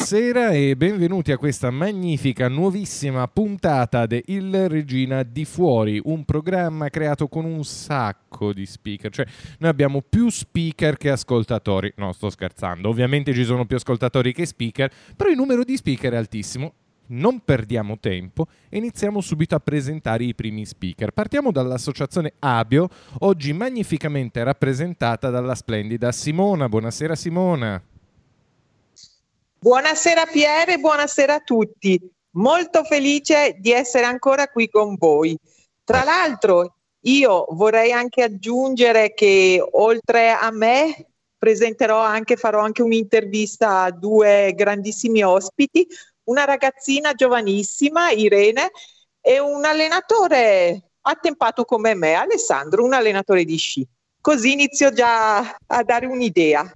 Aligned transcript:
Buonasera 0.00 0.52
e 0.52 0.76
benvenuti 0.76 1.30
a 1.30 1.36
questa 1.36 1.70
magnifica 1.70 2.48
nuovissima 2.48 3.28
puntata 3.28 4.06
di 4.06 4.22
Il 4.28 4.66
Regina 4.66 5.22
di 5.22 5.44
Fuori, 5.44 6.00
un 6.02 6.24
programma 6.24 6.88
creato 6.88 7.28
con 7.28 7.44
un 7.44 7.62
sacco 7.64 8.54
di 8.54 8.64
speaker, 8.64 9.12
cioè 9.12 9.26
noi 9.58 9.70
abbiamo 9.70 10.00
più 10.00 10.30
speaker 10.30 10.96
che 10.96 11.10
ascoltatori, 11.10 11.92
no 11.96 12.12
sto 12.12 12.30
scherzando, 12.30 12.88
ovviamente 12.88 13.34
ci 13.34 13.44
sono 13.44 13.66
più 13.66 13.76
ascoltatori 13.76 14.32
che 14.32 14.46
speaker, 14.46 14.90
però 15.14 15.28
il 15.28 15.36
numero 15.36 15.64
di 15.64 15.76
speaker 15.76 16.14
è 16.14 16.16
altissimo 16.16 16.72
non 17.08 17.40
perdiamo 17.44 17.98
tempo 17.98 18.46
e 18.70 18.78
iniziamo 18.78 19.20
subito 19.20 19.54
a 19.54 19.60
presentare 19.60 20.24
i 20.24 20.34
primi 20.34 20.64
speaker. 20.64 21.10
Partiamo 21.10 21.52
dall'associazione 21.52 22.32
Abio, 22.38 22.88
oggi 23.18 23.52
magnificamente 23.52 24.42
rappresentata 24.42 25.28
dalla 25.28 25.54
splendida 25.54 26.10
Simona. 26.10 26.68
Buonasera 26.70 27.14
Simona. 27.14 27.82
Buonasera 29.62 30.24
Pierre, 30.24 30.78
buonasera 30.78 31.34
a 31.34 31.40
tutti. 31.40 32.00
Molto 32.36 32.82
felice 32.82 33.58
di 33.58 33.72
essere 33.72 34.06
ancora 34.06 34.48
qui 34.48 34.70
con 34.70 34.96
voi. 34.96 35.36
Tra 35.84 36.02
l'altro, 36.02 36.76
io 37.00 37.44
vorrei 37.50 37.92
anche 37.92 38.22
aggiungere 38.22 39.12
che 39.12 39.62
oltre 39.72 40.30
a 40.30 40.50
me 40.50 41.08
presenterò 41.36 41.98
anche, 41.98 42.36
farò 42.36 42.60
anche 42.60 42.80
un'intervista 42.80 43.82
a 43.82 43.90
due 43.90 44.54
grandissimi 44.56 45.22
ospiti, 45.22 45.86
una 46.24 46.44
ragazzina 46.44 47.12
giovanissima, 47.12 48.12
Irene, 48.12 48.70
e 49.20 49.40
un 49.40 49.62
allenatore 49.66 50.92
attempato 51.02 51.66
come 51.66 51.92
me, 51.92 52.14
Alessandro, 52.14 52.82
un 52.82 52.94
allenatore 52.94 53.44
di 53.44 53.58
sci. 53.58 53.86
Così 54.22 54.52
inizio 54.52 54.90
già 54.90 55.54
a 55.66 55.82
dare 55.82 56.06
un'idea. 56.06 56.74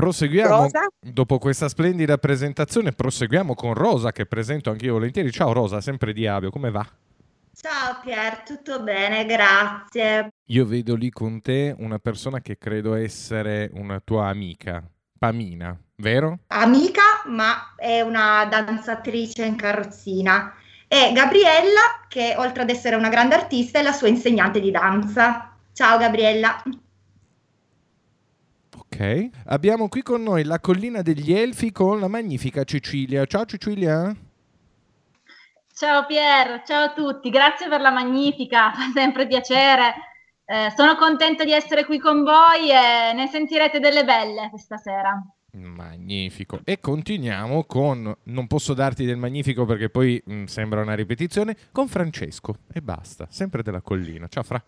Proseguiamo 0.00 0.62
Rosa? 0.62 0.86
dopo 0.98 1.36
questa 1.36 1.68
splendida 1.68 2.16
presentazione. 2.16 2.92
Proseguiamo 2.92 3.54
con 3.54 3.74
Rosa, 3.74 4.12
che 4.12 4.24
presento 4.24 4.70
anch'io 4.70 4.94
volentieri. 4.94 5.30
Ciao 5.30 5.52
Rosa, 5.52 5.82
sempre 5.82 6.14
di 6.14 6.26
Avio, 6.26 6.48
come 6.48 6.70
va? 6.70 6.86
Ciao 7.54 8.00
Pier, 8.02 8.38
tutto 8.38 8.82
bene, 8.82 9.26
grazie. 9.26 10.32
Io 10.46 10.64
vedo 10.64 10.94
lì 10.94 11.10
con 11.10 11.42
te 11.42 11.74
una 11.76 11.98
persona 11.98 12.40
che 12.40 12.56
credo 12.56 12.94
essere 12.94 13.68
una 13.74 14.00
tua 14.00 14.28
amica, 14.28 14.82
Pamina, 15.18 15.78
vero? 15.96 16.38
Amica, 16.46 17.02
ma 17.26 17.74
è 17.76 18.00
una 18.00 18.46
danzatrice 18.46 19.44
in 19.44 19.56
carrozzina. 19.56 20.54
E 20.88 21.12
Gabriella, 21.12 22.06
che 22.08 22.36
oltre 22.38 22.62
ad 22.62 22.70
essere 22.70 22.96
una 22.96 23.10
grande 23.10 23.34
artista, 23.34 23.78
è 23.78 23.82
la 23.82 23.92
sua 23.92 24.08
insegnante 24.08 24.60
di 24.60 24.70
danza. 24.70 25.54
Ciao 25.74 25.98
Gabriella. 25.98 26.62
Ok, 29.00 29.30
abbiamo 29.46 29.88
qui 29.88 30.02
con 30.02 30.22
noi 30.22 30.44
la 30.44 30.60
collina 30.60 31.00
degli 31.00 31.32
Elfi 31.32 31.72
con 31.72 32.00
la 32.00 32.06
magnifica 32.06 32.64
Cecilia. 32.64 33.24
Ciao 33.24 33.46
Cecilia. 33.46 34.14
Ciao 35.72 36.04
Pier, 36.04 36.62
ciao 36.66 36.84
a 36.84 36.92
tutti, 36.92 37.30
grazie 37.30 37.66
per 37.68 37.80
la 37.80 37.90
magnifica, 37.90 38.70
fa 38.76 38.90
sempre 38.92 39.26
piacere. 39.26 39.94
Eh, 40.44 40.70
sono 40.76 40.96
contenta 40.96 41.44
di 41.44 41.52
essere 41.52 41.86
qui 41.86 41.98
con 41.98 42.24
voi 42.24 42.68
e 42.70 43.14
ne 43.14 43.26
sentirete 43.26 43.80
delle 43.80 44.04
belle 44.04 44.50
questa 44.50 44.76
sera. 44.76 45.18
Magnifico. 45.52 46.60
E 46.64 46.78
continuiamo 46.78 47.64
con, 47.64 48.14
non 48.24 48.46
posso 48.48 48.74
darti 48.74 49.06
del 49.06 49.16
magnifico 49.16 49.64
perché 49.64 49.88
poi 49.88 50.22
mh, 50.22 50.34
mm, 50.34 50.44
sembra 50.44 50.82
una 50.82 50.94
ripetizione, 50.94 51.56
con 51.72 51.88
Francesco 51.88 52.54
e 52.70 52.82
basta, 52.82 53.26
sempre 53.30 53.62
della 53.62 53.80
collina. 53.80 54.28
Ciao 54.28 54.42
Fra. 54.42 54.62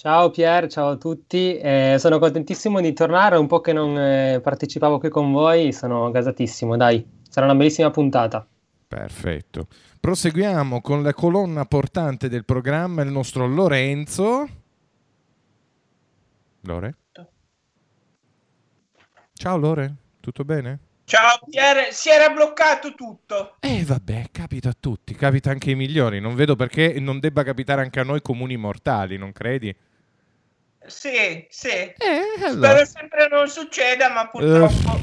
Ciao 0.00 0.30
Pier, 0.30 0.66
ciao 0.66 0.92
a 0.92 0.96
tutti, 0.96 1.58
eh, 1.58 1.96
sono 1.98 2.18
contentissimo 2.18 2.80
di 2.80 2.94
tornare, 2.94 3.36
un 3.36 3.46
po' 3.46 3.60
che 3.60 3.74
non 3.74 3.98
eh, 3.98 4.40
partecipavo 4.42 4.98
qui 4.98 5.10
con 5.10 5.30
voi, 5.30 5.74
sono 5.74 6.10
gasatissimo, 6.10 6.74
dai, 6.74 7.06
sarà 7.28 7.44
una 7.44 7.54
bellissima 7.54 7.90
puntata. 7.90 8.46
Perfetto. 8.88 9.66
Proseguiamo 10.00 10.80
con 10.80 11.02
la 11.02 11.12
colonna 11.12 11.66
portante 11.66 12.30
del 12.30 12.46
programma, 12.46 13.02
il 13.02 13.10
nostro 13.10 13.46
Lorenzo. 13.46 14.48
Lore? 16.62 16.96
Ciao 19.34 19.58
Lore, 19.58 19.96
tutto 20.20 20.44
bene? 20.44 20.78
Ciao 21.04 21.40
Pier, 21.46 21.92
si 21.92 22.08
era 22.08 22.32
bloccato 22.32 22.94
tutto. 22.94 23.56
Eh 23.60 23.84
vabbè, 23.84 24.28
capita 24.32 24.70
a 24.70 24.76
tutti, 24.80 25.14
capita 25.14 25.50
anche 25.50 25.68
ai 25.68 25.76
migliori, 25.76 26.20
non 26.20 26.34
vedo 26.34 26.56
perché 26.56 26.98
non 26.98 27.20
debba 27.20 27.42
capitare 27.42 27.82
anche 27.82 28.00
a 28.00 28.04
noi 28.04 28.22
comuni 28.22 28.56
mortali, 28.56 29.18
non 29.18 29.32
credi? 29.32 29.76
Sì, 30.86 31.46
sì. 31.48 31.68
Eh, 31.68 32.44
allora. 32.44 32.68
Spero 32.70 32.84
sempre 32.84 33.28
non 33.28 33.48
succeda, 33.48 34.10
ma 34.10 34.28
purtroppo... 34.28 34.98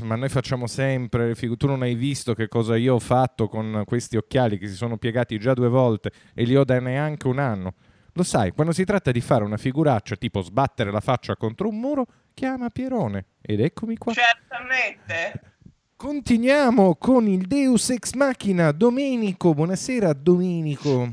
Uh, 0.00 0.04
ma 0.04 0.16
noi 0.16 0.28
facciamo 0.28 0.66
sempre, 0.66 1.34
tu 1.34 1.66
non 1.66 1.82
hai 1.82 1.94
visto 1.94 2.34
che 2.34 2.48
cosa 2.48 2.76
io 2.76 2.94
ho 2.94 2.98
fatto 2.98 3.48
con 3.48 3.82
questi 3.84 4.16
occhiali 4.16 4.58
che 4.58 4.66
si 4.66 4.74
sono 4.74 4.96
piegati 4.96 5.38
già 5.38 5.52
due 5.54 5.68
volte 5.68 6.10
e 6.34 6.44
li 6.44 6.56
ho 6.56 6.64
da 6.64 6.80
neanche 6.80 7.28
un 7.28 7.38
anno. 7.38 7.74
Lo 8.14 8.22
sai, 8.22 8.50
quando 8.50 8.72
si 8.72 8.84
tratta 8.84 9.12
di 9.12 9.20
fare 9.20 9.44
una 9.44 9.56
figuraccia 9.56 10.16
tipo 10.16 10.40
sbattere 10.40 10.90
la 10.90 11.00
faccia 11.00 11.36
contro 11.36 11.68
un 11.68 11.78
muro, 11.78 12.06
chiama 12.34 12.68
Pierone. 12.68 13.26
Ed 13.40 13.60
eccomi 13.60 13.96
qua. 13.96 14.12
Certamente. 14.12 15.54
Continuiamo 15.96 16.96
con 16.96 17.28
il 17.28 17.46
Deus 17.46 17.90
Ex 17.90 18.12
Machina, 18.14 18.72
Domenico. 18.72 19.54
Buonasera 19.54 20.12
Domenico. 20.12 21.12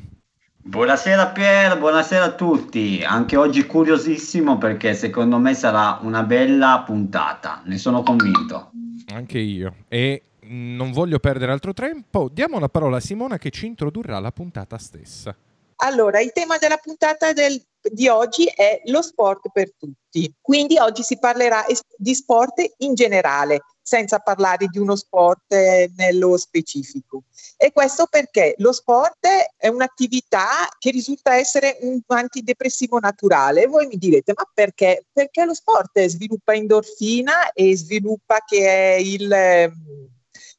Buonasera 0.67 1.27
Pier, 1.27 1.79
buonasera 1.79 2.25
a 2.25 2.31
tutti. 2.33 3.01
Anche 3.01 3.37
oggi 3.37 3.65
curiosissimo 3.65 4.57
perché 4.57 4.93
secondo 4.95 5.37
me 5.37 5.53
sarà 5.53 5.99
una 6.01 6.23
bella 6.23 6.83
puntata, 6.85 7.61
ne 7.63 7.77
sono 7.77 8.03
convinto. 8.03 8.71
Anche 9.13 9.39
io. 9.39 9.75
E 9.87 10.23
non 10.41 10.91
voglio 10.91 11.19
perdere 11.19 11.53
altro 11.53 11.71
tempo, 11.71 12.29
diamo 12.29 12.59
la 12.59 12.67
parola 12.67 12.97
a 12.97 12.99
Simona 12.99 13.37
che 13.37 13.49
ci 13.49 13.65
introdurrà 13.65 14.19
la 14.19 14.33
puntata 14.33 14.77
stessa. 14.77 15.33
Allora, 15.77 16.19
il 16.21 16.31
tema 16.31 16.57
della 16.57 16.77
puntata 16.77 17.33
del, 17.33 17.63
di 17.81 18.07
oggi 18.07 18.45
è 18.45 18.81
lo 18.85 19.01
sport 19.01 19.49
per 19.51 19.73
tutti. 19.77 20.33
Quindi 20.41 20.77
oggi 20.79 21.03
si 21.03 21.19
parlerà 21.19 21.65
di 21.95 22.15
sport 22.15 22.63
in 22.77 22.95
generale, 22.95 23.61
senza 23.79 24.17
parlare 24.17 24.67
di 24.67 24.79
uno 24.79 24.95
sport 24.95 25.53
eh, 25.53 25.91
nello 25.95 26.35
specifico. 26.37 27.23
E 27.55 27.71
questo 27.71 28.07
perché 28.07 28.55
lo 28.57 28.71
sport 28.71 29.27
è 29.55 29.67
un'attività 29.67 30.67
che 30.79 30.89
risulta 30.89 31.35
essere 31.35 31.77
un 31.81 31.99
antidepressivo 32.07 32.97
naturale. 32.97 33.67
Voi 33.67 33.85
mi 33.85 33.97
direte, 33.97 34.33
ma 34.35 34.49
perché? 34.51 35.05
Perché 35.11 35.45
lo 35.45 35.53
sport 35.53 36.03
sviluppa 36.05 36.55
endorfina 36.55 37.51
e 37.51 37.77
sviluppa 37.77 38.39
che 38.43 38.67
è 38.67 38.95
il 38.95 39.71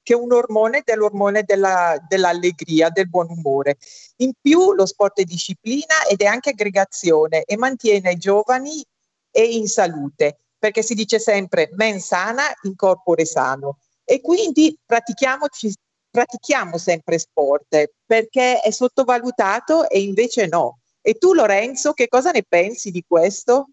che 0.09 0.15
è 0.15 0.17
un 0.17 0.33
ormone 0.33 0.81
dell'ormone 0.87 1.43
della, 1.43 2.03
dell'allegria, 2.09 2.89
del 2.89 3.11
buon 3.11 3.29
umore. 3.29 3.77
In 4.17 4.33
più 4.41 4.73
lo 4.73 4.87
sport 4.87 5.21
è 5.21 5.25
disciplina 5.25 6.07
ed 6.09 6.23
è 6.23 6.25
anche 6.25 6.49
aggregazione 6.49 7.45
e 7.45 7.59
mantiene 7.59 8.13
i 8.13 8.17
giovani 8.17 8.83
e 9.31 9.45
in 9.45 9.69
salute, 9.69 10.39
perché 10.59 10.83
si 10.83 10.95
dice 10.95 11.19
sempre 11.19 11.69
men 11.75 12.01
sana 12.01 12.45
in 12.63 12.75
corpore 12.75 13.27
sano. 13.27 13.81
E 14.03 14.23
quindi 14.23 14.75
pratichiamoci, 14.83 15.75
pratichiamo 16.11 16.79
sempre 16.79 17.19
sport 17.19 17.91
perché 18.07 18.63
è 18.63 18.71
sottovalutato 18.71 19.91
e 19.91 20.01
invece 20.01 20.47
no. 20.47 20.79
E 21.03 21.19
tu 21.19 21.35
Lorenzo, 21.35 21.93
che 21.93 22.09
cosa 22.09 22.31
ne 22.31 22.45
pensi 22.49 22.91
di 22.91 23.05
questo? 23.07 23.73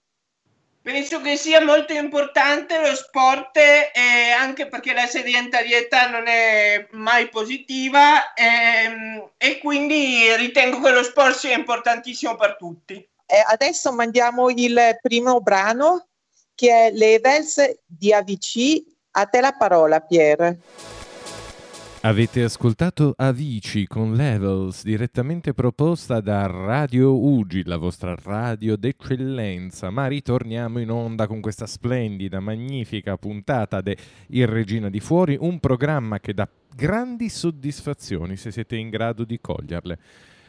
Penso 0.85 1.19
che 1.19 1.35
sia 1.35 1.65
molto 1.65 1.93
importante 1.93 2.79
lo 2.79 2.93
sport 2.93 3.57
eh, 3.57 4.29
anche 4.37 4.67
perché 4.67 4.93
la 4.93 5.07
sedentarietà 5.07 6.11
non 6.11 6.27
è 6.27 6.85
mai 6.91 7.27
positiva 7.29 8.35
ehm, 8.35 9.31
e 9.35 9.57
quindi 9.57 10.35
ritengo 10.35 10.79
che 10.81 10.91
lo 10.91 11.01
sport 11.01 11.37
sia 11.37 11.57
importantissimo 11.57 12.35
per 12.35 12.55
tutti. 12.55 13.03
Eh, 13.25 13.43
adesso 13.47 13.91
mandiamo 13.93 14.51
il 14.51 14.99
primo 15.01 15.41
brano 15.41 16.05
che 16.53 16.69
è 16.69 16.91
Levels 16.91 17.79
di 17.83 18.13
AVC. 18.13 18.83
A 19.13 19.25
te 19.25 19.41
la 19.41 19.53
parola, 19.53 20.01
Pier. 20.01 20.55
Avete 22.05 22.43
ascoltato 22.43 23.15
Avici 23.17 23.87
con 23.87 24.13
Levels, 24.13 24.83
direttamente 24.83 25.55
proposta 25.55 26.21
da 26.21 26.45
Radio 26.45 27.17
Ugi, 27.19 27.63
la 27.63 27.77
vostra 27.77 28.15
radio 28.23 28.77
d'eccellenza. 28.77 29.89
Ma 29.89 30.05
ritorniamo 30.05 30.77
in 30.77 30.91
onda 30.91 31.25
con 31.25 31.41
questa 31.41 31.65
splendida, 31.65 32.39
magnifica 32.39 33.17
puntata 33.17 33.81
de 33.81 33.97
Il 34.27 34.45
Regina 34.45 34.91
di 34.91 34.99
Fuori, 34.99 35.35
un 35.39 35.59
programma 35.59 36.19
che 36.19 36.35
dà 36.35 36.47
grandi 36.75 37.27
soddisfazioni 37.27 38.37
se 38.37 38.51
siete 38.51 38.75
in 38.75 38.91
grado 38.91 39.23
di 39.23 39.39
coglierle. 39.41 39.97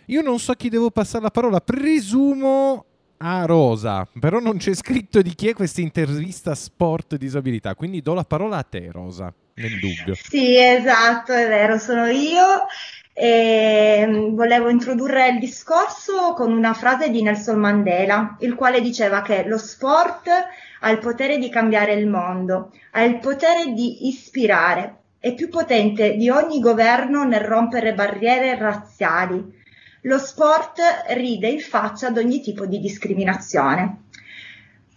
Io 0.08 0.20
non 0.20 0.38
so 0.38 0.52
a 0.52 0.56
chi 0.56 0.68
devo 0.68 0.90
passare 0.90 1.24
la 1.24 1.30
parola, 1.30 1.62
presumo 1.62 2.84
a 3.16 3.46
Rosa, 3.46 4.06
però 4.20 4.40
non 4.40 4.58
c'è 4.58 4.74
scritto 4.74 5.22
di 5.22 5.34
chi 5.34 5.48
è 5.48 5.54
questa 5.54 5.80
intervista 5.80 6.54
sport 6.54 7.16
disabilità, 7.16 7.74
quindi 7.74 8.02
do 8.02 8.12
la 8.12 8.24
parola 8.24 8.58
a 8.58 8.62
te 8.62 8.90
Rosa 8.90 9.32
nel 9.56 9.78
dubbio. 9.78 10.14
Sì, 10.14 10.58
esatto, 10.58 11.32
è 11.32 11.46
vero, 11.48 11.78
sono 11.78 12.06
io. 12.06 12.66
E 13.12 14.04
mm, 14.06 14.34
volevo 14.34 14.68
introdurre 14.68 15.28
il 15.28 15.38
discorso 15.38 16.34
con 16.34 16.52
una 16.52 16.74
frase 16.74 17.10
di 17.10 17.22
Nelson 17.22 17.58
Mandela, 17.58 18.36
il 18.40 18.54
quale 18.54 18.80
diceva 18.80 19.22
che 19.22 19.44
lo 19.46 19.58
sport 19.58 20.28
ha 20.80 20.90
il 20.90 20.98
potere 20.98 21.38
di 21.38 21.48
cambiare 21.48 21.94
il 21.94 22.06
mondo, 22.06 22.72
ha 22.92 23.02
il 23.02 23.18
potere 23.18 23.72
di 23.72 24.08
ispirare, 24.08 24.96
e 25.18 25.34
più 25.34 25.48
potente 25.48 26.14
di 26.16 26.28
ogni 26.28 26.60
governo 26.60 27.24
nel 27.24 27.40
rompere 27.40 27.94
barriere 27.94 28.56
razziali. 28.58 29.42
Lo 30.02 30.18
sport 30.18 30.80
ride 31.14 31.48
in 31.48 31.60
faccia 31.60 32.08
ad 32.08 32.18
ogni 32.18 32.40
tipo 32.40 32.66
di 32.66 32.78
discriminazione. 32.78 34.02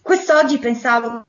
Quest'oggi 0.02 0.60
pensavo 0.60 1.26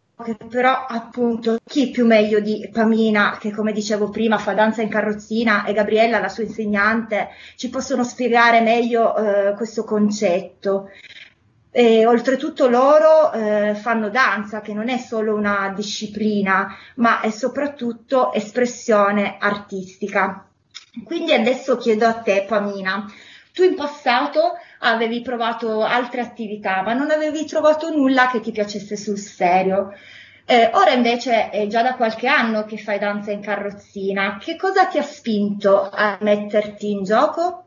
però 0.49 0.87
appunto 0.87 1.59
chi 1.65 1.91
più 1.91 2.07
meglio 2.07 2.41
di 2.41 2.69
Pamina, 2.73 3.37
che 3.41 3.53
come 3.53 3.73
dicevo 3.73 4.11
prima 4.11 4.39
fa 4.39 4.53
danza 4.53 4.83
in 4.83 4.89
carrozzina, 4.89 5.65
e 5.65 5.73
Gabriella, 5.73 6.19
la 6.21 6.29
sua 6.29 6.45
insegnante, 6.45 7.31
ci 7.57 7.69
possono 7.71 8.05
spiegare 8.05 8.61
meglio 8.61 9.17
eh, 9.17 9.55
questo 9.55 9.85
concetto. 9.85 10.91
E, 11.73 12.05
oltretutto 12.05 12.69
loro 12.69 13.33
eh, 13.33 13.75
fanno 13.75 14.09
danza, 14.11 14.61
che 14.61 14.75
non 14.75 14.89
è 14.89 14.99
solo 14.99 15.35
una 15.35 15.73
disciplina, 15.75 16.75
ma 16.97 17.21
è 17.21 17.31
soprattutto 17.31 18.33
espressione 18.33 19.37
artistica. 19.39 20.47
Quindi 21.05 21.33
adesso 21.33 21.77
chiedo 21.77 22.07
a 22.07 22.15
te, 22.15 22.45
Pamina, 22.49 23.07
tu 23.53 23.63
in 23.63 23.75
passato 23.75 24.55
avevi 24.81 25.21
provato 25.23 25.83
altre 25.83 26.21
attività, 26.21 26.83
ma 26.83 26.93
non 26.93 27.11
avevi 27.11 27.45
trovato 27.45 27.91
nulla 27.91 28.29
che 28.31 28.41
ti 28.41 28.53
piacesse 28.53 28.97
sul 28.97 29.19
serio. 29.19 29.93
Eh, 30.45 30.71
ora 30.75 30.91
invece 30.91 31.51
è 31.51 31.67
già 31.67 31.83
da 31.83 31.95
qualche 31.95 32.27
anno 32.27 32.65
che 32.65 32.77
fai 32.77 32.99
danza 32.99 33.31
in 33.31 33.41
carrozzina. 33.41 34.39
Che 34.39 34.57
cosa 34.57 34.87
ti 34.87 34.99
ha 34.99 35.03
spinto 35.03 35.89
a 35.91 36.19
metterti 36.21 36.91
in 36.91 37.05
gioco? 37.05 37.65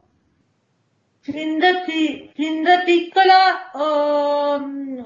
Fin 1.22 1.58
da, 1.58 1.86
fin 1.86 2.64
da 2.64 2.80
piccola 2.84 3.72
ho, 3.74 4.56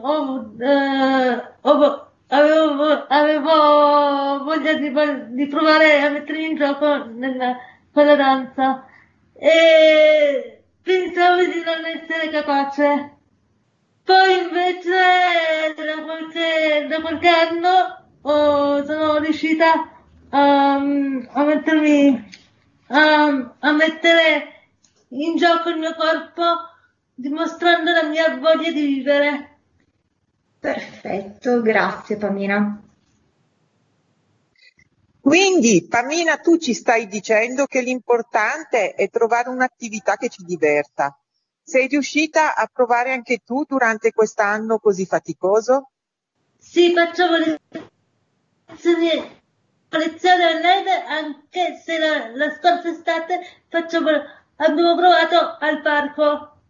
ho, 0.02 0.54
eh, 0.60 1.44
ho, 1.62 2.08
avevo, 2.30 3.06
avevo, 3.08 4.44
voglia 4.44 4.74
di, 4.74 4.92
di, 5.36 5.46
provare 5.46 6.02
a 6.02 6.10
mettermi 6.10 6.46
in 6.46 6.56
gioco 6.56 7.06
nella, 7.06 7.56
con 7.94 8.06
la 8.08 8.16
danza 8.16 8.86
e 9.34 10.64
pensavo 10.88 11.46
di 11.46 11.62
non 11.64 11.86
essere 11.86 12.30
capace. 12.30 13.18
Poi 14.04 14.42
invece 14.42 15.76
da 15.76 16.02
qualche, 16.02 16.88
da 16.88 17.02
qualche 17.02 17.28
anno 17.28 18.06
oh, 18.22 18.86
sono 18.86 19.18
riuscita 19.20 19.92
um, 20.32 21.28
a 21.30 21.44
mettermi 21.44 22.30
um, 22.88 23.54
a 23.60 23.72
mettere 23.74 24.54
in 25.10 25.36
gioco 25.36 25.70
il 25.70 25.78
mio 25.78 25.94
corpo 25.94 26.44
dimostrando 27.14 27.92
la 27.92 28.04
mia 28.04 28.38
voglia 28.38 28.72
di 28.72 28.86
vivere. 28.86 29.58
Perfetto, 30.60 31.62
grazie 31.62 32.18
Pamina. 32.18 32.87
Quindi, 35.28 35.86
Pamina, 35.86 36.38
tu 36.38 36.56
ci 36.56 36.74
stai 36.74 37.06
dicendo 37.06 37.66
che 37.66 37.82
l'importante 37.82 38.94
è 38.94 39.10
trovare 39.10 39.50
un'attività 39.50 40.16
che 40.16 40.30
ci 40.30 40.46
diverta. 40.46 41.20
Sei 41.62 41.88
riuscita 41.88 42.56
a 42.56 42.66
provare 42.72 43.12
anche 43.12 43.40
tu 43.40 43.66
durante 43.68 44.14
quest'anno 44.14 44.80
così 44.80 45.06
faticoso? 45.06 45.90
Sì, 46.58 46.94
facciamo 46.94 47.36
lezioni, 48.68 49.42
lezioni 49.90 50.44
online 50.46 51.04
anche 51.06 51.82
se 51.84 51.98
la, 51.98 52.30
la 52.34 52.50
scorsa 52.52 52.90
estate 52.90 53.42
facciamo, 53.68 54.08
abbiamo 54.56 54.96
provato 54.96 55.58
al 55.60 55.82
parco. 55.82 56.62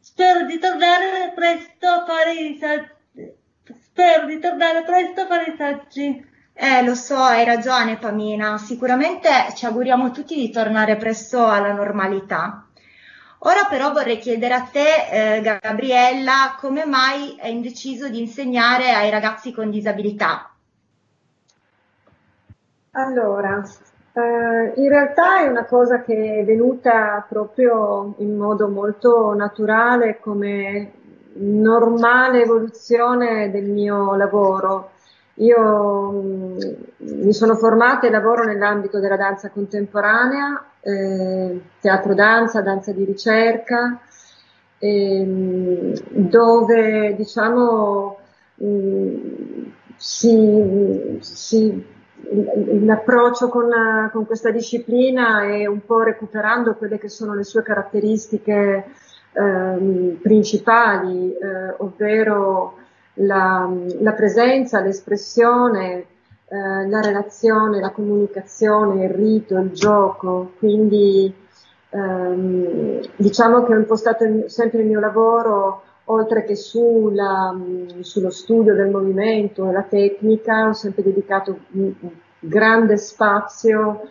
Spero 0.00 0.44
di 0.44 0.58
tornare 0.58 1.32
presto 1.36 1.86
a 1.86 2.04
fare 2.04 2.34
i 2.34 2.58
saggi. 2.58 3.32
Spero 3.80 4.26
di 4.26 4.40
tornare 4.40 4.82
presto 4.82 5.20
a 5.20 5.26
fare 5.28 5.52
i 5.52 5.56
saggi. 5.56 6.36
Eh, 6.60 6.82
lo 6.82 6.96
so, 6.96 7.14
hai 7.14 7.44
ragione 7.44 7.98
Pamina, 7.98 8.58
sicuramente 8.58 9.28
ci 9.54 9.64
auguriamo 9.64 10.10
tutti 10.10 10.34
di 10.34 10.50
tornare 10.50 10.96
presto 10.96 11.46
alla 11.46 11.72
normalità. 11.72 12.66
Ora 13.42 13.66
però 13.70 13.92
vorrei 13.92 14.18
chiedere 14.18 14.54
a 14.54 14.62
te, 14.62 15.36
eh, 15.36 15.40
Gabriella, 15.40 16.56
come 16.58 16.84
mai 16.84 17.38
hai 17.40 17.60
deciso 17.60 18.08
di 18.08 18.18
insegnare 18.18 18.90
ai 18.90 19.08
ragazzi 19.08 19.52
con 19.52 19.70
disabilità? 19.70 20.50
Allora, 22.90 23.62
eh, 24.14 24.72
in 24.80 24.88
realtà 24.88 25.44
è 25.44 25.46
una 25.46 25.64
cosa 25.64 26.02
che 26.02 26.40
è 26.40 26.44
venuta 26.44 27.24
proprio 27.28 28.16
in 28.18 28.36
modo 28.36 28.66
molto 28.66 29.32
naturale 29.32 30.18
come 30.18 30.90
normale 31.34 32.42
evoluzione 32.42 33.48
del 33.52 33.66
mio 33.66 34.16
lavoro. 34.16 34.90
Io 35.38 36.10
mm, 36.10 36.58
mi 36.98 37.32
sono 37.32 37.54
formata 37.54 38.06
e 38.06 38.10
lavoro 38.10 38.44
nell'ambito 38.44 38.98
della 38.98 39.16
danza 39.16 39.50
contemporanea, 39.50 40.64
eh, 40.80 41.60
teatro 41.80 42.14
danza, 42.14 42.60
danza 42.60 42.92
di 42.92 43.04
ricerca, 43.04 44.00
eh, 44.78 45.92
dove 46.08 47.14
diciamo 47.16 48.18
mh, 48.54 48.66
mm, 48.66 49.16
si, 49.96 51.18
si, 51.20 51.86
l'approccio 52.84 53.48
con, 53.48 53.68
con, 54.12 54.26
questa 54.26 54.50
disciplina 54.50 55.42
è 55.44 55.66
un 55.66 55.84
po' 55.84 56.02
recuperando 56.02 56.74
quelle 56.74 56.98
che 56.98 57.08
sono 57.08 57.34
le 57.34 57.44
sue 57.44 57.62
caratteristiche 57.62 58.86
eh, 59.32 60.18
principali, 60.20 61.32
eh, 61.32 61.74
ovvero 61.78 62.86
la, 63.18 63.70
la 64.00 64.12
presenza, 64.12 64.80
l'espressione, 64.80 66.06
eh, 66.48 66.88
la 66.88 67.00
relazione, 67.00 67.80
la 67.80 67.90
comunicazione, 67.90 69.04
il 69.04 69.10
rito, 69.10 69.58
il 69.58 69.70
gioco, 69.72 70.52
quindi 70.58 71.32
ehm, 71.90 73.00
diciamo 73.16 73.64
che 73.64 73.74
ho 73.74 73.78
impostato 73.78 74.24
il, 74.24 74.44
sempre 74.46 74.80
il 74.80 74.86
mio 74.86 75.00
lavoro 75.00 75.82
oltre 76.10 76.44
che 76.44 76.56
sulla, 76.56 77.54
sullo 78.00 78.30
studio 78.30 78.74
del 78.74 78.88
movimento 78.88 79.68
e 79.68 79.72
la 79.72 79.82
tecnica, 79.82 80.68
ho 80.68 80.72
sempre 80.72 81.02
dedicato 81.02 81.58
un 81.72 81.92
grande 82.38 82.96
spazio 82.96 84.08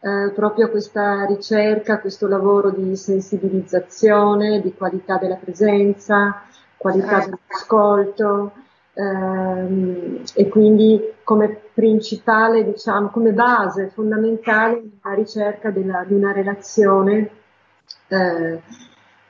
eh, 0.00 0.32
proprio 0.34 0.66
a 0.66 0.70
questa 0.70 1.24
ricerca, 1.26 1.94
a 1.94 2.00
questo 2.00 2.28
lavoro 2.28 2.70
di 2.70 2.96
sensibilizzazione, 2.96 4.60
di 4.60 4.74
qualità 4.74 5.18
della 5.18 5.36
presenza, 5.36 6.44
qualità 6.76 7.20
certo. 7.20 7.38
dell'ascolto 7.46 8.52
ehm, 8.94 10.22
e 10.34 10.48
quindi 10.48 11.12
come 11.24 11.60
principale, 11.72 12.64
diciamo, 12.64 13.08
come 13.08 13.32
base 13.32 13.88
fondamentale 13.88 14.82
la 15.02 15.14
ricerca 15.14 15.70
della, 15.70 16.04
di 16.06 16.14
una 16.14 16.32
relazione 16.32 17.30
eh, 18.08 18.60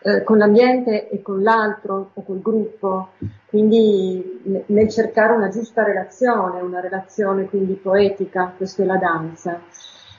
eh, 0.07 0.23
con 0.23 0.37
l'ambiente 0.37 1.09
e 1.09 1.23
con 1.23 1.43
l'altro 1.43 2.11
o 2.13 2.23
col 2.23 2.43
gruppo, 2.43 3.13
quindi 3.47 4.43
nel 4.67 4.91
cercare 4.91 5.33
una 5.33 5.49
giusta 5.49 5.83
relazione, 5.83 6.61
una 6.61 6.81
relazione 6.81 7.47
quindi 7.47 7.73
poetica, 7.75 8.53
questa 8.55 8.83
è 8.83 8.87
la 8.87 8.99
danza. 8.99 9.61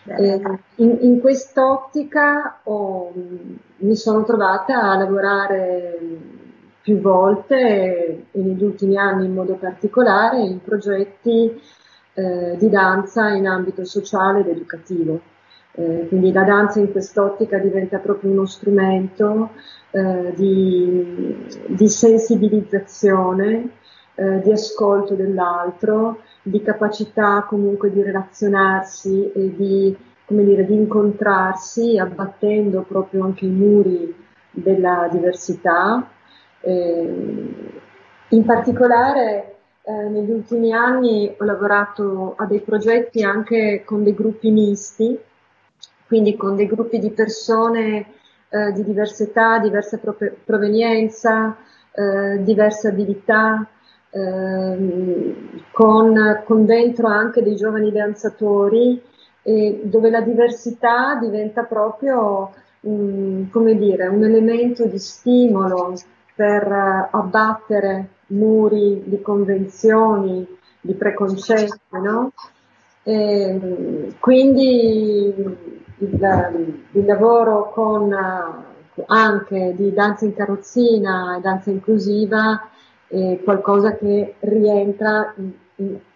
Eh, 0.07 0.41
in, 0.75 0.97
in 1.01 1.19
quest'ottica 1.19 2.61
ho, 2.63 3.11
mi 3.77 3.95
sono 3.95 4.23
trovata 4.23 4.81
a 4.81 4.97
lavorare 4.97 5.97
più 6.85 7.01
volte 7.01 8.27
negli 8.29 8.63
ultimi 8.63 8.95
anni 8.95 9.25
in 9.25 9.33
modo 9.33 9.55
particolare 9.55 10.41
in 10.41 10.61
progetti 10.61 11.59
eh, 12.13 12.55
di 12.59 12.69
danza 12.69 13.29
in 13.29 13.47
ambito 13.47 13.83
sociale 13.85 14.41
ed 14.41 14.49
educativo. 14.49 15.19
Eh, 15.71 16.05
quindi 16.07 16.31
la 16.31 16.43
danza 16.43 16.79
in 16.79 16.91
quest'ottica 16.91 17.57
diventa 17.57 17.97
proprio 17.97 18.29
uno 18.29 18.45
strumento 18.45 19.49
eh, 19.89 20.31
di, 20.35 21.47
di, 21.69 21.89
sensibilizzazione, 21.89 23.69
eh, 24.13 24.41
di 24.41 24.51
ascolto 24.51 25.15
dell'altro, 25.15 26.19
di 26.43 26.61
capacità 26.61 27.47
comunque 27.49 27.91
di 27.91 28.03
relazionarsi 28.03 29.31
e 29.31 29.55
di, 29.55 29.97
dire, 30.27 30.65
di 30.67 30.75
incontrarsi 30.75 31.97
abbattendo 31.97 32.83
proprio 32.83 33.23
anche 33.23 33.45
i 33.45 33.49
muri 33.49 34.13
della 34.51 35.09
diversità 35.11 36.11
in 36.71 38.43
particolare 38.45 39.55
eh, 39.83 39.91
negli 40.09 40.31
ultimi 40.31 40.73
anni 40.73 41.33
ho 41.37 41.43
lavorato 41.45 42.33
a 42.37 42.45
dei 42.45 42.61
progetti 42.61 43.23
anche 43.23 43.83
con 43.85 44.03
dei 44.03 44.15
gruppi 44.15 44.49
misti, 44.49 45.17
quindi 46.07 46.35
con 46.35 46.55
dei 46.55 46.65
gruppi 46.65 46.97
di 46.97 47.11
persone 47.11 48.13
eh, 48.49 48.71
di 48.73 48.83
diversa 48.83 49.23
età, 49.23 49.59
diversa 49.59 49.99
provenienza, 50.43 51.55
eh, 51.91 52.41
diverse 52.43 52.87
abilità, 52.87 53.67
ehm, 54.09 55.63
con, 55.71 56.43
con, 56.45 56.65
dentro 56.65 57.07
anche 57.07 57.43
dei 57.43 57.55
giovani 57.55 57.91
danzatori, 57.91 59.01
dove 59.83 60.09
la 60.09 60.21
diversità 60.21 61.19
diventa 61.21 61.65
proprio 61.65 62.51
um, 62.85 63.49
come 63.49 63.75
dire, 63.75 64.07
un 64.07 64.23
elemento 64.23 64.87
di 64.87 64.97
stimolo 64.97 65.93
per 66.35 66.63
eh, 66.63 67.09
abbattere 67.11 68.09
muri 68.27 69.03
di 69.05 69.21
convenzioni, 69.21 70.45
di 70.81 70.93
preconcetti, 70.93 71.79
no? 71.91 72.31
E, 73.03 74.15
quindi 74.19 75.33
il, 75.97 76.83
il, 76.91 77.05
lavoro 77.05 77.69
con 77.71 78.13
anche 79.07 79.73
di 79.75 79.93
danza 79.93 80.25
in 80.25 80.33
carrozzina 80.33 81.37
e 81.37 81.41
danza 81.41 81.69
inclusiva 81.69 82.69
è 83.07 83.39
qualcosa 83.43 83.95
che 83.95 84.35
rientra 84.39 85.33
in, 85.37 85.51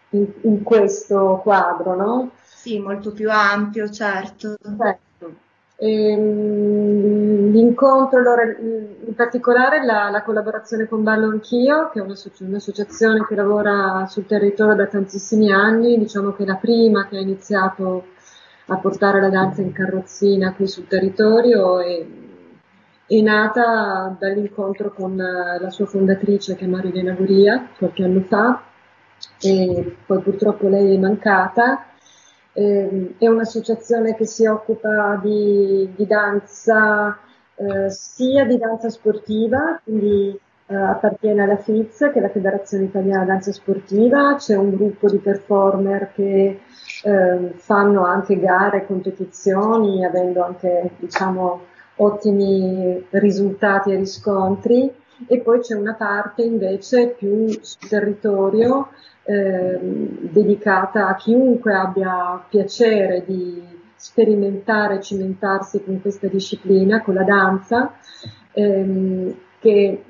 in, 0.10 0.28
in 0.42 0.64
questo 0.64 1.40
quadro, 1.44 1.96
no? 1.96 2.32
Sì, 2.44 2.80
molto 2.80 3.12
più 3.14 3.32
ampio, 3.32 3.90
certo. 3.90 4.56
certo. 4.58 5.08
Ehm, 5.82 7.52
l'incontro, 7.52 8.20
allora, 8.20 8.44
in 8.44 9.14
particolare 9.16 9.86
la, 9.86 10.10
la, 10.10 10.24
collaborazione 10.24 10.88
con 10.90 11.04
Ballo 11.04 11.30
Anch'io, 11.30 11.90
che 11.90 12.00
è 12.00 12.02
un'associazione 12.02 13.26
che 13.26 13.36
lavora 13.36 14.06
sul 14.08 14.26
territorio 14.26 14.76
da 14.76 14.88
tantissimi 14.88 15.52
anni, 15.52 15.98
diciamo 15.98 16.34
che 16.34 16.44
è 16.44 16.46
la 16.46 16.56
prima 16.58 17.08
che 17.08 17.16
ha 17.18 17.22
iniziato 17.22 18.08
a 18.66 18.78
portare 18.78 19.22
la 19.22 19.30
danza 19.30 19.62
in 19.62 19.72
carrozzina 19.72 20.54
qui 20.54 20.68
sul 20.68 20.86
territorio 20.88 21.80
e 21.80 22.08
è 23.08 23.22
nata 23.22 24.16
dall'incontro 24.20 24.92
con 24.94 25.16
la 25.16 25.70
sua 25.70 25.86
fondatrice 25.86 26.56
che 26.56 26.66
è 26.66 26.68
Marilena 26.68 27.14
Guria 27.14 27.70
qualche 27.78 28.04
anno 28.04 28.22
fa. 28.28 28.64
E 29.42 29.96
poi 30.06 30.22
purtroppo 30.22 30.68
lei 30.68 30.96
è 30.96 30.98
mancata 30.98 31.89
eh, 32.60 33.16
è 33.18 33.28
un'associazione 33.28 34.16
che 34.16 34.26
si 34.26 34.46
occupa 34.46 35.18
di, 35.24 35.90
di 35.96 36.06
danza, 36.06 37.18
eh, 37.56 37.90
sia 37.90 38.46
di 38.46 38.58
danza 38.58 38.90
sportiva, 38.90 39.80
quindi 39.82 40.38
eh, 40.68 40.76
appartiene 40.76 41.44
alla 41.44 41.56
FIZ, 41.56 42.10
che 42.12 42.20
è 42.20 42.20
la 42.20 42.30
Federazione 42.30 42.84
Italiana 42.84 43.24
Danza 43.24 43.54
Sportiva, 43.54 44.36
c'è 44.36 44.58
un 44.58 44.76
gruppo 44.76 45.10
di 45.10 45.20
performer 45.20 46.12
che 46.14 46.60
ehm, 47.04 47.54
fanno 47.54 48.04
anche 48.04 48.38
gare, 48.38 48.86
competizioni, 48.86 50.04
avendo 50.04 50.44
anche 50.44 50.92
diciamo, 50.98 51.62
ottimi 51.96 53.06
risultati 53.10 53.94
e 53.94 53.96
riscontri 53.96 54.94
e 55.28 55.40
poi 55.40 55.60
c'è 55.60 55.76
una 55.76 55.94
parte 55.94 56.44
invece 56.44 57.10
più 57.10 57.48
sul 57.62 57.88
territorio 57.88 58.90
eh, 59.24 59.78
dedicata 60.22 61.08
a 61.08 61.16
chiunque 61.16 61.74
abbia 61.74 62.44
piacere 62.50 63.24
di 63.26 63.62
sperimentare 63.96 64.96
e 64.96 65.02
cimentarsi 65.02 65.84
con 65.84 66.02
questa 66.02 66.28
disciplina, 66.28 67.02
con 67.02 67.14
la 67.14 67.24
danza, 67.24 67.94
ehm, 68.54 69.36
che 69.60 70.04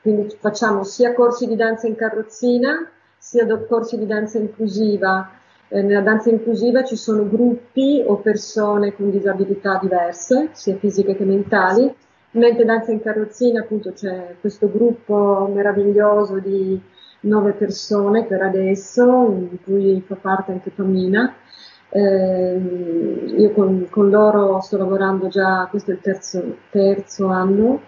quindi 0.00 0.36
facciamo 0.38 0.84
sia 0.84 1.12
corsi 1.12 1.46
di 1.46 1.56
danza 1.56 1.88
in 1.88 1.96
carrozzina, 1.96 2.88
sia 3.18 3.44
corsi 3.66 3.98
di 3.98 4.06
danza 4.06 4.38
inclusiva. 4.38 5.32
Eh, 5.68 5.82
nella 5.82 6.00
danza 6.00 6.30
inclusiva 6.30 6.84
ci 6.84 6.96
sono 6.96 7.28
gruppi 7.28 8.02
o 8.06 8.16
persone 8.16 8.94
con 8.94 9.10
disabilità 9.10 9.78
diverse, 9.82 10.50
sia 10.52 10.76
fisiche 10.76 11.14
che 11.14 11.24
mentali, 11.24 11.94
mentre 12.32 12.64
danza 12.64 12.92
in 12.92 13.00
carrozzina 13.00 13.60
appunto 13.60 13.92
c'è 13.92 14.36
questo 14.40 14.70
gruppo 14.70 15.50
meraviglioso 15.52 16.38
di 16.38 16.80
nove 17.20 17.52
persone 17.52 18.24
per 18.24 18.42
adesso, 18.42 19.02
in 19.04 19.58
cui 19.62 20.02
fa 20.06 20.16
parte 20.16 20.52
anche 20.52 20.70
Pamina. 20.70 21.34
Eh, 21.90 22.60
io 23.36 23.50
con, 23.52 23.86
con, 23.88 24.10
loro 24.10 24.60
sto 24.60 24.76
lavorando 24.76 25.28
già, 25.28 25.66
questo 25.70 25.90
è 25.90 25.94
il 25.94 26.00
terzo, 26.00 26.56
terzo 26.70 27.28
anno. 27.28 27.82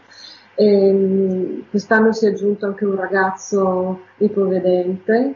E, 0.54 1.64
quest'anno 1.68 2.12
si 2.12 2.26
è 2.26 2.30
aggiunto 2.30 2.66
anche 2.66 2.84
un 2.84 2.96
ragazzo 2.96 4.00
ipovedente. 4.18 5.34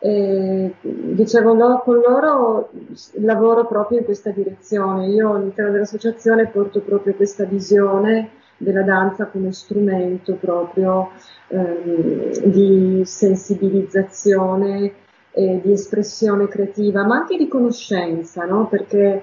E, 0.00 0.74
dicevo 0.80 1.54
no, 1.54 1.80
con 1.80 2.00
loro 2.00 2.70
lavoro 3.14 3.66
proprio 3.66 3.98
in 3.98 4.04
questa 4.04 4.30
direzione. 4.30 5.08
Io 5.08 5.34
all'interno 5.34 5.72
dell'associazione 5.72 6.48
porto 6.48 6.80
proprio 6.80 7.14
questa 7.14 7.44
visione 7.44 8.30
della 8.58 8.82
danza 8.82 9.26
come 9.26 9.52
strumento 9.52 10.34
proprio 10.34 11.10
ehm, 11.48 12.44
di 12.44 13.02
sensibilizzazione, 13.04 14.92
eh, 15.30 15.60
di 15.62 15.72
espressione 15.72 16.48
creativa, 16.48 17.04
ma 17.04 17.18
anche 17.18 17.36
di 17.36 17.48
conoscenza, 17.48 18.44
no? 18.44 18.66
perché 18.66 19.22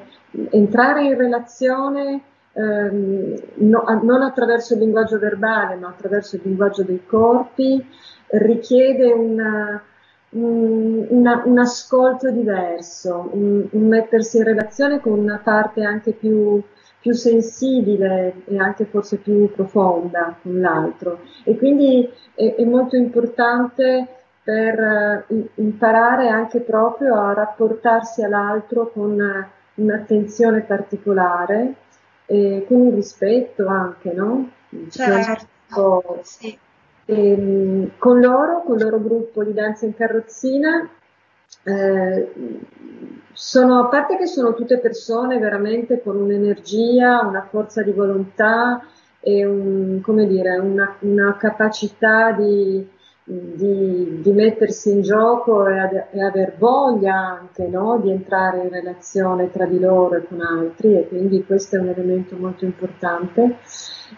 entrare 0.50 1.04
in 1.04 1.18
relazione 1.18 2.22
ehm, 2.54 3.36
no, 3.56 3.84
non 4.02 4.22
attraverso 4.22 4.74
il 4.74 4.80
linguaggio 4.80 5.20
verbale, 5.20 5.76
ma 5.76 5.90
attraverso 5.90 6.38
il 6.38 6.44
linguaggio 6.46 6.84
dei 6.84 7.06
corpi, 7.06 7.86
richiede 8.28 9.12
una, 9.12 9.44
un, 9.72 9.80
una, 10.30 11.44
un, 11.46 11.58
ascolto 11.58 12.30
diverso, 12.32 13.30
un, 13.32 13.68
un 13.70 13.88
mettersi 13.88 14.38
in 14.38 14.44
relazione 14.44 15.00
con 15.00 15.20
una 15.20 15.40
parte 15.44 15.84
anche 15.84 16.12
più 16.12 16.62
più 17.06 17.14
sensibile 17.14 18.42
e 18.46 18.58
anche 18.58 18.86
forse 18.86 19.18
più 19.18 19.52
profonda 19.52 20.36
con 20.42 20.60
l'altro 20.60 21.20
e 21.44 21.56
quindi 21.56 22.10
è, 22.34 22.56
è 22.56 22.64
molto 22.64 22.96
importante 22.96 24.08
per 24.46 25.26
uh, 25.28 25.48
imparare 25.56 26.30
anche 26.30 26.62
proprio 26.62 27.16
a 27.16 27.34
rapportarsi 27.34 28.24
all'altro 28.24 28.92
con 28.92 29.20
uh, 29.20 29.82
un'attenzione 29.82 30.62
particolare 30.62 31.74
e 32.26 32.64
con 32.68 32.82
un 32.82 32.96
rispetto 32.96 33.68
anche, 33.68 34.12
no? 34.12 34.50
Certo, 34.90 36.20
sì. 36.22 36.58
E, 37.06 37.34
um, 37.34 37.92
con 37.98 38.20
loro, 38.20 38.64
con 38.64 38.78
il 38.78 38.84
loro 38.84 39.00
gruppo 39.00 39.44
di 39.44 39.54
danza 39.54 39.86
in 39.86 39.96
carrozzina, 39.96 40.90
eh, 41.64 42.32
sono, 43.34 43.80
a 43.80 43.88
parte 43.88 44.18
che 44.18 44.28
sono 44.28 44.54
tutte 44.54 44.80
persone 44.80 45.38
veramente 45.38 46.02
con 46.02 46.16
un'energia, 46.16 47.22
una 47.22 47.48
forza 47.50 47.84
di 47.84 47.92
volontà 47.92 48.82
e 49.20 49.46
un, 49.46 50.02
dire, 50.28 50.58
una, 50.58 50.96
una 51.00 51.36
capacità 51.36 52.32
di, 52.32 52.88
di, 53.24 54.22
di, 54.22 54.32
mettersi 54.32 54.92
in 54.92 55.02
gioco 55.02 55.68
e, 55.68 55.80
ad, 55.80 56.08
e 56.12 56.24
aver 56.24 56.56
voglia 56.58 57.16
anche 57.16 57.68
no? 57.68 58.00
di 58.00 58.12
entrare 58.12 58.62
in 58.62 58.70
relazione 58.70 59.50
tra 59.50 59.66
di 59.66 59.80
loro 59.80 60.16
e 60.16 60.28
con 60.28 60.42
altri 60.42 60.96
e 60.96 61.08
quindi 61.08 61.44
questo 61.44 61.76
è 61.76 61.80
un 61.80 61.88
elemento 61.88 62.36
molto 62.38 62.66
importante. 62.66 63.58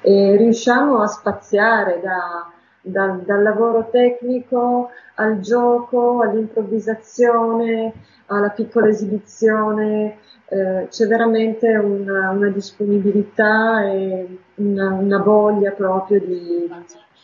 E 0.01 0.36
riusciamo 0.36 1.01
a 1.01 1.08
spaziare 1.08 2.01
da, 2.03 2.51
da, 2.88 3.20
dal 3.24 3.41
lavoro 3.41 3.89
tecnico 3.89 4.89
al 5.15 5.39
gioco, 5.39 6.22
all'improvvisazione, 6.22 7.94
alla 8.27 8.50
piccola 8.50 8.88
esibizione, 8.88 10.17
eh, 10.50 10.88
c'è 10.89 11.08
veramente 11.08 11.67
una, 11.75 12.29
una 12.29 12.50
disponibilità 12.50 13.84
e 13.86 14.38
una, 14.56 14.94
una, 14.94 15.17
voglia 15.20 15.72
proprio 15.72 16.20
di, 16.20 16.70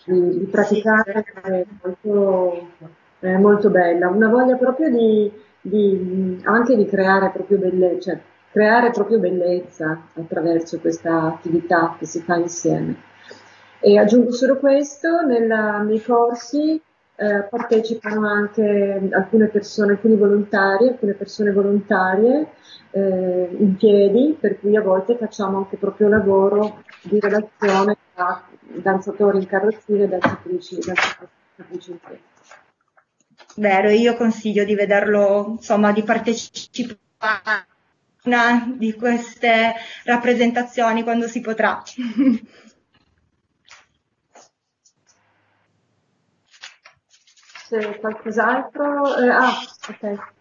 di, 0.05 0.39
di 0.39 0.45
praticare 0.45 1.23
molto, 1.81 2.67
eh, 3.19 3.37
molto, 3.37 3.69
bella, 3.69 4.09
una 4.09 4.27
voglia 4.27 4.55
proprio 4.55 4.89
di, 4.89 5.31
di, 5.61 6.41
anche 6.43 6.75
di 6.75 6.85
creare 6.85 7.29
proprio 7.29 7.59
bellezza, 7.59 8.11
cioè 8.11 8.21
creare 8.51 8.91
proprio 8.91 9.19
bellezza 9.19 10.01
attraverso 10.15 10.79
questa 10.79 11.23
attività 11.23 11.95
che 11.97 12.05
si 12.05 12.21
fa 12.21 12.35
insieme. 12.35 13.11
E 13.85 13.97
aggiungo 13.97 14.31
solo 14.31 14.59
questo, 14.59 15.25
nella, 15.25 15.79
nei 15.79 16.01
corsi 16.01 16.81
eh, 17.15 17.43
partecipano 17.49 18.25
anche 18.25 19.09
alcune 19.11 19.47
persone, 19.47 19.91
alcuni 19.91 20.15
volontari, 20.15 20.87
alcune 20.87 21.11
persone 21.15 21.51
volontarie 21.51 22.47
eh, 22.91 23.49
in 23.59 23.75
piedi, 23.75 24.37
per 24.39 24.57
cui 24.57 24.77
a 24.77 24.81
volte 24.81 25.17
facciamo 25.17 25.57
anche 25.57 25.75
proprio 25.75 26.07
lavoro 26.07 26.81
di 27.01 27.19
relazione 27.19 27.97
tra 28.13 28.47
danzatori 28.61 29.39
in 29.39 29.47
carrozzina 29.47 30.05
e 30.05 30.07
danzatrici, 30.07 30.79
danzatrici 30.79 31.91
in 31.91 31.97
piedi. 31.99 32.21
Vero, 33.57 33.89
io 33.89 34.15
consiglio 34.15 34.63
di 34.63 34.75
vederlo, 34.75 35.55
insomma, 35.57 35.91
di 35.91 36.03
partecipare 36.03 36.97
a 37.17 37.65
una 38.23 38.73
di 38.77 38.93
queste 38.93 39.73
rappresentazioni 40.05 41.03
quando 41.03 41.27
si 41.27 41.41
potrà. 41.41 41.83
c'è 47.79 47.99
qualcos'altro? 47.99 49.17
Eh, 49.17 49.29
ah, 49.29 49.53
ok. 49.89 50.31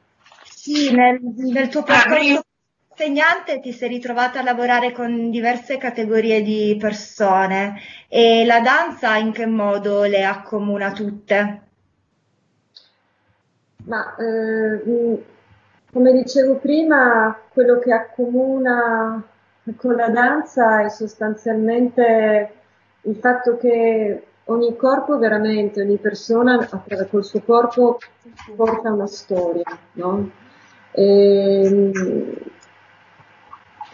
Sì, 0.44 0.94
nel, 0.94 1.18
nel 1.22 1.68
tuo 1.68 1.82
percorso 1.82 2.42
insegnante 2.90 3.60
ti 3.60 3.72
sei 3.72 3.88
ritrovata 3.88 4.40
a 4.40 4.42
lavorare 4.42 4.92
con 4.92 5.30
diverse 5.30 5.78
categorie 5.78 6.42
di 6.42 6.76
persone 6.78 7.80
e 8.08 8.44
la 8.44 8.60
danza 8.60 9.16
in 9.16 9.32
che 9.32 9.46
modo 9.46 10.02
le 10.02 10.24
accomuna 10.24 10.92
tutte? 10.92 11.60
Ma 13.84 14.14
eh, 14.16 15.24
come 15.90 16.12
dicevo 16.12 16.56
prima, 16.56 17.36
quello 17.48 17.78
che 17.78 17.92
accomuna 17.92 19.24
con 19.76 19.94
la 19.94 20.08
danza 20.10 20.84
è 20.84 20.88
sostanzialmente 20.90 22.54
il 23.02 23.16
fatto 23.16 23.56
che 23.56 24.26
ogni 24.46 24.76
corpo 24.76 25.18
veramente, 25.18 25.82
ogni 25.82 25.98
persona 25.98 26.68
col 27.10 27.24
suo 27.24 27.40
corpo 27.42 27.98
porta 28.56 28.92
una 28.92 29.06
storia, 29.06 29.64
no? 29.92 30.30
E, 30.90 31.90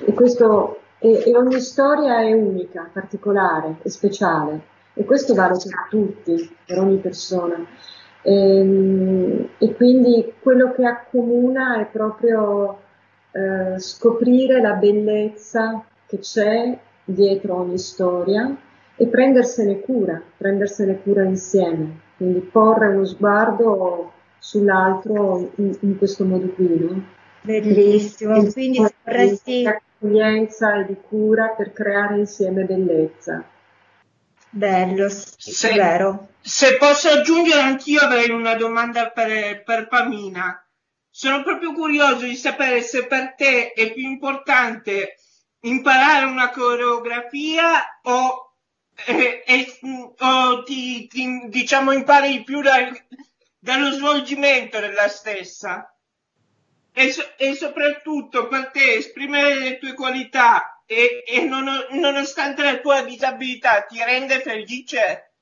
e, 0.05 0.13
questo, 0.15 0.81
e, 0.99 1.23
e 1.27 1.37
ogni 1.37 1.61
storia 1.61 2.21
è 2.21 2.33
unica, 2.33 2.89
particolare 2.93 3.77
e 3.83 3.91
speciale 3.91 4.61
e 4.95 5.05
questo 5.05 5.35
vale 5.35 5.55
per 5.63 5.87
tutti, 5.89 6.57
per 6.65 6.79
ogni 6.79 6.97
persona. 6.97 7.65
E, 8.23 8.59
ehm, 8.59 9.49
e 9.59 9.75
quindi 9.75 10.35
quello 10.41 10.73
che 10.73 10.85
accomuna 10.85 11.81
è 11.81 11.87
proprio 11.87 12.81
eh, 13.31 13.79
scoprire 13.79 14.61
la 14.61 14.73
bellezza 14.73 15.85
che 16.07 16.19
c'è 16.19 16.77
dietro 17.05 17.61
ogni 17.61 17.79
storia 17.79 18.57
e 19.01 19.07
prendersene 19.07 19.81
cura, 19.81 20.21
prendersene 20.37 21.01
cura 21.01 21.23
insieme, 21.23 22.01
quindi 22.17 22.41
porre 22.41 22.89
uno 22.89 23.05
sguardo 23.05 24.13
sull'altro 24.39 25.53
in, 25.57 25.77
in 25.81 25.97
questo 25.97 26.25
modo 26.25 26.49
qui. 26.49 26.79
No? 26.79 27.05
Bellissimo, 27.43 28.45
quindi 28.53 28.85
vorresti... 29.05 29.61
Di 29.61 29.67
accoglienza 29.67 30.81
e 30.81 30.87
di 30.87 30.97
cura 31.09 31.55
per 31.57 31.73
creare 31.73 32.19
insieme 32.19 32.65
bellezza. 32.65 33.45
Bello, 34.51 35.09
se, 35.09 35.73
vero. 35.75 36.29
Se 36.41 36.77
posso 36.77 37.09
aggiungere, 37.09 37.61
anch'io 37.61 38.01
avrei 38.01 38.31
una 38.31 38.55
domanda 38.55 39.11
per, 39.11 39.63
per 39.63 39.87
Pamina. 39.87 40.65
Sono 41.09 41.43
proprio 41.43 41.73
curioso 41.73 42.25
di 42.25 42.35
sapere 42.35 42.81
se 42.81 43.07
per 43.07 43.35
te 43.37 43.73
è 43.73 43.93
più 43.93 44.09
importante 44.09 45.15
imparare 45.61 46.27
una 46.27 46.51
coreografia 46.51 48.01
o, 48.03 48.48
eh, 49.07 49.45
eh, 49.47 49.79
o 50.19 50.63
ti, 50.65 51.07
ti, 51.07 51.47
diciamo 51.49 51.93
impari 51.93 52.39
di 52.39 52.43
più 52.43 52.61
da, 52.61 52.91
dallo 53.59 53.91
svolgimento 53.93 54.81
della 54.81 55.09
stessa 55.09 55.95
e, 56.93 57.13
so, 57.13 57.23
e, 57.37 57.55
soprattutto 57.55 58.49
per 58.49 58.71
te 58.71 58.95
esprimere 58.95 59.55
le 59.55 59.79
tue 59.79 59.95
qualità 59.95 60.83
e, 60.85 61.23
e 61.27 61.45
non, 61.45 61.67
nonostante 61.93 62.63
la 62.63 62.79
tua 62.79 63.03
disabilità 63.03 63.83
ti 63.83 64.03
rende 64.03 64.41
felice? 64.41 65.33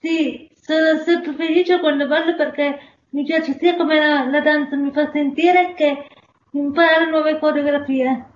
Sì, 0.00 0.48
sono 0.60 1.02
sempre 1.02 1.34
felice 1.34 1.80
quando 1.80 2.06
ballo 2.06 2.36
perché 2.36 2.78
mi 3.10 3.24
piace 3.24 3.56
sia 3.58 3.76
come 3.76 3.98
la, 3.98 4.24
la 4.24 4.40
danza 4.40 4.76
mi 4.76 4.92
fa 4.92 5.10
sentire 5.10 5.74
che 5.74 6.06
imparare 6.52 7.06
nuove 7.06 7.38
coreografie. 7.38 8.26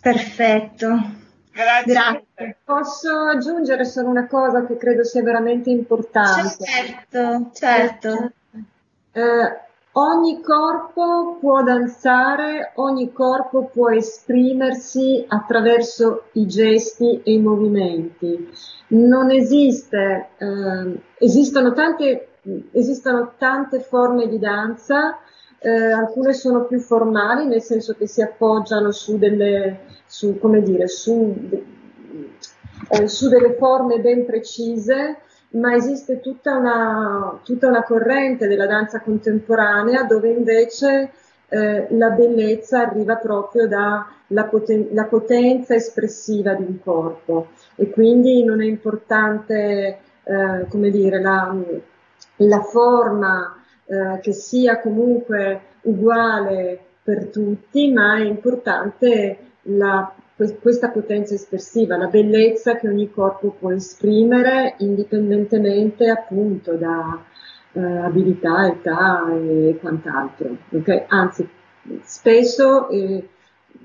Perfetto. 0.00 1.20
Grazie. 1.52 1.92
Grazie. 1.92 2.56
Posso 2.64 3.14
aggiungere 3.28 3.84
solo 3.84 4.08
una 4.08 4.26
cosa 4.26 4.64
che 4.64 4.76
credo 4.76 5.04
sia 5.04 5.22
veramente 5.22 5.68
importante. 5.70 6.64
Certo, 6.64 7.50
certo. 7.52 8.32
Eh, 9.12 9.60
ogni 9.92 10.40
corpo 10.40 11.36
può 11.38 11.62
danzare, 11.62 12.72
ogni 12.76 13.12
corpo 13.12 13.66
può 13.66 13.90
esprimersi 13.90 15.24
attraverso 15.28 16.28
i 16.32 16.46
gesti 16.46 17.20
e 17.22 17.32
i 17.32 17.38
movimenti. 17.38 18.50
Non 18.88 19.30
esiste, 19.30 20.30
eh, 20.38 21.00
esistono 21.18 21.74
tante, 21.74 22.28
esistono 22.72 23.34
tante 23.36 23.80
forme 23.80 24.26
di 24.26 24.38
danza, 24.38 25.18
eh, 25.62 25.92
alcune 25.92 26.32
sono 26.32 26.64
più 26.64 26.80
formali, 26.80 27.46
nel 27.46 27.62
senso 27.62 27.94
che 27.94 28.08
si 28.08 28.20
appoggiano 28.20 28.90
su 28.90 29.16
delle, 29.16 29.80
su, 30.06 30.36
dire, 30.60 30.88
su, 30.88 31.34
eh, 32.88 33.08
su 33.08 33.28
delle 33.28 33.54
forme 33.54 34.00
ben 34.00 34.26
precise, 34.26 35.18
ma 35.50 35.74
esiste 35.74 36.20
tutta 36.20 36.56
una, 36.56 37.38
tutta 37.44 37.68
una 37.68 37.84
corrente 37.84 38.48
della 38.48 38.66
danza 38.66 39.00
contemporanea 39.00 40.02
dove 40.02 40.30
invece 40.30 41.12
eh, 41.48 41.86
la 41.90 42.10
bellezza 42.10 42.80
arriva 42.80 43.16
proprio 43.16 43.68
dalla 43.68 44.44
poten- 44.50 44.88
potenza 45.08 45.74
espressiva 45.74 46.54
di 46.54 46.64
un 46.64 46.80
corpo. 46.82 47.48
E 47.76 47.88
quindi 47.90 48.42
non 48.42 48.60
è 48.60 48.64
importante, 48.64 49.98
eh, 50.24 50.90
dire, 50.90 51.20
la, 51.20 51.54
la 52.36 52.60
forma 52.62 53.61
eh, 53.86 54.20
che 54.20 54.32
sia 54.32 54.80
comunque 54.80 55.60
uguale 55.82 56.78
per 57.02 57.26
tutti, 57.26 57.90
ma 57.92 58.16
è 58.16 58.24
importante 58.24 59.38
la, 59.62 60.14
questa 60.60 60.90
potenza 60.90 61.34
espressiva, 61.34 61.96
la 61.96 62.06
bellezza 62.06 62.76
che 62.76 62.88
ogni 62.88 63.10
corpo 63.10 63.56
può 63.58 63.72
esprimere 63.72 64.74
indipendentemente 64.78 66.08
appunto 66.08 66.74
da 66.74 67.22
eh, 67.72 67.80
abilità, 67.80 68.66
età 68.66 69.24
e 69.32 69.78
quant'altro. 69.80 70.56
Okay? 70.70 71.04
Anzi, 71.08 71.48
spesso 72.02 72.88
eh, 72.88 73.28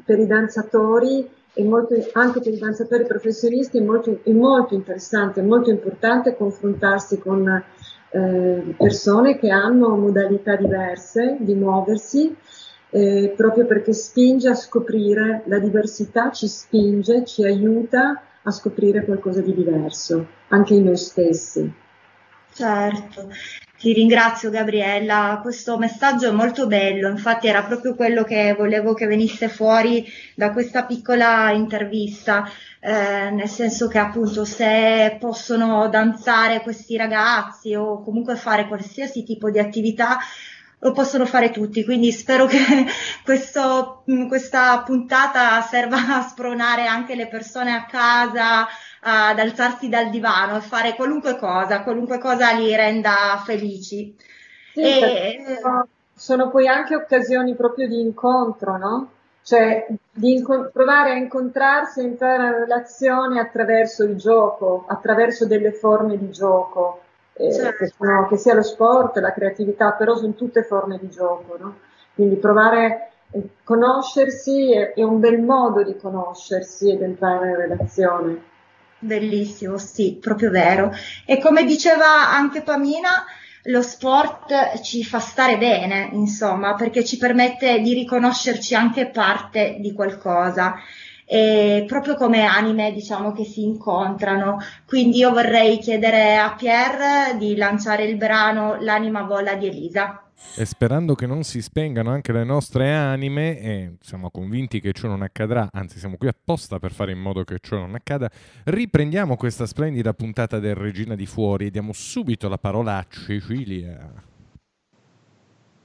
per 0.05 0.19
i 0.19 0.27
danzatori 0.27 1.29
molto, 1.63 1.95
anche 2.13 2.39
per 2.39 2.53
i 2.53 2.59
danzatori 2.59 3.05
professionisti 3.05 3.79
è 3.79 3.81
molto, 3.81 4.19
è 4.23 4.31
molto 4.31 4.75
interessante, 4.75 5.41
è 5.41 5.43
molto 5.43 5.69
importante 5.69 6.35
confrontarsi 6.35 7.17
con 7.19 7.63
eh, 8.09 8.75
persone 8.77 9.37
che 9.37 9.49
hanno 9.49 9.95
modalità 9.95 10.55
diverse 10.55 11.37
di 11.39 11.53
muoversi 11.53 12.35
eh, 12.89 13.33
proprio 13.35 13.65
perché 13.65 13.93
spinge 13.93 14.49
a 14.49 14.55
scoprire 14.55 15.43
la 15.45 15.59
diversità, 15.59 16.31
ci 16.31 16.47
spinge, 16.47 17.25
ci 17.25 17.43
aiuta 17.43 18.21
a 18.43 18.51
scoprire 18.51 19.03
qualcosa 19.03 19.41
di 19.41 19.53
diverso, 19.53 20.25
anche 20.49 20.73
in 20.73 20.85
noi 20.85 20.97
stessi. 20.97 21.71
Certo, 22.53 23.29
ti 23.77 23.93
ringrazio 23.93 24.49
Gabriella, 24.49 25.39
questo 25.41 25.77
messaggio 25.77 26.29
è 26.29 26.31
molto 26.31 26.65
bello, 26.65 27.09
infatti 27.09 27.47
era 27.47 27.63
proprio 27.63 27.93
quello 27.93 28.23
che 28.23 28.55
volevo 28.57 28.93
che 28.93 29.05
venisse 29.05 29.49
fuori 29.49 30.03
da 30.35 30.51
questa 30.51 30.83
piccola 30.85 31.51
intervista, 31.51 32.49
eh, 32.79 33.29
nel 33.29 33.47
senso 33.47 33.87
che 33.87 33.99
appunto 33.99 34.45
se 34.45 35.17
possono 35.19 35.87
danzare 35.89 36.61
questi 36.61 36.97
ragazzi 36.97 37.75
o 37.75 38.01
comunque 38.01 38.35
fare 38.35 38.67
qualsiasi 38.67 39.23
tipo 39.23 39.51
di 39.51 39.59
attività, 39.59 40.17
lo 40.79 40.91
possono 40.91 41.25
fare 41.25 41.49
tutti, 41.49 41.83
quindi 41.83 42.11
spero 42.11 42.45
che 42.45 42.57
questo, 43.23 44.03
mm, 44.09 44.27
questa 44.27 44.81
puntata 44.85 45.59
serva 45.61 46.17
a 46.17 46.21
spronare 46.21 46.85
anche 46.85 47.15
le 47.15 47.27
persone 47.27 47.73
a 47.73 47.85
casa 47.85 48.67
ad 49.01 49.39
alzarsi 49.39 49.89
dal 49.89 50.09
divano 50.09 50.57
e 50.57 50.61
fare 50.61 50.95
qualunque 50.95 51.37
cosa, 51.37 51.81
qualunque 51.81 52.19
cosa 52.19 52.51
li 52.51 52.75
renda 52.75 53.41
felici. 53.43 54.15
Sì, 54.73 54.81
e... 54.81 55.59
Sono 56.13 56.49
poi 56.49 56.67
anche 56.67 56.95
occasioni 56.95 57.55
proprio 57.55 57.87
di 57.87 57.99
incontro, 58.01 58.75
no? 58.77 59.11
Cioè 59.43 59.87
di 60.11 60.33
inco- 60.33 60.71
provare 60.73 61.11
a 61.11 61.15
incontrarsi, 61.15 61.99
a 61.99 62.03
entrare 62.03 62.47
in 62.47 62.53
relazione 62.53 63.39
attraverso 63.39 64.03
il 64.03 64.17
gioco, 64.17 64.85
attraverso 64.87 65.45
delle 65.45 65.71
forme 65.71 66.17
di 66.17 66.31
gioco 66.31 67.03
eh, 67.37 67.53
certo. 67.53 67.83
che, 67.83 67.93
sono, 67.95 68.27
che, 68.27 68.37
sia 68.37 68.53
lo 68.53 68.63
sport, 68.63 69.17
la 69.17 69.33
creatività, 69.33 69.91
però 69.91 70.15
sono 70.15 70.33
tutte 70.33 70.63
forme 70.63 70.97
di 70.99 71.09
gioco, 71.09 71.57
no? 71.59 71.77
Quindi 72.13 72.35
provare 72.35 73.11
a 73.33 73.39
conoscersi 73.63 74.73
è, 74.73 74.93
è 74.93 75.03
un 75.03 75.19
bel 75.19 75.39
modo 75.39 75.83
di 75.83 75.95
conoscersi 75.97 76.91
ed 76.91 77.01
entrare 77.01 77.49
in 77.49 77.55
relazione. 77.55 78.41
Bellissimo, 78.99 79.77
sì, 79.77 80.17
proprio 80.19 80.49
vero. 80.49 80.91
E 81.25 81.39
come 81.39 81.63
diceva 81.63 82.29
anche 82.29 82.63
Pamina, 82.63 83.25
lo 83.63 83.81
sport 83.81 84.81
ci 84.81 85.03
fa 85.03 85.19
stare 85.19 85.57
bene, 85.57 86.09
insomma, 86.13 86.73
perché 86.75 87.03
ci 87.03 87.17
permette 87.17 87.79
di 87.81 87.93
riconoscerci 87.93 88.73
anche 88.73 89.09
parte 89.09 89.77
di 89.79 89.93
qualcosa 89.93 90.75
e 91.29 91.83
proprio 91.85 92.15
come 92.15 92.45
anime 92.45 92.93
diciamo 92.93 93.33
che 93.33 93.43
si 93.43 93.61
incontrano. 93.63 94.59
Quindi 94.85 95.17
io 95.17 95.31
vorrei 95.31 95.77
chiedere 95.77 96.37
a 96.37 96.55
Pierre 96.55 97.37
di 97.37 97.57
lanciare 97.57 98.05
il 98.05 98.15
brano 98.15 98.77
L'anima 98.79 99.23
vola 99.23 99.55
di 99.55 99.67
Elisa. 99.67 100.21
E 100.55 100.65
sperando 100.65 101.15
che 101.15 101.25
non 101.25 101.43
si 101.43 101.61
spengano 101.61 102.11
anche 102.11 102.31
le 102.31 102.43
nostre 102.43 102.93
anime, 102.93 103.59
e 103.59 103.93
siamo 104.01 104.29
convinti 104.29 104.79
che 104.79 104.93
ciò 104.93 105.07
non 105.07 105.23
accadrà, 105.23 105.67
anzi 105.71 105.97
siamo 105.97 106.15
qui 106.15 106.27
apposta 106.27 106.77
per 106.77 106.91
fare 106.91 107.11
in 107.11 107.19
modo 107.19 107.43
che 107.43 107.57
ciò 107.59 107.77
non 107.77 107.95
accada, 107.95 108.29
riprendiamo 108.65 109.35
questa 109.35 109.65
splendida 109.65 110.13
puntata 110.13 110.59
del 110.59 110.75
Regina 110.75 111.15
di 111.15 111.25
Fuori 111.25 111.65
e 111.65 111.71
diamo 111.71 111.91
subito 111.91 112.47
la 112.47 112.59
parola 112.59 112.97
a 112.97 113.05
Cecilia. 113.09 113.97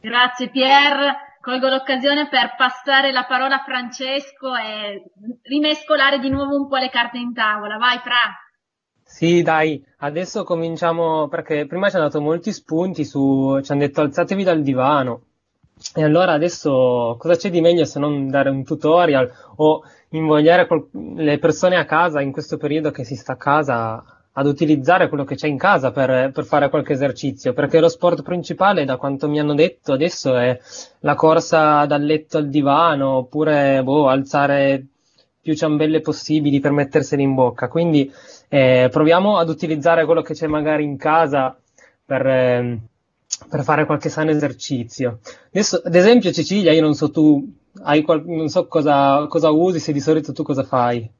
Grazie 0.00 0.50
Pierre. 0.50 1.31
Colgo 1.42 1.66
l'occasione 1.66 2.28
per 2.28 2.54
passare 2.56 3.10
la 3.10 3.24
parola 3.24 3.56
a 3.56 3.64
Francesco 3.64 4.54
e 4.54 5.02
rimescolare 5.42 6.20
di 6.20 6.30
nuovo 6.30 6.54
un 6.54 6.68
po' 6.68 6.76
le 6.76 6.88
carte 6.88 7.18
in 7.18 7.34
tavola. 7.34 7.78
Vai, 7.78 7.98
Fra. 7.98 8.38
Sì, 9.02 9.42
dai, 9.42 9.84
adesso 9.98 10.44
cominciamo 10.44 11.26
perché 11.26 11.66
prima 11.66 11.90
ci 11.90 11.96
hanno 11.96 12.04
dato 12.04 12.20
molti 12.20 12.52
spunti 12.52 13.04
su, 13.04 13.58
ci 13.60 13.72
hanno 13.72 13.80
detto 13.80 14.02
alzatevi 14.02 14.44
dal 14.44 14.62
divano. 14.62 15.22
E 15.96 16.04
allora 16.04 16.32
adesso 16.32 17.16
cosa 17.18 17.34
c'è 17.34 17.50
di 17.50 17.60
meglio 17.60 17.84
se 17.86 17.98
non 17.98 18.28
dare 18.28 18.48
un 18.48 18.62
tutorial 18.62 19.28
o 19.56 19.82
invogliare 20.10 20.68
col- 20.68 20.90
le 20.92 21.38
persone 21.40 21.74
a 21.76 21.84
casa 21.84 22.20
in 22.20 22.30
questo 22.30 22.56
periodo 22.56 22.92
che 22.92 23.02
si 23.02 23.16
sta 23.16 23.32
a 23.32 23.36
casa 23.36 24.04
ad 24.34 24.46
utilizzare 24.46 25.08
quello 25.08 25.24
che 25.24 25.34
c'è 25.34 25.46
in 25.46 25.58
casa 25.58 25.90
per, 25.90 26.30
per, 26.32 26.44
fare 26.44 26.70
qualche 26.70 26.94
esercizio, 26.94 27.52
perché 27.52 27.80
lo 27.80 27.88
sport 27.88 28.22
principale, 28.22 28.84
da 28.84 28.96
quanto 28.96 29.28
mi 29.28 29.38
hanno 29.38 29.54
detto 29.54 29.92
adesso, 29.92 30.36
è 30.36 30.58
la 31.00 31.14
corsa 31.14 31.84
dal 31.84 32.02
letto 32.02 32.38
al 32.38 32.48
divano, 32.48 33.16
oppure 33.16 33.82
boh, 33.82 34.08
alzare 34.08 34.86
più 35.40 35.54
ciambelle 35.54 36.00
possibili 36.00 36.60
per 36.60 36.70
metterseli 36.70 37.22
in 37.22 37.34
bocca. 37.34 37.68
Quindi 37.68 38.10
eh, 38.48 38.88
proviamo 38.90 39.36
ad 39.36 39.48
utilizzare 39.48 40.04
quello 40.04 40.22
che 40.22 40.34
c'è 40.34 40.46
magari 40.46 40.84
in 40.84 40.96
casa 40.96 41.54
per, 42.04 42.26
eh, 42.26 42.78
per 43.48 43.62
fare 43.64 43.84
qualche 43.84 44.08
sano 44.08 44.30
esercizio. 44.30 45.18
Adesso, 45.48 45.82
ad 45.84 45.94
esempio, 45.94 46.32
Cecilia, 46.32 46.72
io 46.72 46.80
non 46.80 46.94
so 46.94 47.10
tu, 47.10 47.52
qual- 48.04 48.24
non 48.24 48.48
so 48.48 48.66
cosa, 48.66 49.26
cosa 49.26 49.50
usi, 49.50 49.78
se 49.78 49.92
di 49.92 50.00
solito 50.00 50.32
tu 50.32 50.42
cosa 50.42 50.62
fai. 50.62 51.10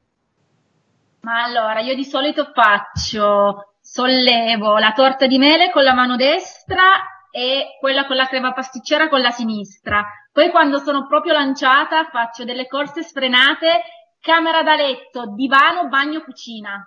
Ma 1.23 1.43
allora, 1.43 1.79
io 1.79 1.95
di 1.95 2.03
solito 2.03 2.51
faccio, 2.53 3.75
sollevo 3.79 4.77
la 4.77 4.91
torta 4.91 5.25
di 5.25 5.37
mele 5.37 5.71
con 5.71 5.83
la 5.83 5.93
mano 5.93 6.17
destra 6.17 6.83
e 7.31 7.77
quella 7.79 8.05
con 8.05 8.17
la 8.17 8.27
crema 8.27 8.51
pasticcera 8.51 9.07
con 9.07 9.21
la 9.21 9.31
sinistra. 9.31 10.05
Poi 10.33 10.51
quando 10.51 10.79
sono 10.79 11.07
proprio 11.07 11.31
lanciata 11.31 12.09
faccio 12.11 12.43
delle 12.43 12.67
corse 12.67 13.03
sfrenate, 13.03 13.83
camera 14.19 14.63
da 14.63 14.75
letto, 14.75 15.33
divano, 15.33 15.87
bagno, 15.87 16.23
cucina. 16.23 16.85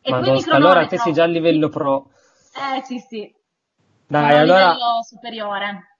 E 0.00 0.10
Madonna, 0.12 0.54
allora 0.54 0.86
te 0.86 0.98
sei 0.98 1.12
già 1.12 1.24
a 1.24 1.26
livello 1.26 1.68
pro. 1.68 2.10
Eh 2.76 2.82
sì 2.82 2.98
sì. 3.00 3.34
Dai, 4.06 4.30
sono 4.30 4.42
allora... 4.42 4.68
A 4.68 4.72
livello 4.74 5.02
superiore. 5.02 5.96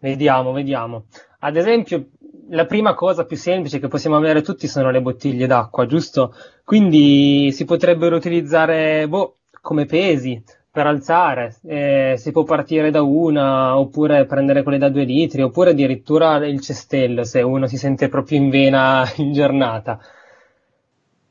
Vediamo, 0.00 0.52
vediamo. 0.52 1.04
Ad 1.38 1.56
esempio, 1.56 2.08
la 2.52 2.66
prima 2.66 2.94
cosa 2.94 3.24
più 3.24 3.36
semplice 3.36 3.78
che 3.78 3.88
possiamo 3.88 4.16
avere 4.16 4.42
tutti 4.42 4.66
sono 4.66 4.90
le 4.90 5.00
bottiglie 5.00 5.46
d'acqua, 5.46 5.86
giusto? 5.86 6.34
Quindi 6.64 7.50
si 7.52 7.64
potrebbero 7.64 8.16
utilizzare 8.16 9.08
boh, 9.08 9.38
come 9.60 9.86
pesi 9.86 10.42
per 10.70 10.86
alzare, 10.86 11.56
eh, 11.66 12.14
si 12.16 12.30
può 12.30 12.44
partire 12.44 12.90
da 12.90 13.02
una 13.02 13.78
oppure 13.78 14.24
prendere 14.26 14.62
quelle 14.62 14.78
da 14.78 14.88
due 14.88 15.04
litri 15.04 15.42
oppure 15.42 15.70
addirittura 15.70 16.36
il 16.46 16.60
cestello 16.60 17.24
se 17.24 17.42
uno 17.42 17.66
si 17.66 17.76
sente 17.76 18.08
proprio 18.08 18.38
in 18.38 18.48
vena 18.50 19.04
in 19.16 19.32
giornata. 19.32 19.98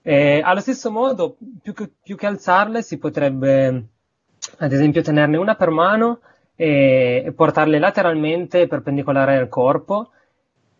Eh, 0.04 0.42
allo 0.44 0.60
stesso 0.60 0.90
modo, 0.90 1.38
più 1.62 1.74
che, 1.74 1.90
più 2.02 2.16
che, 2.16 2.26
alzarle, 2.26 2.82
si 2.82 2.98
potrebbe 2.98 3.86
ad 4.58 4.72
esempio 4.74 5.04
tenerne 5.04 5.38
una 5.38 5.54
per 5.56 5.70
mano 5.70 6.20
e, 6.56 7.24
e 7.28 7.32
portarle 7.32 7.78
lateralmente 7.78 8.66
perpendicolare 8.68 9.38
al 9.38 9.48
corpo 9.48 10.10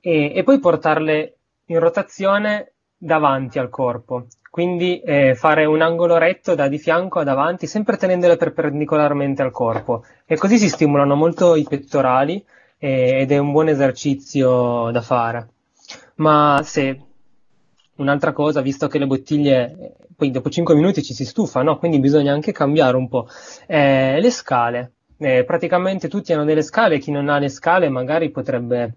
e, 0.02 0.34
e 0.36 0.44
poi 0.44 0.60
portarle 0.60 1.38
in 1.66 1.80
rotazione 1.80 2.74
davanti 2.98 3.60
al 3.60 3.70
corpo. 3.70 4.26
Quindi 4.50 5.00
eh, 5.00 5.34
fare 5.34 5.64
un 5.64 5.82
angolo 5.82 6.18
retto 6.18 6.56
da 6.56 6.68
di 6.68 6.78
fianco 6.78 7.20
a 7.20 7.24
davanti, 7.24 7.68
sempre 7.68 7.96
tenendole 7.96 8.36
perpendicolarmente 8.36 9.42
al 9.42 9.52
corpo. 9.52 10.04
E 10.26 10.36
così 10.36 10.58
si 10.58 10.68
stimolano 10.68 11.16
molto 11.16 11.56
i 11.56 11.66
pettorali 11.68 12.44
eh, 12.78 13.22
ed 13.22 13.32
è 13.32 13.38
un 13.38 13.52
buon 13.52 13.70
esercizio 13.70 14.92
da 14.92 15.02
fare. 15.02 15.48
Ma 16.16 16.60
se 16.66 17.00
un'altra 17.96 18.34
cosa, 18.34 18.60
visto 18.62 18.88
che 18.88 19.00
le 19.00 19.08
bottiglie 19.08 19.96
poi 20.18 20.32
dopo 20.32 20.50
5 20.50 20.76
minuti 20.76 21.02
ci 21.02 21.14
si 21.14 21.26
stufa, 21.26 21.64
no? 21.64 21.78
quindi 21.78 22.00
bisogna 22.00 22.34
anche 22.34 22.52
cambiare 22.52 22.98
un 22.98 23.08
po'. 23.08 23.28
Eh, 23.66 24.20
le 24.20 24.30
scale, 24.32 24.92
eh, 25.18 25.44
praticamente 25.46 26.10
tutti 26.10 26.34
hanno 26.34 26.44
delle 26.44 26.62
scale, 26.62 27.00
chi 27.00 27.10
non 27.10 27.30
ha 27.30 27.40
le 27.40 27.50
scale 27.50 27.90
magari 27.90 28.30
potrebbe 28.30 28.94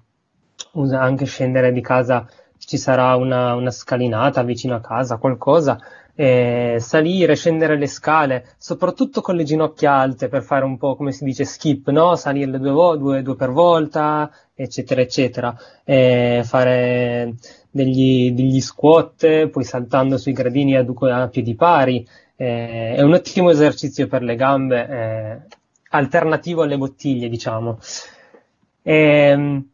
anche 0.92 1.24
scendere 1.26 1.72
di 1.72 1.80
casa, 1.80 2.26
ci 2.58 2.76
sarà 2.78 3.14
una, 3.16 3.54
una 3.54 3.70
scalinata 3.70 4.42
vicino 4.42 4.74
a 4.74 4.80
casa, 4.80 5.18
qualcosa, 5.18 5.78
eh, 6.14 6.76
salire, 6.78 7.34
scendere 7.34 7.76
le 7.76 7.86
scale, 7.86 8.54
soprattutto 8.58 9.20
con 9.20 9.36
le 9.36 9.44
ginocchia 9.44 9.94
alte 9.94 10.28
per 10.28 10.42
fare 10.42 10.64
un 10.64 10.76
po' 10.78 10.96
come 10.96 11.12
si 11.12 11.24
dice 11.24 11.44
skip, 11.44 11.90
no? 11.90 12.14
Salire 12.16 12.58
due, 12.58 12.70
vo- 12.70 12.96
due, 12.96 13.22
due 13.22 13.36
per 13.36 13.50
volta, 13.50 14.30
eccetera, 14.54 15.00
eccetera, 15.00 15.56
eh, 15.84 16.42
fare 16.44 17.34
degli, 17.70 18.32
degli, 18.32 18.60
squat, 18.60 19.48
poi 19.48 19.64
saltando 19.64 20.16
sui 20.16 20.32
gradini 20.32 20.76
a, 20.76 20.84
a 21.22 21.28
piedi 21.28 21.54
pari, 21.54 22.06
eh, 22.36 22.94
è 22.94 23.02
un 23.02 23.12
ottimo 23.12 23.50
esercizio 23.50 24.06
per 24.06 24.22
le 24.22 24.36
gambe, 24.36 24.88
eh, 24.88 25.56
alternativo 25.90 26.62
alle 26.62 26.78
bottiglie, 26.78 27.28
diciamo. 27.28 27.78
E, 28.82 28.94
ehm, 28.94 29.68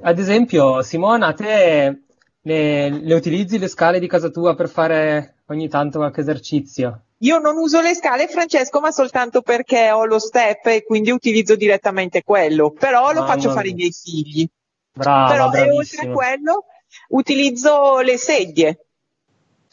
ad 0.00 0.18
esempio, 0.18 0.82
Simona, 0.82 1.32
te 1.32 2.02
le, 2.40 2.88
le 2.90 3.14
utilizzi 3.14 3.58
le 3.58 3.68
scale 3.68 3.98
di 3.98 4.08
casa 4.08 4.28
tua 4.28 4.54
per 4.54 4.68
fare 4.68 5.36
ogni 5.46 5.68
tanto 5.68 5.98
qualche 5.98 6.20
esercizio? 6.20 7.02
Io 7.18 7.38
non 7.38 7.56
uso 7.56 7.80
le 7.80 7.94
scale, 7.94 8.26
Francesco, 8.26 8.80
ma 8.80 8.90
soltanto 8.90 9.42
perché 9.42 9.92
ho 9.92 10.04
lo 10.04 10.18
step 10.18 10.66
e 10.66 10.82
quindi 10.82 11.12
utilizzo 11.12 11.54
direttamente 11.54 12.24
quello. 12.24 12.72
Però 12.72 13.12
lo 13.12 13.20
Mamma 13.20 13.26
faccio 13.32 13.50
fare 13.52 13.68
ai 13.68 13.74
miei 13.74 13.92
figli. 13.92 14.48
Brava, 14.92 15.32
Però 15.32 15.48
bravissima. 15.48 15.76
oltre 15.76 16.08
a 16.08 16.12
quello 16.12 16.64
utilizzo 17.10 18.00
le 18.00 18.16
sedie. 18.18 18.86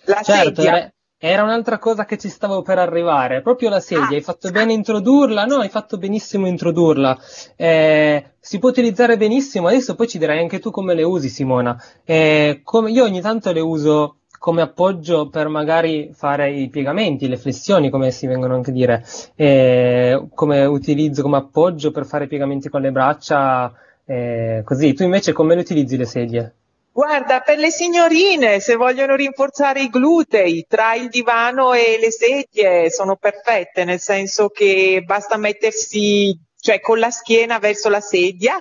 La 0.03 0.21
certo, 0.21 0.61
sedia. 0.61 0.93
Era 1.21 1.43
un'altra 1.43 1.79
cosa 1.79 2.05
che 2.05 2.17
ci 2.17 2.29
stavo 2.29 2.61
per 2.61 2.77
arrivare, 2.79 3.41
proprio 3.41 3.67
la 3.67 3.81
sedia, 3.81 4.05
ah, 4.05 4.13
hai 4.13 4.21
fatto 4.21 4.49
bene 4.51 4.71
a 4.71 4.75
introdurla, 4.75 5.43
no, 5.43 5.57
hai 5.57 5.67
fatto 5.67 5.97
benissimo 5.97 6.47
introdurla, 6.47 7.19
eh, 7.57 8.35
si 8.39 8.57
può 8.57 8.69
utilizzare 8.69 9.17
benissimo, 9.17 9.67
adesso 9.67 9.95
poi 9.95 10.07
ci 10.07 10.17
dirai 10.17 10.39
anche 10.39 10.59
tu 10.59 10.71
come 10.71 10.93
le 10.93 11.03
usi 11.03 11.27
Simona, 11.27 11.77
eh, 12.05 12.61
come, 12.63 12.91
io 12.91 13.03
ogni 13.03 13.19
tanto 13.19 13.51
le 13.51 13.59
uso 13.59 14.19
come 14.39 14.61
appoggio 14.61 15.27
per 15.27 15.49
magari 15.49 16.11
fare 16.13 16.53
i 16.53 16.69
piegamenti, 16.69 17.27
le 17.27 17.35
flessioni, 17.35 17.89
come 17.89 18.11
si 18.11 18.25
vengono 18.25 18.55
anche 18.55 18.69
a 18.69 18.73
dire, 18.73 19.03
eh, 19.35 20.25
come 20.33 20.63
utilizzo 20.63 21.21
come 21.21 21.35
appoggio 21.35 21.91
per 21.91 22.05
fare 22.05 22.23
i 22.23 22.27
piegamenti 22.29 22.69
con 22.69 22.79
le 22.79 22.93
braccia, 22.93 23.73
eh, 24.05 24.61
così, 24.63 24.93
tu 24.93 25.03
invece 25.03 25.33
come 25.33 25.55
le 25.55 25.61
utilizzi 25.61 25.97
le 25.97 26.05
sedie? 26.05 26.53
Guarda, 26.99 27.39
per 27.39 27.57
le 27.57 27.71
signorine, 27.71 28.59
se 28.59 28.75
vogliono 28.75 29.15
rinforzare 29.15 29.83
i 29.83 29.87
glutei, 29.87 30.65
tra 30.67 30.95
il 30.95 31.07
divano 31.07 31.71
e 31.71 31.97
le 31.97 32.11
sedie 32.11 32.91
sono 32.91 33.15
perfette, 33.15 33.85
nel 33.85 34.01
senso 34.01 34.49
che 34.49 35.01
basta 35.05 35.37
mettersi, 35.37 36.37
cioè 36.59 36.81
con 36.81 36.99
la 36.99 37.09
schiena 37.09 37.57
verso 37.57 37.87
la 37.87 38.01
sedia 38.01 38.59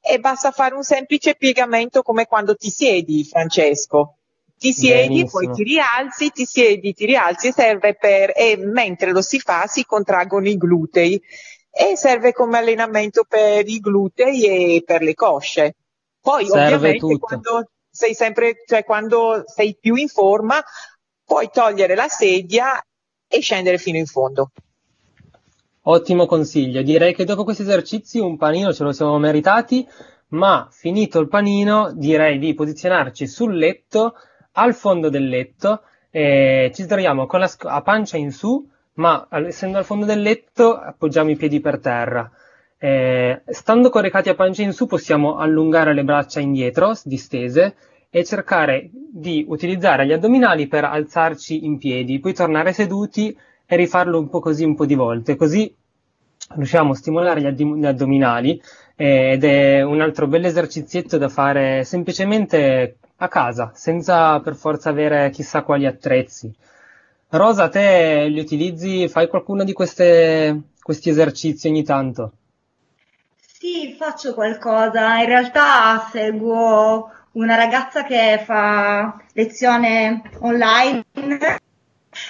e 0.00 0.18
basta 0.18 0.50
fare 0.50 0.74
un 0.74 0.82
semplice 0.82 1.34
piegamento 1.34 2.00
come 2.00 2.24
quando 2.24 2.54
ti 2.54 2.70
siedi, 2.70 3.22
Francesco. 3.22 4.16
Ti 4.56 4.72
siedi, 4.72 5.16
Benissimo. 5.16 5.28
poi 5.30 5.54
ti 5.54 5.62
rialzi, 5.64 6.30
ti 6.30 6.46
siedi, 6.46 6.94
ti 6.94 7.04
rialzi 7.04 7.48
e 7.48 7.52
serve 7.52 7.96
per, 7.96 8.32
e 8.34 8.56
mentre 8.56 9.10
lo 9.10 9.20
si 9.20 9.38
fa 9.38 9.66
si 9.66 9.84
contraggono 9.84 10.48
i 10.48 10.56
glutei 10.56 11.20
e 11.70 11.98
serve 11.98 12.32
come 12.32 12.56
allenamento 12.56 13.26
per 13.28 13.68
i 13.68 13.78
glutei 13.78 14.76
e 14.76 14.82
per 14.86 15.02
le 15.02 15.12
cosce. 15.12 15.74
Poi 16.24 16.46
Serve 16.46 16.74
ovviamente 16.76 16.98
tutto. 17.00 17.18
quando 17.18 17.68
sei 17.94 18.12
sempre, 18.12 18.64
cioè 18.66 18.84
quando 18.84 19.44
sei 19.46 19.78
più 19.80 19.94
in 19.94 20.08
forma, 20.08 20.60
puoi 21.24 21.48
togliere 21.52 21.94
la 21.94 22.08
sedia 22.08 22.84
e 23.28 23.40
scendere 23.40 23.78
fino 23.78 23.98
in 23.98 24.06
fondo. 24.06 24.50
Ottimo 25.82 26.26
consiglio, 26.26 26.82
direi 26.82 27.14
che 27.14 27.24
dopo 27.24 27.44
questi 27.44 27.62
esercizi 27.62 28.18
un 28.18 28.36
panino 28.36 28.72
ce 28.72 28.82
lo 28.82 28.90
siamo 28.90 29.16
meritati, 29.18 29.86
ma 30.28 30.66
finito 30.72 31.20
il 31.20 31.28
panino 31.28 31.92
direi 31.94 32.38
di 32.38 32.52
posizionarci 32.54 33.28
sul 33.28 33.56
letto, 33.56 34.14
al 34.52 34.74
fondo 34.74 35.08
del 35.08 35.28
letto, 35.28 35.82
e 36.10 36.72
ci 36.74 36.86
troviamo 36.86 37.26
con 37.26 37.38
la 37.38 37.46
sc- 37.46 37.66
a 37.66 37.80
pancia 37.82 38.16
in 38.16 38.32
su, 38.32 38.68
ma 38.94 39.28
essendo 39.46 39.78
al 39.78 39.84
fondo 39.84 40.04
del 40.04 40.20
letto 40.20 40.76
appoggiamo 40.76 41.30
i 41.30 41.36
piedi 41.36 41.60
per 41.60 41.78
terra. 41.78 42.28
Eh, 42.78 43.42
stando 43.46 43.90
coricati 43.90 44.28
a 44.28 44.34
pancia 44.34 44.62
in 44.62 44.72
su 44.72 44.86
possiamo 44.86 45.36
allungare 45.36 45.94
le 45.94 46.04
braccia 46.04 46.40
indietro, 46.40 46.92
distese, 47.04 47.76
e 48.10 48.24
cercare 48.24 48.90
di 48.92 49.44
utilizzare 49.48 50.06
gli 50.06 50.12
addominali 50.12 50.68
per 50.68 50.84
alzarci 50.84 51.64
in 51.64 51.78
piedi, 51.78 52.20
poi 52.20 52.32
tornare 52.32 52.72
seduti 52.72 53.36
e 53.66 53.76
rifarlo 53.76 54.18
un 54.18 54.28
po' 54.28 54.38
così 54.38 54.62
un 54.62 54.76
po' 54.76 54.86
di 54.86 54.94
volte, 54.94 55.34
così 55.34 55.74
riusciamo 56.50 56.92
a 56.92 56.94
stimolare 56.94 57.40
gli, 57.40 57.46
addi- 57.46 57.74
gli 57.74 57.86
addominali 57.86 58.60
eh, 58.94 59.32
ed 59.32 59.42
è 59.44 59.82
un 59.82 60.00
altro 60.00 60.26
bel 60.28 60.44
esercizietto 60.44 61.18
da 61.18 61.28
fare 61.28 61.82
semplicemente 61.82 62.98
a 63.16 63.28
casa, 63.28 63.72
senza 63.74 64.38
per 64.40 64.54
forza 64.54 64.90
avere 64.90 65.30
chissà 65.30 65.62
quali 65.62 65.86
attrezzi. 65.86 66.54
Rosa, 67.30 67.68
te 67.68 68.26
li 68.28 68.38
utilizzi? 68.38 69.08
Fai 69.08 69.26
qualcuno 69.26 69.64
di 69.64 69.72
queste, 69.72 70.60
questi 70.80 71.10
esercizi 71.10 71.66
ogni 71.66 71.82
tanto? 71.82 72.32
Sì, 73.64 73.94
faccio 73.98 74.34
qualcosa. 74.34 75.16
In 75.20 75.24
realtà 75.24 76.06
seguo 76.12 77.10
una 77.32 77.54
ragazza 77.54 78.04
che 78.04 78.42
fa 78.44 79.16
lezione 79.32 80.20
online 80.40 81.02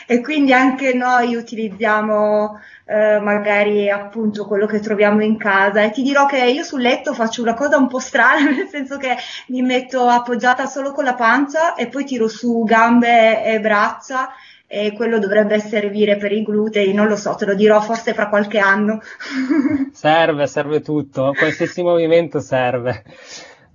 e 0.07 0.21
quindi 0.21 0.53
anche 0.53 0.95
noi 0.95 1.35
utilizziamo 1.35 2.61
eh, 2.85 3.19
magari 3.19 3.91
appunto 3.91 4.47
quello 4.47 4.67
che 4.67 4.79
troviamo 4.79 5.25
in 5.25 5.37
casa 5.37 5.83
e 5.83 5.91
ti 5.91 6.03
dirò 6.03 6.25
che 6.27 6.39
io 6.45 6.63
sul 6.63 6.83
letto 6.83 7.13
faccio 7.15 7.43
una 7.43 7.55
cosa 7.55 7.79
un 7.79 7.89
po' 7.89 7.99
strana, 7.99 8.39
nel 8.55 8.69
senso 8.69 8.97
che 8.97 9.17
mi 9.49 9.61
metto 9.61 10.07
appoggiata 10.07 10.67
solo 10.67 10.93
con 10.93 11.03
la 11.03 11.15
pancia 11.15 11.75
e 11.75 11.89
poi 11.89 12.05
tiro 12.05 12.29
su 12.29 12.63
gambe 12.63 13.43
e 13.43 13.59
braccia 13.59 14.33
e 14.67 14.93
quello 14.93 15.19
dovrebbe 15.19 15.59
servire 15.61 16.17
per 16.17 16.33
i 16.33 16.43
glutei, 16.43 16.93
non 16.93 17.07
lo 17.07 17.17
so, 17.17 17.35
te 17.35 17.45
lo 17.45 17.55
dirò 17.55 17.81
forse 17.81 18.15
fra 18.15 18.29
qualche 18.29 18.59
anno. 18.59 19.01
serve, 19.93 20.47
serve 20.47 20.81
tutto, 20.81 21.33
qualsiasi 21.37 21.83
movimento 21.83 22.41
serve. 22.41 23.05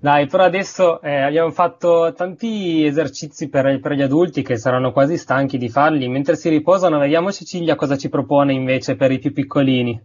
Dai, 0.01 0.27
però 0.27 0.45
adesso 0.45 1.01
eh, 1.01 1.23
abbiamo 1.23 1.51
fatto 1.51 2.13
tanti 2.15 2.85
esercizi 2.85 3.49
per, 3.49 3.81
per, 3.81 3.91
gli 3.93 4.01
adulti 4.01 4.43
che 4.43 4.57
saranno 4.57 4.93
quasi 4.93 5.17
stanchi 5.17 5.57
di 5.57 5.67
farli. 5.67 6.07
Mentre 6.07 6.37
si 6.37 6.47
riposano, 6.47 6.99
vediamo 6.99 7.33
Cecilia 7.33 7.75
cosa 7.75 7.97
ci 7.97 8.07
propone 8.07 8.53
invece 8.53 8.95
per 8.95 9.11
i 9.11 9.19
più 9.19 9.33
piccolini. 9.33 10.01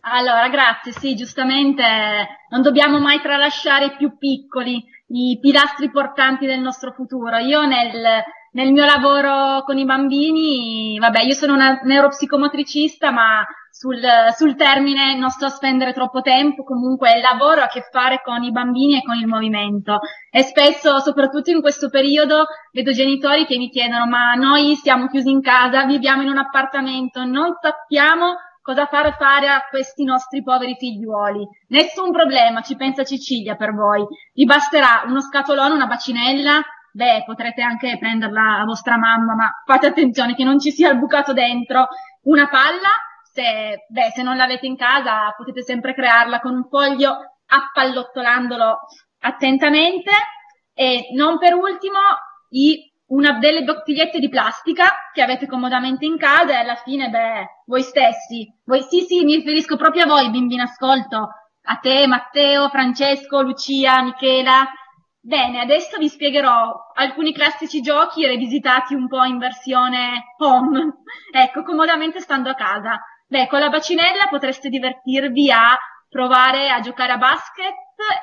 Allora, 0.00 0.48
grazie. 0.48 0.92
Sì, 0.92 1.14
giustamente 1.14 1.84
non 2.48 2.62
dobbiamo 2.62 2.98
mai 2.98 3.20
tralasciare 3.20 3.86
i 3.86 3.96
più 3.96 4.16
piccoli, 4.16 4.82
i 5.08 5.38
pilastri 5.38 5.90
portanti 5.90 6.46
del 6.46 6.60
nostro 6.60 6.92
futuro. 6.92 7.36
Io 7.36 7.66
nel, 7.66 8.24
nel 8.52 8.72
mio 8.72 8.84
lavoro 8.84 9.62
con 9.64 9.78
i 9.78 9.84
bambini, 9.84 10.98
vabbè, 10.98 11.22
io 11.22 11.34
sono 11.34 11.54
una 11.54 11.80
neuropsicomotricista, 11.82 13.10
ma 13.10 13.44
sul, 13.70 14.00
sul, 14.36 14.54
termine 14.54 15.16
non 15.16 15.30
sto 15.30 15.46
a 15.46 15.48
spendere 15.48 15.94
troppo 15.94 16.20
tempo, 16.20 16.62
comunque 16.62 17.12
il 17.14 17.20
lavoro 17.20 17.62
ha 17.62 17.64
a 17.64 17.68
che 17.68 17.88
fare 17.90 18.20
con 18.22 18.42
i 18.42 18.52
bambini 18.52 18.98
e 18.98 19.02
con 19.02 19.16
il 19.16 19.26
movimento 19.26 20.00
e 20.30 20.42
spesso, 20.42 20.98
soprattutto 20.98 21.50
in 21.50 21.62
questo 21.62 21.88
periodo, 21.88 22.44
vedo 22.72 22.92
genitori 22.92 23.46
che 23.46 23.56
mi 23.56 23.70
chiedono 23.70 24.06
ma 24.06 24.34
noi 24.34 24.74
siamo 24.74 25.08
chiusi 25.08 25.30
in 25.30 25.40
casa, 25.40 25.86
viviamo 25.86 26.20
in 26.20 26.28
un 26.28 26.38
appartamento, 26.38 27.24
non 27.24 27.56
sappiamo 27.60 28.34
cosa 28.60 28.86
fare 28.86 29.16
fare 29.18 29.48
a 29.48 29.66
questi 29.68 30.04
nostri 30.04 30.42
poveri 30.42 30.76
figliuoli. 30.78 31.48
Nessun 31.68 32.12
problema, 32.12 32.60
ci 32.60 32.76
pensa 32.76 33.02
Cecilia 33.02 33.56
per 33.56 33.74
voi. 33.74 34.06
Vi 34.34 34.44
basterà 34.44 35.02
uno 35.06 35.20
scatolone, 35.20 35.74
una 35.74 35.86
bacinella, 35.86 36.62
beh, 36.92 37.24
potrete 37.24 37.62
anche 37.62 37.96
prenderla 37.98 38.60
a 38.60 38.64
vostra 38.64 38.96
mamma, 38.96 39.34
ma 39.34 39.50
fate 39.64 39.86
attenzione 39.86 40.34
che 40.34 40.44
non 40.44 40.60
ci 40.60 40.70
sia 40.70 40.90
il 40.90 40.98
bucato 40.98 41.32
dentro, 41.32 41.88
una 42.22 42.48
palla 42.48 42.88
se, 43.32 43.86
beh, 43.88 44.12
se 44.14 44.22
non 44.22 44.36
l'avete 44.36 44.66
in 44.66 44.76
casa 44.76 45.32
potete 45.36 45.62
sempre 45.62 45.94
crearla 45.94 46.40
con 46.40 46.54
un 46.54 46.68
foglio 46.68 47.16
appallottolandolo 47.46 48.78
attentamente. 49.20 50.10
E 50.74 51.08
non 51.14 51.38
per 51.38 51.54
ultimo 51.54 51.98
i, 52.50 52.90
una 53.06 53.38
delle 53.38 53.62
bottigliette 53.62 54.18
di 54.18 54.28
plastica 54.28 55.10
che 55.12 55.22
avete 55.22 55.46
comodamente 55.46 56.04
in 56.04 56.16
casa 56.16 56.52
e 56.52 56.56
alla 56.56 56.76
fine, 56.76 57.08
beh, 57.08 57.62
voi 57.66 57.82
stessi, 57.82 58.46
voi 58.64 58.82
sì 58.82 59.02
sì, 59.02 59.24
mi 59.24 59.36
riferisco 59.36 59.76
proprio 59.76 60.04
a 60.04 60.06
voi 60.06 60.30
bimbi 60.30 60.54
in 60.54 60.60
ascolto, 60.60 61.28
a 61.64 61.76
te 61.76 62.06
Matteo, 62.06 62.68
Francesco, 62.68 63.42
Lucia, 63.42 64.02
Michela. 64.02 64.66
Bene, 65.24 65.60
adesso 65.60 65.98
vi 65.98 66.08
spiegherò 66.08 66.90
alcuni 66.94 67.32
classici 67.32 67.80
giochi 67.80 68.26
rivisitati 68.26 68.94
un 68.94 69.06
po' 69.06 69.22
in 69.22 69.38
versione 69.38 70.34
home, 70.38 71.02
ecco, 71.30 71.62
comodamente 71.62 72.18
stando 72.18 72.50
a 72.50 72.54
casa. 72.54 73.00
Beh, 73.28 73.46
con 73.46 73.60
la 73.60 73.68
bacinella 73.68 74.26
potreste 74.28 74.68
divertirvi 74.68 75.52
a 75.52 75.78
provare 76.08 76.70
a 76.70 76.80
giocare 76.80 77.12
a 77.12 77.18
basket 77.18 77.72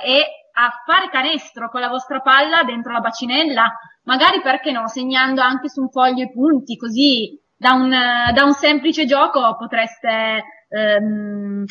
e 0.04 0.26
a 0.52 0.70
fare 0.86 1.10
canestro 1.10 1.70
con 1.70 1.80
la 1.80 1.88
vostra 1.88 2.20
palla 2.20 2.64
dentro 2.64 2.92
la 2.92 3.00
bacinella, 3.00 3.64
magari 4.04 4.42
perché 4.42 4.72
no, 4.72 4.86
segnando 4.90 5.42
anche 5.42 5.70
su 5.70 5.80
un 5.80 5.90
foglio 5.90 6.24
i 6.24 6.32
punti, 6.32 6.76
così 6.76 7.40
da 7.56 7.72
un, 7.76 7.90
da 7.90 8.44
un 8.44 8.54
semplice 8.54 9.06
gioco 9.06 9.56
potreste 9.58 10.44
ehm, 10.68 11.64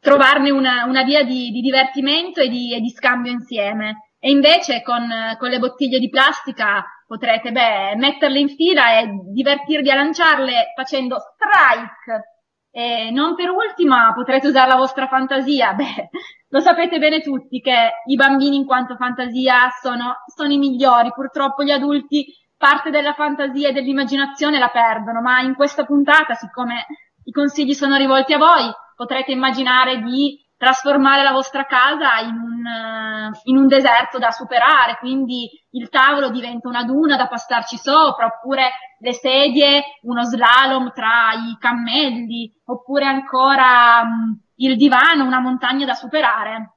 trovarne 0.00 0.50
una, 0.50 0.84
una 0.84 1.04
via 1.04 1.22
di, 1.22 1.50
di 1.50 1.60
divertimento 1.60 2.40
e 2.40 2.48
di, 2.48 2.74
e 2.74 2.80
di, 2.80 2.90
scambio 2.90 3.30
insieme. 3.30 4.07
E 4.20 4.30
invece 4.30 4.82
con, 4.82 5.08
con 5.38 5.48
le 5.48 5.58
bottiglie 5.58 5.98
di 5.98 6.08
plastica 6.08 6.84
potrete 7.06 7.52
beh, 7.52 7.96
metterle 7.96 8.38
in 8.38 8.48
fila 8.48 8.98
e 8.98 9.08
divertirvi 9.32 9.90
a 9.90 9.94
lanciarle 9.94 10.72
facendo 10.74 11.18
strike 11.18 12.38
e 12.70 13.10
non 13.10 13.34
per 13.34 13.50
ultima 13.50 14.12
potrete 14.14 14.48
usare 14.48 14.68
la 14.68 14.76
vostra 14.76 15.06
fantasia. 15.08 15.72
Beh, 15.74 16.10
lo 16.48 16.60
sapete 16.60 16.98
bene 16.98 17.20
tutti 17.20 17.60
che 17.60 18.02
i 18.06 18.14
bambini 18.14 18.56
in 18.56 18.66
quanto 18.66 18.96
fantasia 18.96 19.68
sono, 19.80 20.16
sono 20.34 20.52
i 20.52 20.58
migliori. 20.58 21.10
Purtroppo 21.12 21.64
gli 21.64 21.70
adulti 21.70 22.26
parte 22.56 22.90
della 22.90 23.14
fantasia 23.14 23.68
e 23.68 23.72
dell'immaginazione 23.72 24.58
la 24.58 24.68
perdono, 24.68 25.20
ma 25.20 25.40
in 25.40 25.54
questa 25.54 25.84
puntata, 25.84 26.34
siccome 26.34 26.86
i 27.24 27.30
consigli 27.30 27.72
sono 27.72 27.96
rivolti 27.96 28.32
a 28.32 28.38
voi, 28.38 28.70
potrete 28.94 29.32
immaginare 29.32 30.00
di 30.02 30.38
trasformare 30.58 31.22
la 31.22 31.30
vostra 31.30 31.64
casa 31.64 32.18
in 32.18 32.34
un, 32.34 32.66
eh, 32.66 33.40
in 33.44 33.56
un 33.56 33.68
deserto 33.68 34.18
da 34.18 34.32
superare, 34.32 34.98
quindi 34.98 35.48
il 35.70 35.88
tavolo 35.88 36.30
diventa 36.30 36.68
una 36.68 36.82
duna 36.82 37.16
da 37.16 37.28
passarci 37.28 37.78
sopra, 37.78 38.26
oppure 38.26 38.70
le 38.98 39.12
sedie, 39.14 39.84
uno 40.02 40.24
slalom 40.24 40.92
tra 40.92 41.30
i 41.32 41.56
cammelli, 41.58 42.52
oppure 42.64 43.06
ancora 43.06 44.00
um, 44.02 44.38
il 44.56 44.76
divano, 44.76 45.24
una 45.24 45.40
montagna 45.40 45.86
da 45.86 45.94
superare. 45.94 46.72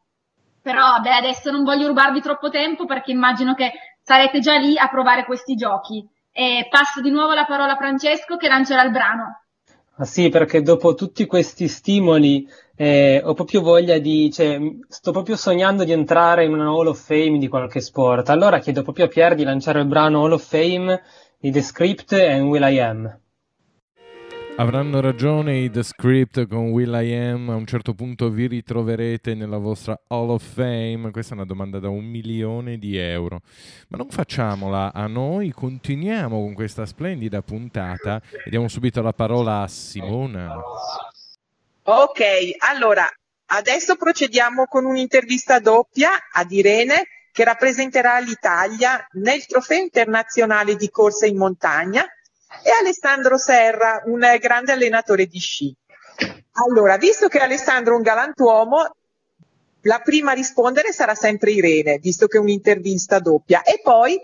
Però 0.61 0.99
beh, 0.99 1.15
adesso 1.15 1.49
non 1.49 1.63
voglio 1.63 1.87
rubarvi 1.87 2.21
troppo 2.21 2.49
tempo 2.49 2.85
perché 2.85 3.09
immagino 3.09 3.55
che 3.55 3.71
sarete 4.03 4.39
già 4.39 4.57
lì 4.57 4.77
a 4.77 4.89
provare 4.89 5.25
questi 5.25 5.55
giochi. 5.55 6.07
E 6.31 6.67
passo 6.69 7.01
di 7.01 7.09
nuovo 7.09 7.33
la 7.33 7.45
parola 7.45 7.73
a 7.73 7.77
Francesco 7.77 8.37
che 8.37 8.47
lancerà 8.47 8.83
il 8.83 8.91
brano. 8.91 9.41
Ah 9.97 10.05
sì, 10.05 10.29
perché 10.29 10.61
dopo 10.61 10.93
tutti 10.93 11.25
questi 11.25 11.67
stimoli 11.67 12.47
eh, 12.75 13.21
ho 13.23 13.33
proprio 13.33 13.61
voglia 13.61 13.97
di, 13.99 14.31
cioè, 14.31 14.59
sto 14.87 15.11
proprio 15.11 15.35
sognando 15.35 15.83
di 15.83 15.91
entrare 15.91 16.45
in 16.45 16.53
una 16.53 16.69
Hall 16.69 16.87
of 16.87 17.03
Fame 17.03 17.37
di 17.37 17.47
qualche 17.47 17.81
sport. 17.81 18.29
Allora 18.29 18.59
chiedo 18.59 18.81
proprio 18.83 19.05
a 19.05 19.07
Pier 19.07 19.35
di 19.35 19.43
lanciare 19.43 19.79
il 19.79 19.87
brano 19.87 20.23
Hall 20.23 20.31
of 20.31 20.47
Fame 20.47 21.01
di 21.39 21.51
The 21.51 21.61
Script 21.61 22.13
and 22.13 22.47
Will 22.47 22.63
I 22.63 22.79
Am. 22.79 23.19
Avranno 24.57 24.99
ragione 24.99 25.57
i 25.57 25.71
The 25.71 25.81
Script 25.81 26.45
con 26.47 26.69
Will 26.69 26.93
I 26.93 27.15
Am, 27.15 27.49
a 27.49 27.55
un 27.55 27.65
certo 27.65 27.95
punto 27.95 28.29
vi 28.29 28.47
ritroverete 28.47 29.33
nella 29.33 29.57
vostra 29.57 29.99
Hall 30.07 30.29
of 30.29 30.43
Fame, 30.43 31.09
questa 31.09 31.33
è 31.33 31.37
una 31.37 31.45
domanda 31.45 31.79
da 31.79 31.89
un 31.89 32.03
milione 32.03 32.77
di 32.77 32.95
euro, 32.97 33.41
ma 33.87 33.97
non 33.97 34.09
facciamola 34.09 34.93
a 34.93 35.07
noi, 35.07 35.51
continuiamo 35.51 36.39
con 36.39 36.53
questa 36.53 36.85
splendida 36.85 37.41
puntata 37.41 38.21
e 38.45 38.49
diamo 38.49 38.67
subito 38.67 39.01
la 39.01 39.13
parola 39.13 39.61
a 39.61 39.67
Simona. 39.67 40.53
Ok, 41.83 42.21
allora 42.59 43.09
adesso 43.53 43.95
procediamo 43.95 44.65
con 44.65 44.85
un'intervista 44.85 45.59
doppia 45.59 46.11
ad 46.31 46.51
Irene 46.51 47.07
che 47.31 47.43
rappresenterà 47.43 48.19
l'Italia 48.19 49.03
nel 49.13 49.43
trofeo 49.47 49.79
internazionale 49.79 50.75
di 50.75 50.89
corsa 50.91 51.25
in 51.25 51.37
montagna 51.37 52.03
e 52.63 52.69
Alessandro 52.79 53.37
Serra, 53.37 54.03
un 54.05 54.19
grande 54.39 54.73
allenatore 54.73 55.25
di 55.25 55.39
sci. 55.39 55.75
Allora, 56.67 56.97
visto 56.97 57.27
che 57.27 57.39
Alessandro 57.39 57.93
è 57.93 57.97
un 57.97 58.03
galantuomo, 58.03 58.95
la 59.83 59.99
prima 59.99 60.31
a 60.31 60.35
rispondere 60.35 60.91
sarà 60.91 61.15
sempre 61.15 61.51
Irene, 61.51 61.97
visto 61.97 62.27
che 62.27 62.37
è 62.37 62.41
un'intervista 62.41 63.17
doppia, 63.17 63.63
e 63.63 63.79
poi 63.81 64.19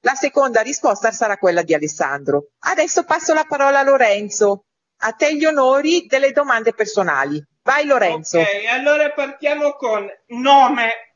la 0.00 0.14
seconda 0.14 0.60
risposta 0.60 1.10
sarà 1.10 1.38
quella 1.38 1.62
di 1.62 1.72
Alessandro. 1.72 2.48
Adesso 2.58 3.04
passo 3.04 3.32
la 3.32 3.46
parola 3.48 3.78
a 3.78 3.84
Lorenzo. 3.84 4.64
A 5.00 5.12
te 5.12 5.34
gli 5.36 5.44
onori 5.44 6.06
delle 6.06 6.32
domande 6.32 6.72
personali. 6.72 7.44
Vai 7.62 7.86
Lorenzo. 7.86 8.40
Ok, 8.40 8.46
allora 8.68 9.10
partiamo 9.12 9.72
con 9.74 10.08
nome. 10.28 11.14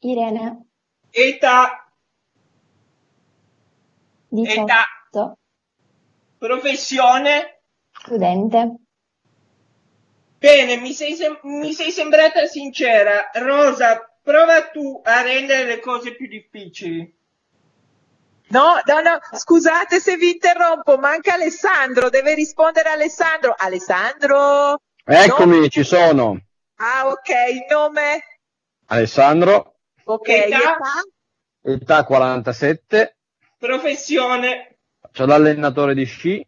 Irene. 0.00 0.66
Età. 1.10 1.90
18. 4.28 4.60
Età. 4.62 5.36
Professione? 6.38 7.62
Studente. 7.90 8.74
Bene, 10.38 10.76
mi 10.76 10.92
sei, 10.92 11.14
sem- 11.14 11.38
mi 11.42 11.72
sei 11.72 11.90
sembrata 11.90 12.46
sincera. 12.46 13.30
Rosa, 13.34 14.08
prova 14.22 14.68
tu 14.70 15.00
a 15.04 15.22
rendere 15.22 15.64
le 15.64 15.80
cose 15.80 16.14
più 16.14 16.28
difficili. 16.28 17.17
No, 18.50 18.80
no, 18.86 19.00
no, 19.02 19.18
scusate 19.32 20.00
se 20.00 20.16
vi 20.16 20.30
interrompo, 20.32 20.96
manca 20.96 21.34
Alessandro, 21.34 22.08
deve 22.08 22.34
rispondere 22.34 22.88
Alessandro. 22.88 23.54
Alessandro? 23.56 24.80
Eccomi, 25.04 25.58
no? 25.60 25.68
ci 25.68 25.84
sono. 25.84 26.40
Ah, 26.76 27.08
ok, 27.08 27.70
nome? 27.70 28.24
Alessandro. 28.86 29.74
Ok, 30.04 30.28
età? 30.28 30.56
età? 30.56 30.78
Età 31.62 32.04
47. 32.04 33.16
Professione? 33.58 34.78
C'ho 35.12 35.26
l'allenatore 35.26 35.94
di 35.94 36.04
sci. 36.04 36.46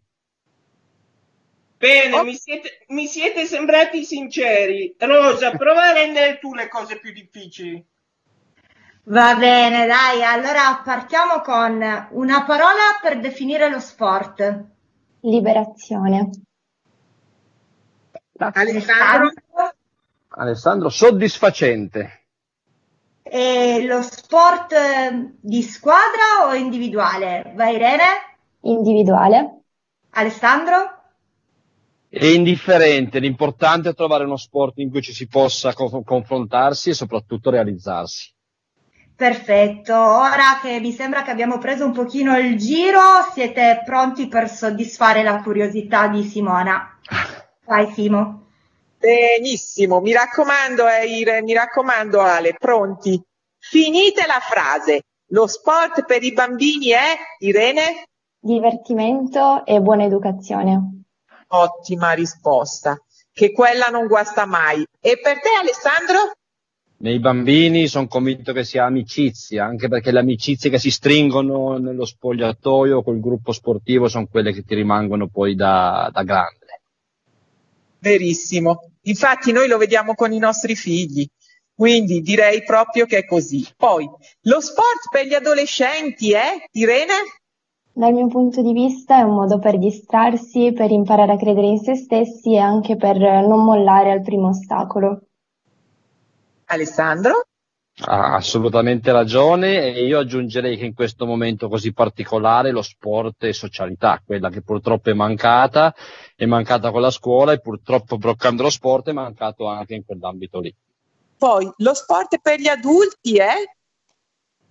Bene, 1.77 2.15
oh. 2.15 2.25
mi, 2.25 2.35
siete, 2.35 2.85
mi 2.89 3.07
siete 3.07 3.45
sembrati 3.45 4.05
sinceri. 4.05 4.95
Rosa, 4.99 5.51
prova 5.53 5.89
a 5.89 5.93
rendere 5.93 6.39
tu 6.39 6.55
le 6.55 6.69
cose 6.69 6.99
più 6.99 7.13
difficili. 7.13 7.85
Va 9.05 9.35
bene, 9.35 9.87
dai, 9.87 10.23
allora 10.23 10.81
partiamo 10.85 11.41
con 11.41 12.09
una 12.11 12.45
parola 12.45 12.99
per 13.01 13.19
definire 13.19 13.69
lo 13.71 13.81
sport. 13.81 14.65
Liberazione. 15.21 16.31
Alessandro? 18.37 19.33
Alessandro, 20.29 20.89
soddisfacente. 20.89 22.27
E 23.23 23.85
lo 23.87 24.03
sport 24.03 24.73
eh, 24.73 25.35
di 25.41 25.63
squadra 25.63 26.49
o 26.49 26.55
individuale? 26.55 27.53
Vai 27.55 27.75
Irene? 27.75 28.05
Individuale. 28.63 29.63
Alessandro? 30.11 30.99
È 32.09 32.25
indifferente, 32.25 33.19
l'importante 33.19 33.91
è 33.91 33.95
trovare 33.95 34.25
uno 34.25 34.37
sport 34.37 34.79
in 34.79 34.91
cui 34.91 35.03
ci 35.03 35.13
si 35.13 35.29
possa 35.29 35.73
co- 35.75 36.03
confrontarsi 36.03 36.91
e 36.91 36.95
soprattutto 36.95 37.51
realizzarsi. 37.51 38.33
Perfetto, 39.21 39.95
ora 39.95 40.59
che 40.63 40.81
mi 40.81 40.93
sembra 40.93 41.21
che 41.21 41.31
abbiamo 41.31 41.59
preso 41.59 41.85
un 41.85 41.93
pochino 41.93 42.39
il 42.39 42.57
giro, 42.57 43.03
siete 43.35 43.83
pronti 43.85 44.29
per 44.29 44.49
soddisfare 44.49 45.23
la 45.23 45.43
curiosità 45.43 46.07
di 46.09 46.23
Simona. 46.23 46.99
Vai 47.67 47.93
Simo. 47.93 48.47
Benissimo, 48.97 50.01
mi 50.01 50.15
raccomando, 50.15 50.89
Eire, 50.89 51.43
mi 51.43 51.53
raccomando 51.53 52.19
Ale, 52.23 52.55
pronti? 52.59 53.23
Finite 53.59 54.27
la 54.27 54.41
frase. 54.41 55.03
Lo 55.33 55.47
sport 55.47 56.07
per 56.07 56.23
i 56.23 56.33
bambini 56.33 56.89
è, 56.89 57.15
Irene? 57.41 58.07
Divertimento 58.39 59.67
e 59.67 59.83
buona 59.83 60.05
educazione. 60.05 61.03
Ottima 61.49 62.13
risposta, 62.13 62.97
che 63.31 63.53
quella 63.53 63.89
non 63.91 64.07
guasta 64.07 64.47
mai. 64.47 64.83
E 64.99 65.21
per 65.21 65.41
te 65.41 65.51
Alessandro? 65.61 66.33
Nei 67.03 67.19
bambini 67.19 67.87
sono 67.87 68.09
convinto 68.09 68.53
che 68.53 68.63
sia 68.63 68.85
amicizia, 68.85 69.65
anche 69.65 69.89
perché 69.89 70.13
le 70.13 70.19
amicizie 70.19 70.69
che 70.69 70.79
si 70.79 70.91
stringono 70.91 71.79
nello 71.79 72.05
spogliatoio 72.05 73.03
col 73.03 73.21
gruppo 73.21 73.53
sportivo 73.53 74.07
sono 74.07 74.27
quelle 74.27 74.53
che 74.53 74.63
ti 74.63 74.75
rimangono 74.75 75.29
poi 75.29 75.55
da, 75.55 76.11
da 76.13 76.23
grande. 76.25 76.83
Verissimo. 78.01 78.91
Infatti 79.05 79.51
noi 79.51 79.67
lo 79.67 79.79
vediamo 79.79 80.13
con 80.13 80.33
i 80.33 80.39
nostri 80.39 80.75
figli. 80.75 81.27
Quindi 81.75 82.21
direi 82.21 82.63
proprio 82.65 83.07
che 83.07 83.21
è 83.21 83.25
così. 83.25 83.67
Poi, 83.75 84.07
lo 84.43 84.61
sport 84.61 85.09
per 85.11 85.27
gli 85.27 85.33
adolescenti 85.33 86.33
è, 86.33 86.67
Irene? 86.73 87.15
Dal 87.95 88.13
mio 88.13 88.27
punto 88.27 88.61
di 88.61 88.75
vista 88.75 89.21
è 89.21 89.23
un 89.23 89.37
modo 89.37 89.59
per 89.59 89.79
distrarsi, 89.79 90.75
per 90.75 90.91
imparare 90.91 91.33
a 91.33 91.39
credere 91.39 91.69
in 91.69 91.79
se 91.79 91.95
stessi 91.95 92.53
e 92.53 92.59
anche 92.59 92.97
per 92.97 93.17
non 93.17 93.65
mollare 93.65 94.13
al 94.13 94.21
primo 94.21 94.49
ostacolo. 94.49 95.23
Alessandro? 96.71 97.47
Ha 98.03 98.35
assolutamente 98.35 99.13
ragione 99.13 99.93
e 99.93 100.05
io 100.07 100.21
aggiungerei 100.21 100.77
che 100.77 100.87
in 100.87 100.95
questo 100.95 101.27
momento 101.27 101.69
così 101.69 101.93
particolare 101.93 102.71
lo 102.71 102.81
sport 102.81 103.45
è 103.45 103.53
socialità, 103.53 104.23
quella 104.25 104.49
che 104.49 104.63
purtroppo 104.63 105.11
è 105.11 105.13
mancata, 105.13 105.95
è 106.35 106.47
mancata 106.47 106.91
con 106.91 107.03
la 107.03 107.11
scuola 107.11 107.53
e 107.53 107.61
purtroppo 107.61 108.17
bloccando 108.17 108.63
lo 108.63 108.71
sport 108.71 109.09
è 109.09 109.13
mancato 109.13 109.67
anche 109.67 109.95
in 109.95 110.05
quell'ambito 110.07 110.61
lì. 110.61 110.75
Poi, 111.37 111.71
lo 111.79 111.95
sport 111.95 112.39
per 112.41 112.61
gli 112.61 112.69
adulti 112.69 113.37
è? 113.37 113.55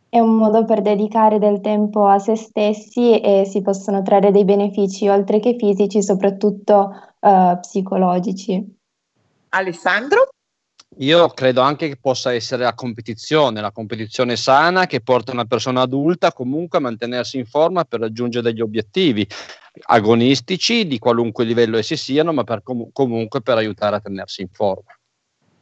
È 0.07 0.19
un 0.19 0.37
modo 0.37 0.65
per 0.65 0.81
dedicare 0.81 1.37
del 1.37 1.61
tempo 1.61 2.07
a 2.07 2.17
se 2.17 2.35
stessi 2.35 3.19
e 3.19 3.45
si 3.45 3.61
possono 3.61 4.01
trarre 4.01 4.31
dei 4.31 4.45
benefici 4.45 5.07
oltre 5.07 5.39
che 5.39 5.55
fisici, 5.55 6.01
soprattutto 6.01 6.91
eh, 7.19 7.57
psicologici. 7.59 8.77
Alessandro? 9.49 10.29
Io 11.01 11.29
credo 11.29 11.61
anche 11.61 11.87
che 11.87 11.95
possa 11.95 12.33
essere 12.33 12.63
la 12.63 12.73
competizione, 12.73 13.61
la 13.61 13.71
competizione 13.71 14.35
sana 14.35 14.85
che 14.85 14.99
porta 14.99 15.31
una 15.31 15.45
persona 15.45 15.81
adulta 15.81 16.33
comunque 16.33 16.77
a 16.77 16.81
mantenersi 16.81 17.37
in 17.37 17.45
forma 17.45 17.85
per 17.85 18.01
raggiungere 18.01 18.51
degli 18.51 18.59
obiettivi 18.59 19.25
agonistici 19.83 20.87
di 20.87 20.99
qualunque 20.99 21.45
livello 21.45 21.77
essi 21.77 21.95
siano, 21.95 22.33
ma 22.33 22.43
per 22.43 22.63
com- 22.63 22.89
comunque 22.91 23.41
per 23.41 23.55
aiutare 23.55 23.95
a 23.95 24.01
tenersi 24.01 24.41
in 24.41 24.49
forma. 24.51 24.93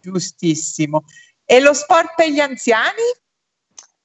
Giustissimo. 0.02 1.04
E 1.46 1.60
lo 1.60 1.74
sport 1.74 2.14
per 2.16 2.30
gli 2.30 2.40
anziani? 2.40 3.04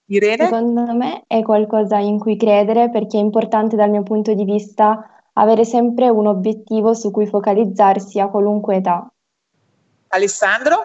Irene? 0.06 0.44
Secondo 0.44 0.92
me 0.92 1.24
è 1.26 1.40
qualcosa 1.40 1.96
in 1.96 2.18
cui 2.18 2.36
credere 2.36 2.90
perché 2.90 3.16
è 3.16 3.20
importante 3.20 3.74
dal 3.74 3.88
mio 3.88 4.02
punto 4.02 4.34
di 4.34 4.44
vista 4.44 5.24
avere 5.32 5.64
sempre 5.64 6.10
un 6.10 6.26
obiettivo 6.26 6.92
su 6.92 7.10
cui 7.10 7.26
focalizzarsi 7.26 8.20
a 8.20 8.28
qualunque 8.28 8.76
età. 8.76 9.10
Alessandro? 10.08 10.82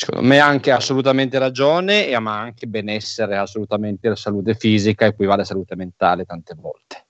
Secondo 0.00 0.28
me 0.28 0.38
ha 0.38 0.46
anche 0.46 0.70
assolutamente 0.70 1.40
ragione, 1.40 2.06
e 2.06 2.16
ma 2.20 2.38
anche 2.38 2.68
benessere, 2.68 3.36
assolutamente 3.36 4.08
la 4.08 4.14
salute 4.14 4.54
fisica 4.54 5.06
equivale 5.06 5.42
a 5.42 5.44
salute 5.44 5.74
mentale 5.74 6.24
tante 6.24 6.54
volte. 6.56 7.06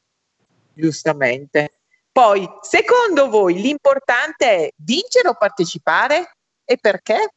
Giustamente. 0.73 1.81
Poi, 2.11 2.49
secondo 2.63 3.29
voi, 3.29 3.61
l'importante 3.61 4.47
è 4.47 4.71
vincere 4.75 5.29
o 5.29 5.35
partecipare? 5.39 6.31
E 6.65 6.79
perché? 6.81 7.35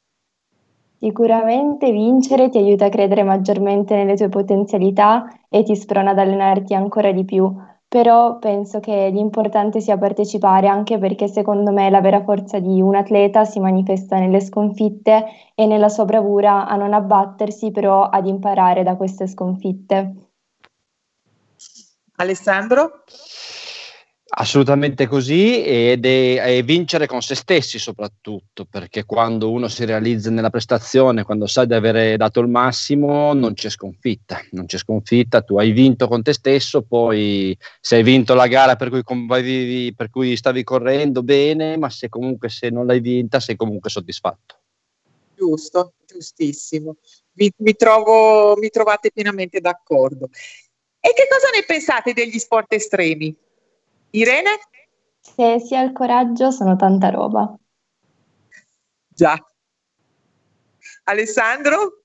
Sicuramente 0.98 1.92
vincere 1.92 2.48
ti 2.48 2.58
aiuta 2.58 2.86
a 2.86 2.90
credere 2.90 3.24
maggiormente 3.24 3.94
nelle 3.94 4.16
tue 4.16 4.30
potenzialità 4.30 5.38
e 5.50 5.64
ti 5.64 5.76
sprona 5.76 6.12
ad 6.12 6.20
allenarti 6.20 6.74
ancora 6.76 7.12
di 7.12 7.26
più, 7.26 7.54
però 7.92 8.40
penso 8.40 8.80
che 8.80 9.10
l'importante 9.12 9.82
sia 9.82 9.98
partecipare 9.98 10.70
anche 10.70 10.98
perché 10.98 11.28
secondo 11.28 11.74
me 11.74 11.90
la 11.90 12.00
vera 12.00 12.24
forza 12.24 12.58
di 12.58 12.82
un 12.82 12.96
atleta 12.96 13.44
si 13.44 13.60
manifesta 13.60 14.18
nelle 14.18 14.40
sconfitte 14.40 15.26
e 15.54 15.66
nella 15.66 15.90
sua 15.90 16.06
bravura 16.06 16.70
a 16.70 16.78
non 16.78 16.94
abbattersi, 16.94 17.72
però 17.72 18.04
ad 18.08 18.28
imparare 18.28 18.84
da 18.84 18.96
queste 18.96 19.28
sconfitte. 19.28 20.16
Alessandro? 22.16 23.04
Assolutamente 24.34 25.08
così 25.08 25.62
ed 25.62 26.06
è, 26.06 26.42
è, 26.42 26.64
vincere 26.64 27.06
con 27.06 27.22
se 27.22 27.36
stessi 27.36 27.78
soprattutto, 27.78 28.64
perché 28.64 29.04
quando 29.04 29.52
uno 29.52 29.68
si 29.68 29.84
realizza 29.84 30.30
nella 30.30 30.50
prestazione, 30.50 31.24
quando 31.24 31.48
sai 31.48 31.68
di 31.68 31.74
avere 31.74 32.16
dato 32.16 32.40
il 32.40 32.48
massimo, 32.48 33.34
non 33.34 33.54
c'è 33.54 33.70
sconfitta, 33.70 34.40
non 34.52 34.68
c'è 34.68 34.78
sconfitta, 34.78 35.42
tu 35.42 35.58
hai 35.58 35.72
vinto 35.72 36.08
con 36.08 36.24
te 36.24 36.32
stesso, 36.32 36.82
poi 36.82 37.58
se 37.82 37.98
hai 37.98 38.04
vinto 38.04 38.34
la 38.34 38.48
gara 38.48 38.78
per 38.78 38.90
cui, 38.90 39.94
per 39.94 40.10
cui 40.10 40.38
stavi 40.38 40.64
correndo 40.64 41.24
bene, 41.24 41.76
ma 41.78 41.90
se 41.90 42.08
comunque 42.08 42.48
se 42.48 42.70
non 42.70 42.86
l'hai 42.86 43.02
vinta 43.02 43.42
sei 43.42 43.58
comunque 43.58 43.90
soddisfatto. 43.90 44.60
Giusto, 45.36 45.96
giustissimo, 46.06 46.96
mi, 47.34 47.52
mi, 47.58 47.76
trovo, 47.76 48.56
mi 48.56 48.70
trovate 48.70 49.12
pienamente 49.12 49.60
d'accordo. 49.60 50.30
E 51.02 51.14
che 51.14 51.28
cosa 51.30 51.50
ne 51.54 51.66
pensate 51.68 52.14
degli 52.14 52.40
sport 52.40 52.72
estremi? 52.72 53.36
Irene? 54.12 54.60
Se 55.20 55.60
si 55.60 55.76
ha 55.76 55.82
il 55.82 55.94
coraggio 55.94 56.52
sono 56.52 56.76
tanta 56.76 57.10
roba. 57.10 57.56
Già. 59.08 59.38
Alessandro? 61.04 62.04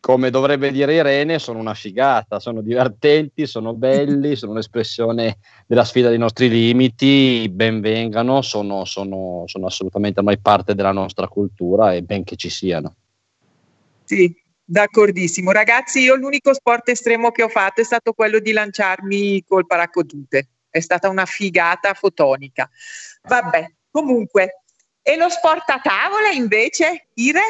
Come 0.00 0.28
dovrebbe 0.28 0.70
dire 0.70 0.96
Irene, 0.96 1.38
sono 1.38 1.58
una 1.58 1.72
figata, 1.72 2.40
sono 2.40 2.60
divertenti, 2.60 3.46
sono 3.46 3.72
belli, 3.72 4.36
sono 4.36 4.52
un'espressione 4.52 5.38
della 5.66 5.84
sfida 5.84 6.10
dei 6.10 6.18
nostri 6.18 6.50
limiti, 6.50 7.48
benvengano, 7.48 8.42
sono, 8.42 8.84
sono, 8.84 9.44
sono 9.46 9.66
assolutamente 9.66 10.18
ormai 10.18 10.38
parte 10.38 10.74
della 10.74 10.92
nostra 10.92 11.26
cultura 11.28 11.94
e 11.94 12.02
ben 12.02 12.24
che 12.24 12.36
ci 12.36 12.50
siano. 12.50 12.96
Sì, 14.04 14.34
d'accordissimo. 14.62 15.52
Ragazzi, 15.52 16.00
io 16.00 16.16
l'unico 16.16 16.52
sport 16.52 16.90
estremo 16.90 17.30
che 17.30 17.42
ho 17.42 17.48
fatto 17.48 17.80
è 17.80 17.84
stato 17.84 18.12
quello 18.12 18.40
di 18.40 18.52
lanciarmi 18.52 19.42
col 19.44 19.66
paracadute 19.66 20.48
è 20.70 20.80
stata 20.80 21.08
una 21.08 21.24
figata 21.24 21.94
fotonica. 21.94 22.68
Vabbè, 23.22 23.72
comunque, 23.90 24.62
e 25.02 25.16
lo 25.16 25.28
sport 25.28 25.68
a 25.70 25.80
tavola 25.80 26.30
invece, 26.30 27.08
Ire? 27.14 27.40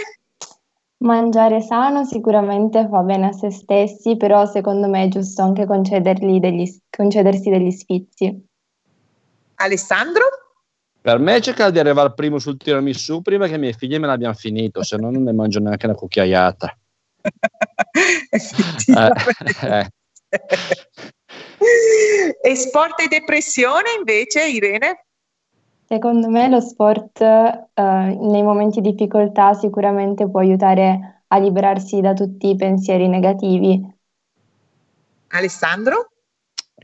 Mangiare 0.98 1.60
sano 1.60 2.04
sicuramente 2.04 2.86
fa 2.88 3.00
bene 3.02 3.28
a 3.28 3.32
se 3.32 3.50
stessi, 3.50 4.16
però 4.16 4.46
secondo 4.46 4.88
me 4.88 5.04
è 5.04 5.08
giusto 5.08 5.42
anche 5.42 5.64
degli, 5.64 6.80
concedersi 6.90 7.50
degli 7.50 7.70
sfizi. 7.70 8.46
Alessandro? 9.56 10.24
Per 11.00 11.18
me 11.18 11.40
cercare 11.40 11.72
di 11.72 11.78
arrivare 11.78 12.14
primo 12.14 12.38
sul 12.38 12.56
tiramisù 12.56 13.22
prima 13.22 13.46
che 13.46 13.54
i 13.54 13.58
miei 13.58 13.72
figli 13.72 13.98
me 13.98 14.08
l'abbiano 14.08 14.34
finito, 14.34 14.82
se 14.82 14.96
no 14.96 15.10
non 15.10 15.22
ne 15.22 15.32
mangio 15.32 15.60
neanche 15.60 15.86
una 15.86 15.94
cucchiaiata. 15.94 16.78
eh, 18.30 19.12
eh. 19.62 19.88
E 22.42 22.56
sport 22.56 23.00
e 23.00 23.08
depressione 23.08 23.90
invece, 23.98 24.46
Irene? 24.48 25.04
Secondo 25.86 26.28
me 26.28 26.48
lo 26.48 26.60
sport 26.60 27.20
eh, 27.20 27.68
nei 27.74 28.42
momenti 28.42 28.80
di 28.80 28.90
difficoltà 28.90 29.54
sicuramente 29.54 30.28
può 30.28 30.40
aiutare 30.40 31.22
a 31.26 31.38
liberarsi 31.38 32.00
da 32.00 32.12
tutti 32.12 32.50
i 32.50 32.56
pensieri 32.56 33.08
negativi. 33.08 33.80
Alessandro? 35.28 36.10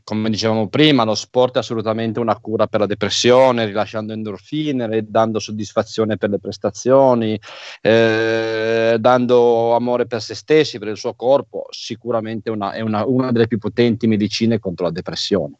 Come 0.05 0.29
dicevamo 0.29 0.67
prima, 0.67 1.03
lo 1.03 1.15
sport 1.15 1.55
è 1.55 1.57
assolutamente 1.57 2.19
una 2.19 2.37
cura 2.39 2.67
per 2.67 2.81
la 2.81 2.85
depressione, 2.85 3.65
rilasciando 3.65 4.13
endorfine, 4.13 5.03
dando 5.03 5.39
soddisfazione 5.39 6.17
per 6.17 6.29
le 6.29 6.37
prestazioni, 6.37 7.39
eh, 7.81 8.97
dando 8.99 9.73
amore 9.75 10.05
per 10.05 10.21
se 10.21 10.35
stessi, 10.35 10.77
per 10.77 10.89
il 10.89 10.97
suo 10.97 11.15
corpo, 11.15 11.65
sicuramente 11.71 12.51
una, 12.51 12.73
è 12.73 12.81
una, 12.81 13.03
una 13.03 13.31
delle 13.31 13.47
più 13.47 13.57
potenti 13.57 14.05
medicine 14.05 14.59
contro 14.59 14.85
la 14.85 14.91
depressione. 14.91 15.57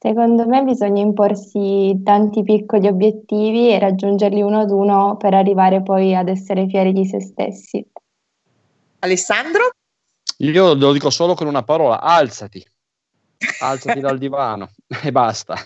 Secondo 0.00 0.46
me 0.46 0.62
bisogna 0.62 1.02
imporsi 1.02 2.00
tanti 2.04 2.44
piccoli 2.44 2.86
obiettivi 2.86 3.70
e 3.70 3.80
raggiungerli 3.80 4.40
uno 4.40 4.60
ad 4.60 4.70
uno 4.70 5.16
per 5.16 5.34
arrivare 5.34 5.82
poi 5.82 6.14
ad 6.14 6.28
essere 6.28 6.68
fieri 6.68 6.92
di 6.92 7.04
se 7.04 7.20
stessi. 7.20 7.84
Alessandro? 9.00 9.70
Io 10.38 10.74
lo 10.74 10.92
dico 10.92 11.10
solo 11.10 11.34
con 11.34 11.48
una 11.48 11.64
parola, 11.64 12.00
alzati. 12.00 12.64
Alzati 13.60 13.98
dal 13.98 14.18
divano 14.18 14.70
e 15.02 15.10
basta. 15.10 15.56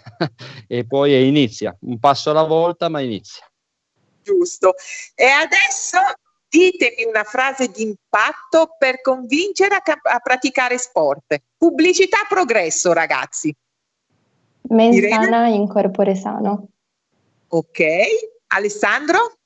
e 0.66 0.86
poi 0.86 1.28
inizia, 1.28 1.76
un 1.80 1.98
passo 1.98 2.30
alla 2.30 2.44
volta, 2.44 2.88
ma 2.88 3.00
inizia. 3.00 3.44
Giusto. 4.22 4.72
E 5.14 5.26
adesso 5.26 5.98
ditemi 6.48 7.04
una 7.04 7.24
frase 7.24 7.68
di 7.68 7.82
impatto 7.82 8.76
per 8.78 9.02
convincere 9.02 9.74
a, 9.74 9.80
cap- 9.80 10.06
a 10.06 10.20
praticare 10.20 10.78
sport. 10.78 11.36
Pubblicità 11.54 12.24
progresso, 12.26 12.94
ragazzi. 12.94 13.54
Mens 14.68 14.96
Irene? 14.96 15.24
sana 15.24 15.48
in 15.48 15.66
corpore 15.66 16.14
sano. 16.14 16.68
Ok. 17.48 17.80
Alessandro? 18.48 19.36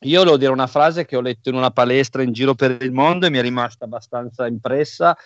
Io 0.00 0.18
volevo 0.18 0.36
dire 0.36 0.50
una 0.50 0.66
frase 0.66 1.04
che 1.04 1.16
ho 1.16 1.20
letto 1.20 1.48
in 1.48 1.54
una 1.54 1.70
palestra 1.70 2.22
in 2.22 2.32
giro 2.32 2.54
per 2.54 2.82
il 2.82 2.92
mondo 2.92 3.26
e 3.26 3.30
mi 3.30 3.38
è 3.38 3.42
rimasta 3.42 3.84
abbastanza 3.84 4.46
impressa 4.46 5.16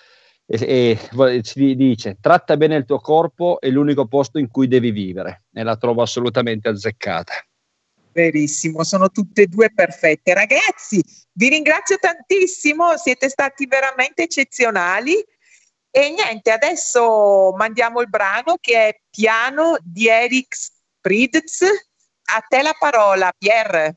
e, 0.47 0.99
e 1.11 1.43
ci 1.43 1.75
dice 1.75 2.17
tratta 2.21 2.57
bene 2.57 2.77
il 2.77 2.87
tuo 2.87 3.01
corpo 3.01 3.61
è 3.61 3.69
l'unico 3.69 4.07
posto 4.07 4.39
in 4.39 4.49
cui 4.49 4.67
devi 4.67 4.91
vivere 4.91 5.45
e 5.53 5.63
la 5.63 5.77
trovo 5.77 6.03
assolutamente 6.03 6.69
azzeccata. 6.69 7.33
Verissimo, 8.13 8.83
sono 8.83 9.11
tutte 9.11 9.43
e 9.43 9.47
due 9.47 9.71
perfette. 9.73 10.35
Ragazzi, 10.35 11.03
vi 11.33 11.49
ringrazio 11.49 11.99
tantissimo, 11.99 12.97
siete 12.97 13.29
stati 13.29 13.67
veramente 13.67 14.23
eccezionali. 14.23 15.15
E 15.91 16.11
niente, 16.11 16.51
adesso 16.51 17.53
mandiamo 17.57 18.01
il 18.01 18.09
brano 18.09 18.57
che 18.61 18.89
è 18.89 19.01
Piano 19.11 19.77
di 19.83 20.09
Eric 20.09 20.55
Spritz. 20.55 21.63
A 22.31 22.41
te 22.47 22.63
la 22.63 22.75
parola, 22.79 23.33
Pierre. 23.37 23.97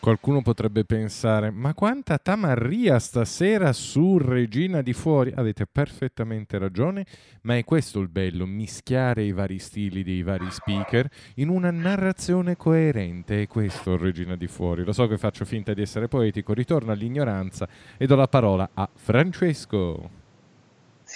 Qualcuno 0.00 0.42
potrebbe 0.42 0.84
pensare, 0.84 1.50
ma 1.50 1.74
quanta 1.74 2.18
tamarria 2.18 3.00
stasera 3.00 3.72
su 3.72 4.16
Regina 4.16 4.80
di 4.80 4.92
Fuori? 4.92 5.32
Avete 5.34 5.66
perfettamente 5.66 6.56
ragione, 6.56 7.04
ma 7.42 7.56
è 7.56 7.64
questo 7.64 7.98
il 7.98 8.08
bello, 8.08 8.46
mischiare 8.46 9.24
i 9.24 9.32
vari 9.32 9.58
stili 9.58 10.04
dei 10.04 10.22
vari 10.22 10.50
speaker 10.50 11.08
in 11.36 11.48
una 11.48 11.70
narrazione 11.72 12.56
coerente. 12.56 13.42
È 13.42 13.46
questo 13.48 13.96
Regina 13.96 14.36
di 14.36 14.46
Fuori. 14.46 14.84
Lo 14.84 14.92
so 14.92 15.08
che 15.08 15.18
faccio 15.18 15.44
finta 15.44 15.74
di 15.74 15.82
essere 15.82 16.06
poetico, 16.06 16.52
ritorno 16.52 16.92
all'ignoranza 16.92 17.68
e 17.96 18.06
do 18.06 18.14
la 18.14 18.28
parola 18.28 18.70
a 18.74 18.88
Francesco. 18.94 20.17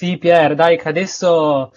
Sì, 0.02 0.18
Pier, 0.18 0.56
dai, 0.56 0.76
che 0.76 0.88
adesso 0.88 1.70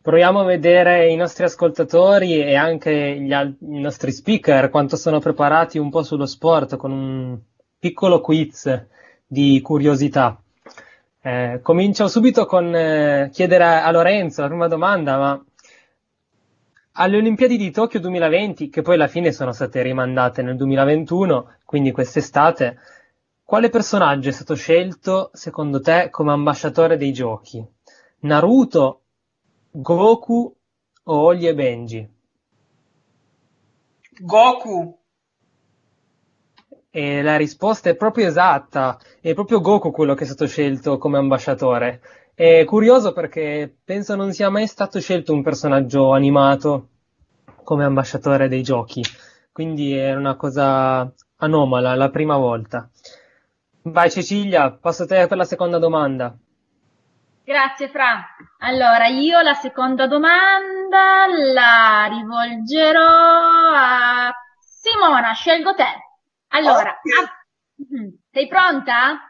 proviamo 0.00 0.38
a 0.38 0.44
vedere 0.44 1.10
i 1.10 1.16
nostri 1.16 1.42
ascoltatori 1.42 2.40
e 2.40 2.54
anche 2.54 3.18
gli 3.18 3.32
i 3.32 3.80
nostri 3.80 4.12
speaker 4.12 4.70
quanto 4.70 4.94
sono 4.94 5.18
preparati 5.18 5.78
un 5.78 5.90
po' 5.90 6.04
sullo 6.04 6.24
sport 6.24 6.76
con 6.76 6.92
un 6.92 7.36
piccolo 7.76 8.20
quiz 8.20 8.86
di 9.26 9.60
curiosità. 9.60 10.40
Eh, 11.20 11.58
comincio 11.64 12.06
subito 12.06 12.46
con 12.46 12.72
eh, 12.72 13.30
chiedere 13.32 13.64
a 13.64 13.90
Lorenzo 13.90 14.42
la 14.42 14.46
prima 14.46 14.68
domanda, 14.68 15.16
ma 15.16 15.44
alle 16.92 17.16
Olimpiadi 17.16 17.56
di 17.56 17.72
Tokyo 17.72 17.98
2020, 17.98 18.68
che 18.68 18.82
poi 18.82 18.94
alla 18.94 19.08
fine 19.08 19.32
sono 19.32 19.50
state 19.50 19.82
rimandate 19.82 20.42
nel 20.42 20.54
2021, 20.54 21.54
quindi 21.64 21.90
quest'estate, 21.90 22.78
quale 23.54 23.70
personaggio 23.70 24.30
è 24.30 24.32
stato 24.32 24.56
scelto 24.56 25.30
secondo 25.32 25.80
te 25.80 26.08
come 26.10 26.32
ambasciatore 26.32 26.96
dei 26.96 27.12
giochi? 27.12 27.64
Naruto, 28.22 29.02
Goku 29.70 30.56
o 31.04 31.16
Oli 31.16 31.46
e 31.46 31.54
Benji? 31.54 32.14
Goku. 34.18 34.98
E 36.90 37.22
la 37.22 37.36
risposta 37.36 37.90
è 37.90 37.94
proprio 37.94 38.26
esatta, 38.26 38.98
è 39.20 39.34
proprio 39.34 39.60
Goku 39.60 39.92
quello 39.92 40.14
che 40.14 40.24
è 40.24 40.26
stato 40.26 40.48
scelto 40.48 40.98
come 40.98 41.18
ambasciatore. 41.18 42.00
È 42.34 42.64
curioso 42.64 43.12
perché 43.12 43.72
penso 43.84 44.16
non 44.16 44.32
sia 44.32 44.50
mai 44.50 44.66
stato 44.66 44.98
scelto 44.98 45.32
un 45.32 45.44
personaggio 45.44 46.12
animato 46.12 46.88
come 47.62 47.84
ambasciatore 47.84 48.48
dei 48.48 48.64
giochi, 48.64 49.00
quindi 49.52 49.96
è 49.96 50.12
una 50.12 50.34
cosa 50.34 51.08
anomala, 51.36 51.94
la 51.94 52.10
prima 52.10 52.36
volta. 52.36 52.90
Vai 53.86 54.10
Cecilia, 54.10 54.70
passo 54.72 55.02
a 55.02 55.06
te 55.06 55.26
per 55.26 55.36
la 55.36 55.44
seconda 55.44 55.78
domanda. 55.78 56.34
Grazie 57.44 57.88
Fra. 57.90 58.24
Allora, 58.60 59.06
io 59.08 59.40
la 59.42 59.52
seconda 59.52 60.06
domanda 60.06 61.26
la 61.52 62.06
rivolgerò 62.08 63.06
a 63.74 64.32
Simona, 64.58 65.32
scelgo 65.34 65.74
te. 65.74 65.86
Allora, 66.48 66.90
ab- 66.90 67.88
Mhm. 67.90 68.20
sei 68.30 68.48
pronta? 68.48 69.20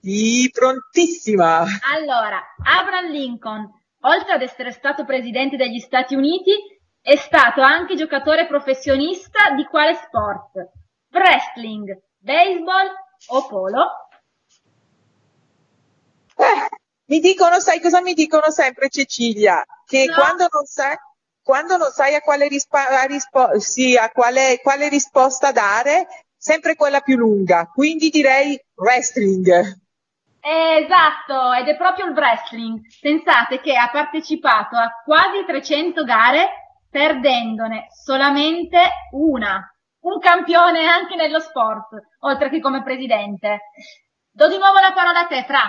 Sì, 0.00 0.50
prontissima. 0.50 1.64
Allora, 1.92 2.42
Abraham 2.64 3.10
Lincoln, 3.10 3.68
oltre 4.00 4.32
ad 4.32 4.40
essere 4.40 4.70
stato 4.70 5.04
presidente 5.04 5.56
degli 5.56 5.78
Stati 5.78 6.14
Uniti, 6.14 6.52
è 7.02 7.16
stato 7.16 7.60
anche 7.60 7.96
giocatore 7.96 8.46
professionista 8.46 9.50
di 9.54 9.64
quale 9.64 9.92
sport? 9.94 10.70
Wrestling, 11.12 11.90
baseball 12.16 12.88
o 13.28 13.46
polo? 13.46 13.84
Eh, 16.36 16.68
mi 17.06 17.20
dicono, 17.20 17.60
sai 17.60 17.80
cosa 17.80 18.00
mi 18.00 18.14
dicono 18.14 18.50
sempre 18.50 18.88
Cecilia? 18.88 19.62
Che 19.84 20.06
No. 20.06 20.14
quando 20.14 20.46
non 20.50 20.64
sai, 20.64 20.96
quando 21.42 21.76
non 21.76 21.90
sai 21.90 22.14
a 22.14 22.20
quale, 22.20 22.48
rispa- 22.48 22.88
a 23.00 23.02
rispo- 23.04 23.58
sì, 23.58 23.96
a 23.96 24.10
quale, 24.10 24.60
quale 24.62 24.88
risposta 24.88 25.52
dare, 25.52 26.06
sempre 26.36 26.74
quella 26.76 27.00
più 27.00 27.16
lunga. 27.16 27.66
Quindi 27.66 28.08
direi 28.08 28.58
wrestling. 28.76 29.48
Esatto, 30.42 31.52
ed 31.52 31.68
è 31.68 31.76
proprio 31.76 32.06
il 32.06 32.12
wrestling. 32.12 32.80
Pensate 33.00 33.60
che 33.60 33.76
ha 33.76 33.90
partecipato 33.90 34.76
a 34.76 34.90
quasi 35.04 35.44
300 35.46 36.04
gare 36.04 36.48
perdendone 36.88 37.88
solamente 37.90 38.80
una. 39.12 39.62
Un 40.00 40.18
campione 40.18 40.86
anche 40.86 41.14
nello 41.14 41.40
sport, 41.40 41.88
oltre 42.20 42.48
che 42.48 42.60
come 42.60 42.82
presidente. 42.82 43.60
Do 44.30 44.48
di 44.48 44.56
nuovo 44.56 44.78
la 44.80 44.92
parola 44.94 45.20
a 45.20 45.26
te, 45.26 45.44
Fra. 45.46 45.62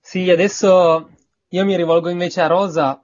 Sì, 0.00 0.30
adesso 0.30 1.08
io 1.48 1.64
mi 1.64 1.76
rivolgo 1.76 2.08
invece 2.10 2.40
a 2.42 2.46
Rosa 2.46 3.02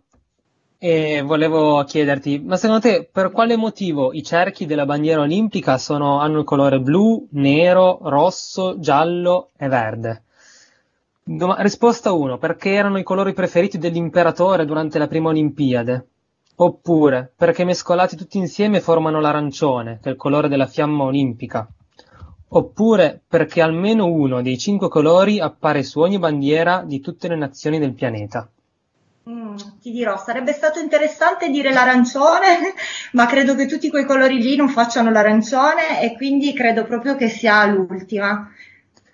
e 0.78 1.22
volevo 1.22 1.82
chiederti, 1.84 2.38
ma 2.40 2.56
secondo 2.56 2.82
te 2.82 3.08
per 3.10 3.30
quale 3.30 3.56
motivo 3.56 4.12
i 4.12 4.22
cerchi 4.22 4.66
della 4.66 4.84
bandiera 4.84 5.22
olimpica 5.22 5.78
sono- 5.78 6.20
hanno 6.20 6.40
il 6.40 6.44
colore 6.44 6.80
blu, 6.80 7.26
nero, 7.32 7.98
rosso, 8.02 8.78
giallo 8.78 9.50
e 9.56 9.68
verde? 9.68 10.22
Risposta 11.58 12.12
1, 12.12 12.38
perché 12.38 12.72
erano 12.72 12.98
i 12.98 13.02
colori 13.02 13.32
preferiti 13.32 13.78
dell'imperatore 13.78 14.64
durante 14.64 14.98
la 14.98 15.08
prima 15.08 15.30
Olimpiade? 15.30 16.08
Oppure 16.58 17.32
perché 17.36 17.64
mescolati 17.64 18.16
tutti 18.16 18.38
insieme 18.38 18.80
formano 18.80 19.20
l'arancione, 19.20 19.98
che 20.02 20.08
è 20.08 20.12
il 20.12 20.18
colore 20.18 20.48
della 20.48 20.66
fiamma 20.66 21.04
olimpica? 21.04 21.68
Oppure 22.48 23.20
perché 23.28 23.60
almeno 23.60 24.06
uno 24.06 24.40
dei 24.40 24.56
cinque 24.56 24.88
colori 24.88 25.38
appare 25.38 25.82
su 25.82 26.00
ogni 26.00 26.18
bandiera 26.18 26.82
di 26.82 27.00
tutte 27.00 27.28
le 27.28 27.36
nazioni 27.36 27.78
del 27.78 27.92
pianeta? 27.92 28.48
Mm, 29.28 29.56
ti 29.82 29.90
dirò, 29.90 30.16
sarebbe 30.16 30.52
stato 30.52 30.78
interessante 30.78 31.50
dire 31.50 31.74
l'arancione, 31.74 32.72
ma 33.12 33.26
credo 33.26 33.54
che 33.54 33.66
tutti 33.66 33.90
quei 33.90 34.06
colori 34.06 34.40
lì 34.40 34.56
non 34.56 34.70
facciano 34.70 35.10
l'arancione 35.10 36.00
e 36.00 36.14
quindi 36.16 36.54
credo 36.54 36.84
proprio 36.84 37.16
che 37.16 37.28
sia 37.28 37.66
l'ultima, 37.66 38.50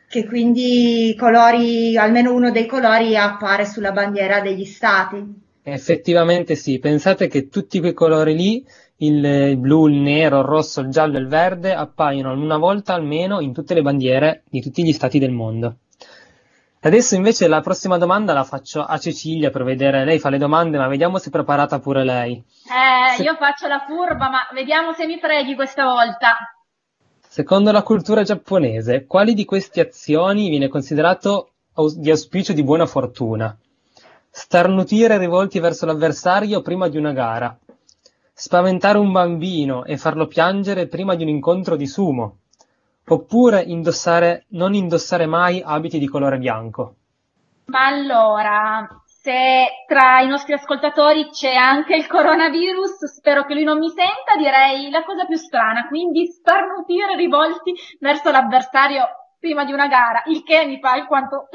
che 0.06 0.26
quindi 0.26 1.16
colori, 1.18 1.96
almeno 1.96 2.34
uno 2.34 2.52
dei 2.52 2.66
colori 2.66 3.16
appare 3.16 3.66
sulla 3.66 3.90
bandiera 3.90 4.40
degli 4.40 4.64
stati. 4.64 5.50
Effettivamente 5.64 6.56
sì, 6.56 6.78
pensate 6.80 7.28
che 7.28 7.48
tutti 7.48 7.78
quei 7.78 7.92
colori 7.92 8.34
lì, 8.34 8.66
il, 8.96 9.24
il 9.24 9.56
blu, 9.56 9.86
il 9.86 9.94
nero, 9.94 10.38
il 10.40 10.44
rosso, 10.44 10.80
il 10.80 10.88
giallo 10.88 11.16
e 11.16 11.20
il 11.20 11.28
verde, 11.28 11.72
appaiono 11.72 12.32
una 12.32 12.56
volta 12.56 12.94
almeno 12.94 13.40
in 13.40 13.52
tutte 13.52 13.74
le 13.74 13.82
bandiere 13.82 14.42
di 14.50 14.60
tutti 14.60 14.82
gli 14.82 14.92
stati 14.92 15.20
del 15.20 15.30
mondo. 15.30 15.76
Adesso 16.80 17.14
invece 17.14 17.46
la 17.46 17.60
prossima 17.60 17.96
domanda 17.96 18.32
la 18.32 18.42
faccio 18.42 18.82
a 18.82 18.98
Cecilia 18.98 19.50
per 19.50 19.62
vedere, 19.62 20.04
lei 20.04 20.18
fa 20.18 20.30
le 20.30 20.38
domande, 20.38 20.78
ma 20.78 20.88
vediamo 20.88 21.18
se 21.18 21.28
è 21.28 21.30
preparata 21.30 21.78
pure 21.78 22.02
lei. 22.02 22.32
Eh, 22.34 23.16
Se- 23.16 23.22
io 23.22 23.36
faccio 23.36 23.68
la 23.68 23.84
furba, 23.86 24.28
ma 24.30 24.40
vediamo 24.52 24.92
se 24.92 25.06
mi 25.06 25.16
freghi 25.20 25.54
questa 25.54 25.84
volta. 25.84 26.36
Secondo 27.20 27.70
la 27.70 27.84
cultura 27.84 28.24
giapponese, 28.24 29.06
quali 29.06 29.32
di 29.34 29.44
queste 29.44 29.80
azioni 29.80 30.48
viene 30.48 30.66
considerato 30.66 31.52
aus- 31.74 31.96
di 31.96 32.10
auspicio 32.10 32.52
di 32.52 32.64
buona 32.64 32.86
fortuna? 32.86 33.56
Starnutire 34.34 35.18
rivolti 35.18 35.60
verso 35.60 35.84
l'avversario 35.84 36.62
prima 36.62 36.88
di 36.88 36.96
una 36.96 37.12
gara. 37.12 37.54
Spaventare 38.32 38.96
un 38.96 39.12
bambino 39.12 39.84
e 39.84 39.98
farlo 39.98 40.26
piangere 40.26 40.88
prima 40.88 41.14
di 41.14 41.22
un 41.22 41.28
incontro 41.28 41.76
di 41.76 41.86
sumo. 41.86 42.38
Oppure 43.08 43.60
indossare, 43.60 44.46
non 44.52 44.72
indossare 44.72 45.26
mai 45.26 45.62
abiti 45.62 45.98
di 45.98 46.08
colore 46.08 46.38
bianco. 46.38 46.94
Ma 47.66 47.84
allora, 47.84 48.88
se 49.04 49.66
tra 49.86 50.20
i 50.20 50.28
nostri 50.28 50.54
ascoltatori 50.54 51.28
c'è 51.28 51.52
anche 51.52 51.94
il 51.94 52.06
coronavirus, 52.06 53.04
spero 53.12 53.44
che 53.44 53.52
lui 53.52 53.64
non 53.64 53.76
mi 53.76 53.90
senta, 53.90 54.34
direi 54.38 54.88
la 54.88 55.04
cosa 55.04 55.26
più 55.26 55.36
strana, 55.36 55.86
quindi 55.88 56.24
starnutire 56.26 57.16
rivolti 57.16 57.74
verso 58.00 58.30
l'avversario 58.30 59.04
prima 59.38 59.66
di 59.66 59.72
una 59.72 59.88
gara, 59.88 60.22
il 60.24 60.42
che 60.42 60.64
mi 60.64 60.78
fa 60.80 60.92
alquanto 60.92 61.48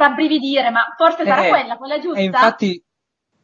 rabbrividire, 0.00 0.70
ma 0.70 0.80
forse 0.96 1.24
sarà 1.24 1.46
Eh, 1.46 1.48
quella, 1.48 1.76
quella 1.76 1.98
giusta? 1.98 2.18
E 2.20 2.24
infatti, 2.24 2.84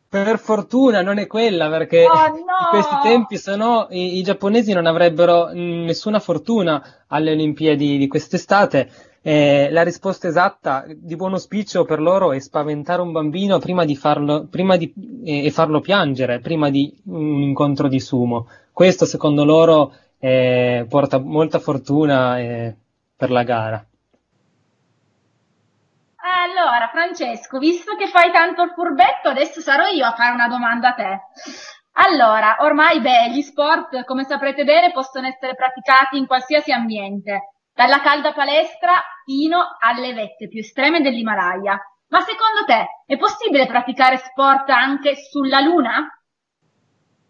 per 0.08 0.38
fortuna 0.38 1.00
non 1.02 1.18
è 1.18 1.26
quella, 1.26 1.68
perché 1.70 2.04
Oh, 2.04 2.12
no! 2.28 2.34
in 2.34 2.68
questi 2.70 2.96
tempi, 3.02 3.38
se 3.38 3.56
no, 3.56 3.86
i, 3.90 4.18
i 4.18 4.22
giapponesi 4.22 4.72
non 4.72 4.86
avrebbero 4.86 5.48
mh, 5.52 5.84
nessuna 5.84 6.20
fortuna 6.20 7.04
alle 7.08 7.32
Olimpiadi 7.32 7.96
di 7.98 8.06
quest'estate. 8.06 8.90
Eh, 9.24 9.68
la 9.70 9.82
risposta 9.84 10.26
esatta 10.26 10.84
di 10.88 11.14
buon 11.14 11.32
auspicio 11.34 11.84
per 11.84 12.00
loro 12.00 12.32
è 12.32 12.40
spaventare 12.40 13.02
un 13.02 13.12
bambino 13.12 13.58
prima 13.60 13.84
di 13.84 13.94
farlo, 13.94 14.48
prima 14.50 14.76
di, 14.76 14.92
e, 15.24 15.46
e 15.46 15.50
farlo 15.50 15.80
piangere, 15.80 16.40
prima 16.40 16.70
di 16.70 16.92
un 17.04 17.40
incontro 17.40 17.86
di 17.88 18.00
sumo. 18.00 18.48
Questo, 18.72 19.04
secondo 19.04 19.44
loro, 19.44 19.94
eh, 20.18 20.86
porta 20.88 21.18
molta 21.20 21.60
fortuna 21.60 22.38
eh, 22.40 22.74
per 23.16 23.30
la 23.30 23.44
gara. 23.44 23.86
Allora, 26.62 26.88
Francesco, 26.92 27.58
visto 27.58 27.96
che 27.96 28.06
fai 28.06 28.30
tanto 28.30 28.62
il 28.62 28.70
furbetto, 28.70 29.28
adesso 29.30 29.60
sarò 29.60 29.86
io 29.88 30.06
a 30.06 30.12
fare 30.14 30.32
una 30.32 30.46
domanda 30.46 30.90
a 30.90 30.94
te. 30.94 31.20
Allora, 31.94 32.58
ormai, 32.60 33.00
beh, 33.00 33.30
gli 33.30 33.42
sport, 33.42 34.04
come 34.04 34.22
saprete 34.22 34.62
bene, 34.62 34.92
possono 34.92 35.26
essere 35.26 35.56
praticati 35.56 36.18
in 36.18 36.26
qualsiasi 36.28 36.70
ambiente, 36.70 37.56
dalla 37.74 38.00
calda 38.00 38.32
palestra 38.32 38.92
fino 39.24 39.58
alle 39.80 40.14
vette 40.14 40.46
più 40.46 40.60
estreme 40.60 41.00
dell'Himalaya. 41.00 41.80
Ma 42.10 42.20
secondo 42.20 42.64
te 42.64 43.02
è 43.06 43.18
possibile 43.18 43.66
praticare 43.66 44.18
sport 44.18 44.70
anche 44.70 45.16
sulla 45.16 45.58
Luna? 45.58 46.06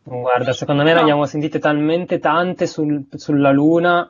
Guarda, 0.05 0.53
secondo 0.53 0.83
me 0.83 0.91
ne 0.91 0.97
No. 0.97 1.01
abbiamo 1.01 1.25
sentite 1.25 1.59
talmente 1.59 2.19
tante 2.19 2.67
sul- 2.67 3.07
sulla 3.13 3.51
Luna, 3.51 4.07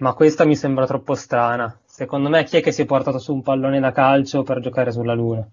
ma 0.00 0.12
questa 0.12 0.44
mi 0.44 0.56
sembra 0.56 0.84
troppo 0.84 1.14
strana. 1.14 1.74
Secondo 1.98 2.28
me 2.28 2.44
chi 2.44 2.58
è 2.58 2.62
che 2.62 2.70
si 2.70 2.82
è 2.82 2.84
portato 2.84 3.18
su 3.18 3.34
un 3.34 3.42
pallone 3.42 3.80
da 3.80 3.90
calcio 3.90 4.44
per 4.44 4.60
giocare 4.60 4.92
sulla 4.92 5.14
Luna? 5.14 5.44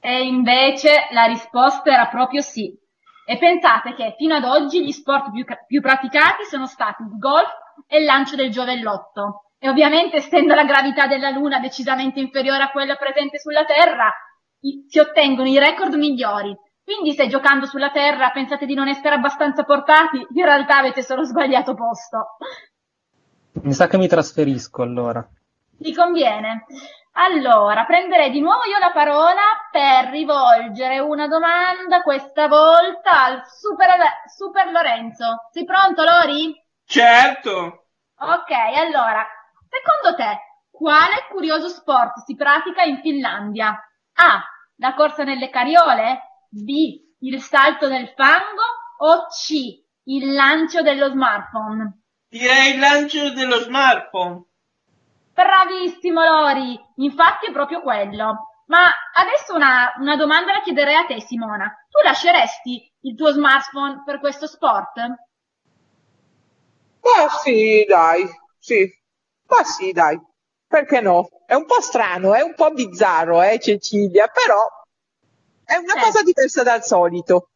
E 0.00 0.26
invece 0.26 1.08
la 1.12 1.24
risposta 1.24 1.90
era 1.90 2.08
proprio 2.08 2.42
sì. 2.42 2.78
E 3.24 3.38
pensate 3.38 3.94
che 3.94 4.14
fino 4.18 4.34
ad 4.34 4.44
oggi 4.44 4.84
gli 4.84 4.92
sport 4.92 5.30
più, 5.30 5.46
più 5.66 5.80
praticati 5.80 6.44
sono 6.44 6.66
stati 6.66 7.04
il 7.04 7.16
golf 7.16 7.48
e 7.86 8.00
il 8.00 8.04
lancio 8.04 8.36
del 8.36 8.50
giovellotto. 8.50 9.52
E 9.58 9.70
ovviamente, 9.70 10.18
essendo 10.18 10.54
la 10.54 10.66
gravità 10.66 11.06
della 11.06 11.30
Luna 11.30 11.58
decisamente 11.58 12.20
inferiore 12.20 12.64
a 12.64 12.70
quella 12.70 12.96
presente 12.96 13.38
sulla 13.38 13.64
Terra, 13.64 14.12
si 14.60 14.98
ottengono 14.98 15.48
i 15.48 15.58
record 15.58 15.94
migliori. 15.94 16.54
Quindi 16.84 17.14
se 17.14 17.28
giocando 17.28 17.64
sulla 17.64 17.90
Terra 17.90 18.28
pensate 18.28 18.66
di 18.66 18.74
non 18.74 18.88
essere 18.88 19.14
abbastanza 19.14 19.64
portati, 19.64 20.18
in 20.18 20.44
realtà 20.44 20.76
avete 20.76 21.02
solo 21.02 21.24
sbagliato 21.24 21.72
posto. 21.72 22.36
Mi 23.62 23.72
sa 23.72 23.86
che 23.86 23.96
mi 23.96 24.06
trasferisco 24.06 24.82
allora. 24.82 25.26
Ti 25.80 25.94
conviene. 25.94 26.66
Allora, 27.12 27.84
prenderei 27.84 28.30
di 28.30 28.40
nuovo 28.40 28.64
io 28.64 28.78
la 28.78 28.92
parola 28.92 29.42
per 29.70 30.10
rivolgere 30.10 30.98
una 30.98 31.26
domanda, 31.26 32.02
questa 32.02 32.46
volta 32.48 33.24
al 33.24 33.42
Super, 33.46 33.88
Super 34.26 34.70
Lorenzo. 34.70 35.48
Sei 35.50 35.64
pronto, 35.64 36.02
Lori? 36.04 36.54
Certo. 36.84 37.86
Ok, 38.18 38.50
allora, 38.76 39.26
secondo 39.68 40.16
te, 40.16 40.38
quale 40.70 41.26
curioso 41.30 41.68
sport 41.68 42.18
si 42.24 42.34
pratica 42.34 42.82
in 42.82 43.00
Finlandia? 43.00 43.70
A. 44.14 44.42
La 44.76 44.94
corsa 44.94 45.24
nelle 45.24 45.50
carriole? 45.50 46.44
B. 46.48 47.06
Il 47.20 47.40
salto 47.40 47.88
nel 47.88 48.12
fango? 48.14 48.62
O 48.98 49.26
C. 49.26 49.54
Il 50.04 50.32
lancio 50.32 50.82
dello 50.82 51.08
smartphone? 51.10 52.02
Direi 52.28 52.74
il 52.74 52.78
lancio 52.78 53.32
dello 53.32 53.58
smartphone. 53.60 54.44
Bravissimo 55.38 56.24
Lori, 56.24 56.76
infatti 56.96 57.46
è 57.46 57.52
proprio 57.52 57.80
quello. 57.80 58.64
Ma 58.66 58.82
adesso 59.14 59.54
una, 59.54 59.94
una 60.00 60.16
domanda 60.16 60.52
la 60.52 60.62
chiederei 60.62 60.96
a 60.96 61.04
te 61.06 61.20
Simona. 61.20 61.72
Tu 61.88 62.04
lasceresti 62.04 62.92
il 63.02 63.14
tuo 63.14 63.30
smartphone 63.30 64.02
per 64.04 64.18
questo 64.18 64.48
sport? 64.48 64.96
Ma 67.00 67.28
sì, 67.40 67.84
dai, 67.86 68.28
sì. 68.58 68.90
Ma 69.46 69.62
sì, 69.62 69.92
dai. 69.92 70.20
Perché 70.66 71.00
no? 71.00 71.28
È 71.46 71.54
un 71.54 71.66
po' 71.66 71.80
strano, 71.80 72.34
è 72.34 72.42
un 72.42 72.54
po' 72.54 72.72
bizzarro, 72.72 73.40
eh, 73.40 73.60
Cecilia, 73.60 74.26
però 74.26 74.58
è 75.64 75.76
una 75.76 75.92
Certo. 75.92 76.04
cosa 76.06 76.22
diversa 76.24 76.62
dal 76.64 76.82
solito. 76.82 77.50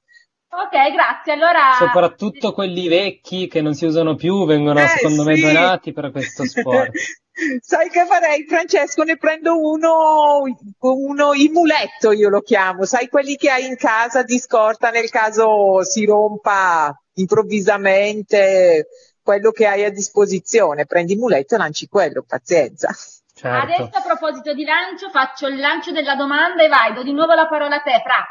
Ok, 0.50 0.92
grazie. 0.92 1.32
Allora, 1.32 1.72
Soprattutto 1.78 2.52
quelli 2.52 2.86
vecchi 2.86 3.48
che 3.48 3.60
non 3.60 3.74
si 3.74 3.86
usano 3.86 4.14
più 4.14 4.46
vengono, 4.46 4.80
Eh, 4.80 4.86
secondo 4.86 5.24
me, 5.24 5.34
sì. 5.34 5.42
donati 5.42 5.92
per 5.92 6.12
questo 6.12 6.44
sport. 6.46 6.92
Sai 7.60 7.88
che 7.88 8.04
farei, 8.04 8.44
Francesco? 8.44 9.02
Ne 9.04 9.16
prendo 9.16 9.58
uno, 9.58 10.42
uno, 10.80 11.32
il 11.32 11.50
muletto 11.50 12.12
io 12.12 12.28
lo 12.28 12.42
chiamo, 12.42 12.84
sai 12.84 13.08
quelli 13.08 13.36
che 13.36 13.50
hai 13.50 13.66
in 13.66 13.76
casa 13.76 14.22
di 14.22 14.38
scorta 14.38 14.90
nel 14.90 15.08
caso 15.08 15.82
si 15.82 16.04
rompa 16.04 16.94
improvvisamente 17.14 18.86
quello 19.22 19.50
che 19.50 19.66
hai 19.66 19.84
a 19.84 19.90
disposizione. 19.90 20.84
Prendi 20.84 21.12
il 21.14 21.18
muletto 21.18 21.54
e 21.54 21.58
lanci 21.58 21.88
quello, 21.88 22.24
pazienza. 22.26 22.90
Certo. 23.34 23.82
adesso 23.82 23.96
a 23.96 24.02
proposito 24.02 24.52
di 24.52 24.64
lancio, 24.64 25.08
faccio 25.10 25.48
il 25.48 25.58
lancio 25.58 25.90
della 25.90 26.14
domanda 26.14 26.62
e 26.62 26.68
vai, 26.68 26.92
do 26.92 27.02
di 27.02 27.12
nuovo 27.12 27.34
la 27.34 27.48
parola 27.48 27.76
a 27.76 27.80
te, 27.80 28.00
Fra. 28.04 28.24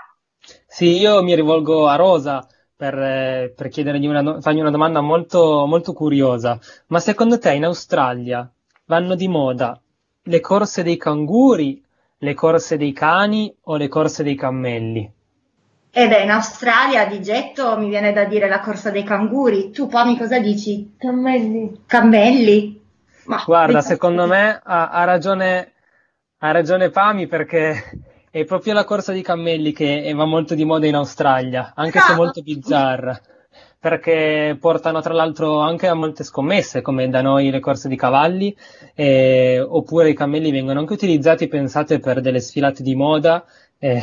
Sì, 0.67 0.99
io 0.99 1.21
mi 1.23 1.35
rivolgo 1.35 1.87
a 1.87 1.95
Rosa 1.95 2.47
per, 2.75 2.97
eh, 2.97 3.53
per 3.55 3.67
chiedergli 3.67 4.07
una, 4.07 4.39
fargli 4.39 4.59
una 4.59 4.69
domanda 4.69 5.01
molto, 5.01 5.65
molto 5.65 5.93
curiosa. 5.93 6.57
Ma 6.87 6.99
secondo 6.99 7.39
te 7.39 7.51
in 7.53 7.65
Australia 7.65 8.49
vanno 8.91 9.15
di 9.15 9.29
moda 9.29 9.79
le 10.23 10.39
corse 10.41 10.83
dei 10.83 10.97
canguri, 10.97 11.81
le 12.17 12.33
corse 12.33 12.75
dei 12.75 12.91
cani 12.91 13.55
o 13.63 13.77
le 13.77 13.87
corse 13.87 14.21
dei 14.21 14.35
cammelli? 14.35 15.09
E 15.93 16.07
beh, 16.09 16.23
in 16.23 16.29
Australia 16.29 17.05
di 17.05 17.21
getto 17.21 17.77
mi 17.77 17.87
viene 17.87 18.11
da 18.11 18.25
dire 18.25 18.49
la 18.49 18.59
corsa 18.59 18.91
dei 18.91 19.03
canguri. 19.03 19.71
Tu, 19.71 19.87
Pomi, 19.87 20.17
cosa 20.17 20.39
dici? 20.39 20.95
Cammelli. 20.97 21.83
Cammelli? 21.85 22.81
Ma 23.27 23.41
Guarda, 23.45 23.79
dei 23.79 23.81
secondo 23.81 24.27
me 24.27 24.59
ha, 24.61 24.89
ha 24.89 25.03
ragione, 25.05 25.71
ha 26.39 26.51
ragione 26.51 26.89
Pami 26.89 27.27
perché 27.27 28.01
è 28.29 28.43
proprio 28.43 28.73
la 28.73 28.83
corsa 28.83 29.13
di 29.13 29.21
cammelli 29.21 29.71
che 29.71 30.11
va 30.13 30.25
molto 30.25 30.53
di 30.53 30.65
moda 30.65 30.85
in 30.85 30.95
Australia, 30.95 31.71
anche 31.75 31.99
se 31.99 32.07
Bravo. 32.07 32.23
molto 32.23 32.41
bizzarra, 32.41 33.19
perché 33.81 34.55
portano 34.59 35.01
tra 35.01 35.11
l'altro 35.11 35.59
anche 35.59 35.87
a 35.87 35.95
molte 35.95 36.23
scommesse, 36.23 36.83
come 36.83 37.09
da 37.09 37.23
noi 37.23 37.49
le 37.49 37.59
corse 37.59 37.89
di 37.89 37.95
cavalli, 37.95 38.55
eh, 38.93 39.59
oppure 39.59 40.11
i 40.11 40.13
cammelli 40.13 40.51
vengono 40.51 40.81
anche 40.81 40.93
utilizzati, 40.93 41.47
pensate, 41.47 41.99
per 41.99 42.21
delle 42.21 42.41
sfilate 42.41 42.83
di 42.83 42.93
moda 42.93 43.43
eh, 43.79 43.99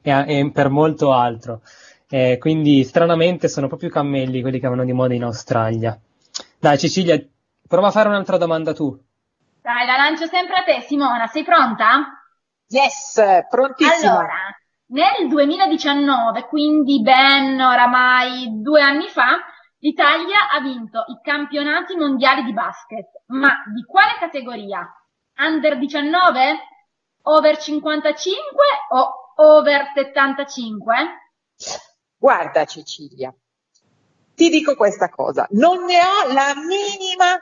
e, 0.00 0.24
e 0.26 0.50
per 0.50 0.70
molto 0.70 1.12
altro. 1.12 1.60
Eh, 2.08 2.38
quindi 2.40 2.82
stranamente 2.84 3.48
sono 3.48 3.68
proprio 3.68 3.90
i 3.90 3.92
cammelli 3.92 4.40
quelli 4.40 4.58
che 4.58 4.66
vanno 4.66 4.86
di 4.86 4.94
moda 4.94 5.12
in 5.12 5.24
Australia. 5.24 6.00
Dai, 6.58 6.78
Cecilia, 6.78 7.22
prova 7.68 7.88
a 7.88 7.90
fare 7.90 8.08
un'altra 8.08 8.38
domanda 8.38 8.72
tu. 8.72 8.98
Dai, 9.60 9.84
la 9.84 9.96
lancio 9.96 10.24
sempre 10.24 10.56
a 10.56 10.62
te, 10.62 10.80
Simona. 10.80 11.26
Sei 11.26 11.44
pronta? 11.44 12.24
Yes, 12.66 13.20
prontissima. 13.50 14.10
Allora, 14.10 14.57
nel 14.90 15.28
2019, 15.28 16.46
quindi 16.46 17.00
ben 17.02 17.60
oramai 17.60 18.48
due 18.62 18.80
anni 18.80 19.08
fa, 19.08 19.38
l'Italia 19.78 20.48
ha 20.50 20.60
vinto 20.60 21.04
i 21.08 21.18
campionati 21.22 21.94
mondiali 21.96 22.44
di 22.44 22.52
basket. 22.52 23.06
Ma 23.26 23.48
di 23.72 23.82
quale 23.84 24.16
categoria? 24.18 24.86
Under 25.38 25.78
19? 25.78 26.58
Over 27.22 27.58
55 27.58 28.64
o 28.90 29.32
over 29.36 29.90
75? 29.94 30.94
Guarda 32.16 32.64
Cecilia, 32.64 33.32
ti 34.34 34.48
dico 34.48 34.74
questa 34.74 35.08
cosa, 35.10 35.46
non 35.50 35.84
ne 35.84 35.98
ho 36.00 36.32
la 36.32 36.54
minima 36.56 37.38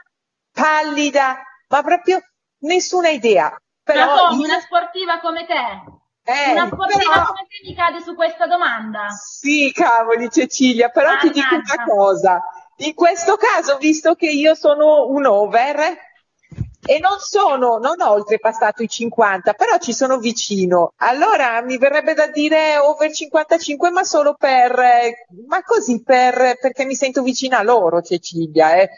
pallida, 0.51 1.41
ma 1.69 1.81
proprio 1.81 2.19
nessuna 2.59 3.09
idea. 3.09 3.55
Però 3.81 4.29
io- 4.31 4.43
una 4.43 4.59
sportiva 4.59 5.19
come 5.19 5.45
te? 5.45 5.96
Eh, 6.27 6.51
Una 6.51 6.65
sportiva 6.67 7.11
però- 7.11 7.33
mi 7.63 7.73
cade 7.73 8.01
su 8.01 8.13
questa 8.15 8.45
domanda? 8.47 9.07
Sì, 9.09 9.71
cavoli 9.73 10.29
Cecilia, 10.29 10.89
però 10.89 11.17
ti 11.17 11.29
dico 11.29 11.47
Mannaggia. 11.55 11.73
una 11.75 11.83
cosa. 11.85 12.41
In 12.79 12.93
questo 12.93 13.37
caso, 13.37 13.77
visto 13.77 14.13
che 14.15 14.27
io 14.29 14.53
sono 14.53 15.07
un 15.07 15.25
over 15.25 15.79
e 16.89 16.99
non 16.99 17.17
sono, 17.19 17.77
non 17.77 17.99
ho 18.01 18.11
oltrepassato 18.11 18.83
i 18.83 18.87
50, 18.87 19.53
però 19.53 19.77
ci 19.79 19.93
sono 19.93 20.17
vicino, 20.19 20.93
allora 20.97 21.61
mi 21.61 21.77
verrebbe 21.77 22.13
da 22.13 22.27
dire 22.27 22.77
over 22.77 23.11
55, 23.11 23.89
ma 23.89 24.03
solo 24.03 24.35
per, 24.35 24.77
eh, 24.79 25.25
ma 25.47 25.61
così 25.63 26.03
per, 26.03 26.57
perché 26.59 26.85
mi 26.85 26.95
sento 26.95 27.23
vicina 27.23 27.57
a 27.59 27.63
loro, 27.63 28.01
Cecilia. 28.01 28.75
Eh. 28.75 28.81
E 28.83 28.89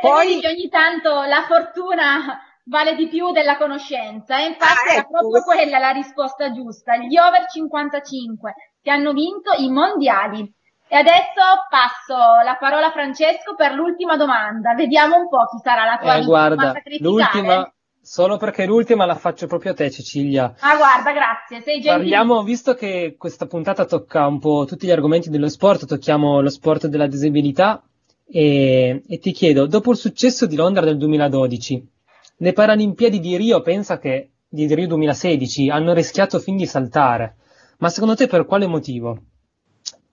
Poi, 0.00 0.40
che 0.40 0.48
ogni 0.48 0.68
tanto 0.68 1.22
la 1.22 1.44
fortuna 1.46 2.40
vale 2.64 2.94
di 2.96 3.08
più 3.08 3.30
della 3.32 3.56
conoscenza. 3.56 4.38
E 4.38 4.46
infatti 4.46 4.88
Ah, 4.88 4.92
era 4.92 5.00
ecco. 5.00 5.10
proprio 5.10 5.42
quella 5.42 5.78
la 5.78 5.90
risposta 5.90 6.52
giusta, 6.52 6.96
gli 6.96 7.16
over 7.18 7.46
55 7.50 8.54
che 8.82 8.90
hanno 8.90 9.12
vinto 9.12 9.52
i 9.58 9.70
mondiali. 9.70 10.52
E 10.86 10.96
adesso 10.96 11.40
passo 11.70 12.14
la 12.44 12.56
parola 12.60 12.88
a 12.88 12.92
Francesco 12.92 13.54
per 13.56 13.72
l'ultima 13.72 14.16
domanda. 14.16 14.74
Vediamo 14.74 15.16
un 15.16 15.28
po' 15.28 15.46
chi 15.50 15.58
sarà 15.62 15.84
la 15.84 15.98
tua 15.98 16.16
Eh, 16.16 16.24
guarda, 16.24 16.72
l'ultima, 16.98 17.72
solo 18.00 18.36
perché 18.36 18.66
l'ultima 18.66 19.06
la 19.06 19.14
faccio 19.14 19.46
proprio 19.46 19.72
a 19.72 19.74
te, 19.74 19.90
Cecilia. 19.90 20.54
Ah, 20.60 20.76
guarda, 20.76 21.12
grazie, 21.12 21.62
sei 21.62 21.76
gentile. 21.80 21.96
Parliamo, 21.96 22.42
visto 22.42 22.74
che 22.74 23.16
questa 23.18 23.46
puntata 23.46 23.86
tocca 23.86 24.26
un 24.26 24.38
po' 24.38 24.66
tutti 24.66 24.86
gli 24.86 24.92
argomenti 24.92 25.30
dello 25.30 25.48
sport, 25.48 25.86
tocchiamo 25.86 26.40
lo 26.42 26.50
sport 26.50 26.86
della 26.86 27.06
disabilità 27.06 27.82
e, 28.30 29.02
e 29.08 29.18
ti 29.18 29.32
chiedo, 29.32 29.66
dopo 29.66 29.90
il 29.90 29.96
successo 29.96 30.46
di 30.46 30.54
Londra 30.54 30.84
del 30.84 30.98
2012, 30.98 31.88
le 32.36 32.52
Paralimpiadi 32.52 33.20
di 33.20 33.36
Rio, 33.36 33.60
pensa 33.62 33.98
che 33.98 34.30
di 34.48 34.72
Rio 34.74 34.88
2016 34.88 35.70
hanno 35.70 35.92
rischiato 35.92 36.38
fin 36.38 36.56
di 36.56 36.66
saltare, 36.66 37.36
ma 37.78 37.88
secondo 37.88 38.14
te 38.14 38.26
per 38.26 38.44
quale 38.44 38.66
motivo? 38.66 39.18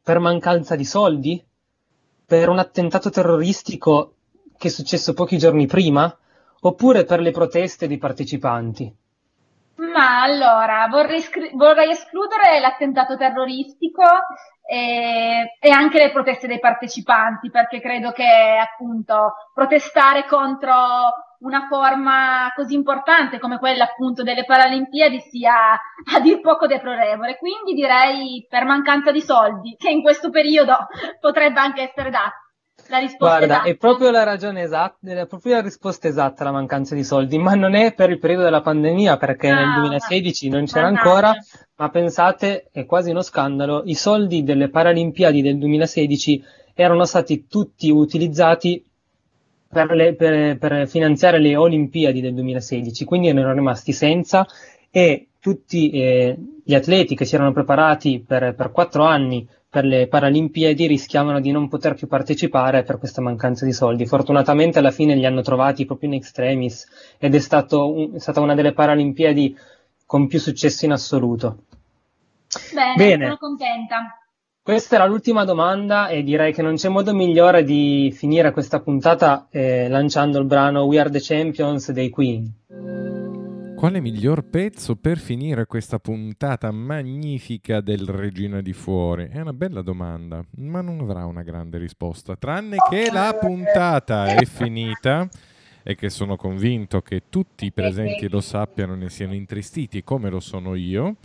Per 0.03 0.19
mancanza 0.19 0.75
di 0.75 0.85
soldi? 0.85 1.43
Per 2.25 2.49
un 2.49 2.59
attentato 2.59 3.09
terroristico 3.09 4.15
che 4.57 4.67
è 4.67 4.71
successo 4.71 5.13
pochi 5.13 5.37
giorni 5.37 5.65
prima? 5.65 6.15
Oppure 6.61 7.05
per 7.05 7.19
le 7.19 7.31
proteste 7.31 7.87
dei 7.87 7.97
partecipanti? 7.97 8.95
Ma 9.75 10.21
allora, 10.21 10.87
vorrei, 10.89 11.21
scri- 11.21 11.51
vorrei 11.55 11.89
escludere 11.89 12.59
l'attentato 12.59 13.17
terroristico 13.17 14.03
e, 14.63 15.57
e 15.59 15.69
anche 15.71 15.97
le 15.97 16.11
proteste 16.11 16.45
dei 16.45 16.59
partecipanti, 16.59 17.49
perché 17.49 17.81
credo 17.81 18.11
che 18.11 18.23
appunto 18.23 19.33
protestare 19.53 20.25
contro 20.25 20.73
una 21.41 21.67
forma 21.69 22.51
così 22.55 22.73
importante 22.75 23.39
come 23.39 23.57
quella 23.59 23.83
appunto 23.85 24.23
delle 24.23 24.45
Paralimpiadi 24.45 25.19
sia 25.29 25.71
a 25.73 26.19
dir 26.21 26.39
poco 26.41 26.67
deplorevole. 26.67 27.37
Quindi 27.37 27.73
direi 27.73 28.45
per 28.49 28.65
mancanza 28.65 29.11
di 29.11 29.21
soldi, 29.21 29.75
che 29.77 29.89
in 29.89 30.01
questo 30.01 30.29
periodo 30.29 30.87
potrebbe 31.19 31.59
anche 31.59 31.81
essere 31.89 32.09
data. 32.09 32.33
La 32.87 32.97
risposta 32.97 33.37
Guarda, 33.37 33.53
esatta. 33.53 33.69
è 33.69 33.77
proprio 33.77 34.11
la 34.11 34.23
ragione 34.23 34.61
esatta, 34.63 34.97
è 35.11 35.27
proprio 35.27 35.53
la 35.55 35.61
risposta 35.61 36.07
esatta 36.07 36.43
la 36.43 36.51
mancanza 36.51 36.95
di 36.95 37.03
soldi, 37.03 37.37
ma 37.37 37.53
non 37.53 37.75
è 37.75 37.93
per 37.93 38.09
il 38.09 38.17
periodo 38.19 38.43
della 38.43 38.61
pandemia, 38.61 39.17
perché 39.17 39.53
nel 39.53 39.67
Ah, 39.69 39.79
2016 39.79 40.49
non 40.49 40.65
c'era 40.65 40.89
mannaggia. 40.89 41.03
ancora, 41.03 41.33
ma 41.77 41.89
pensate, 41.89 42.69
è 42.71 42.85
quasi 42.85 43.11
uno 43.11 43.21
scandalo, 43.21 43.83
i 43.85 43.93
soldi 43.93 44.43
delle 44.43 44.69
Paralimpiadi 44.69 45.41
del 45.41 45.57
2016 45.59 46.43
erano 46.73 47.05
stati 47.05 47.45
tutti 47.47 47.89
utilizzati 47.91 48.83
per, 49.71 49.91
le- 49.91 50.15
per- 50.15 50.57
per 50.57 50.87
finanziare 50.87 51.39
le 51.39 51.55
Olimpiadi 51.55 52.21
del 52.21 52.33
2016, 52.33 53.05
quindi 53.05 53.27
erano 53.29 53.53
rimasti 53.53 53.93
senza 53.93 54.45
e 54.89 55.27
tutti 55.39 55.89
eh, 55.91 56.37
gli 56.63 56.73
atleti 56.75 57.15
che 57.15 57.25
si 57.25 57.35
erano 57.35 57.51
preparati 57.53 58.23
per, 58.25 58.53
per 58.55 58.71
quattro 58.71 59.03
anni 59.03 59.47
per 59.69 59.85
le 59.85 60.07
Paralimpiadi 60.07 60.85
rischiavano 60.85 61.39
di 61.39 61.49
non 61.51 61.69
poter 61.69 61.93
più 61.93 62.07
partecipare 62.07 62.83
per 62.83 62.97
questa 62.99 63.21
mancanza 63.21 63.63
di 63.63 63.71
soldi. 63.71 64.05
Fortunatamente 64.05 64.79
alla 64.79 64.91
fine 64.91 65.15
li 65.15 65.25
hanno 65.25 65.41
trovati 65.41 65.85
proprio 65.85 66.09
in 66.09 66.15
extremis 66.15 66.85
ed 67.17 67.33
è, 67.33 67.39
stato 67.39 67.89
un- 67.89 68.15
è 68.15 68.19
stata 68.19 68.41
una 68.41 68.53
delle 68.53 68.73
Paralimpiadi 68.73 69.55
con 70.05 70.27
più 70.27 70.39
successo 70.39 70.83
in 70.83 70.91
assoluto. 70.91 71.63
Bene, 72.73 72.95
Bene. 72.95 73.23
sono 73.23 73.37
contenta. 73.37 74.20
Questa 74.63 74.93
era 74.93 75.07
l'ultima 75.07 75.43
domanda 75.43 76.09
e 76.09 76.21
direi 76.21 76.53
che 76.53 76.61
non 76.61 76.75
c'è 76.75 76.87
modo 76.87 77.15
migliore 77.15 77.63
di 77.63 78.13
finire 78.15 78.51
questa 78.51 78.79
puntata 78.79 79.47
eh, 79.49 79.89
lanciando 79.89 80.37
il 80.37 80.45
brano 80.45 80.83
We 80.83 80.99
Are 80.99 81.09
the 81.09 81.19
Champions 81.19 81.91
dei 81.91 82.11
Queen. 82.11 82.53
Quale 83.75 83.99
miglior 83.99 84.47
pezzo 84.47 84.97
per 84.97 85.17
finire 85.17 85.65
questa 85.65 85.97
puntata 85.97 86.69
magnifica 86.69 87.81
del 87.81 88.07
Regina 88.07 88.61
di 88.61 88.73
Fuori? 88.73 89.29
È 89.31 89.39
una 89.39 89.53
bella 89.53 89.81
domanda, 89.81 90.45
ma 90.57 90.81
non 90.81 90.99
avrà 90.99 91.25
una 91.25 91.41
grande 91.41 91.79
risposta, 91.79 92.35
tranne 92.35 92.75
che 92.87 93.09
la 93.11 93.35
puntata 93.41 94.27
è 94.35 94.45
finita 94.45 95.27
e 95.81 95.95
che 95.95 96.11
sono 96.11 96.35
convinto 96.35 97.01
che 97.01 97.23
tutti 97.29 97.65
i 97.65 97.71
presenti 97.71 98.29
lo 98.29 98.41
sappiano 98.41 98.93
e 98.93 98.97
ne 98.97 99.09
siano 99.09 99.33
intristiti 99.33 100.03
come 100.03 100.29
lo 100.29 100.39
sono 100.39 100.75
io. 100.75 101.15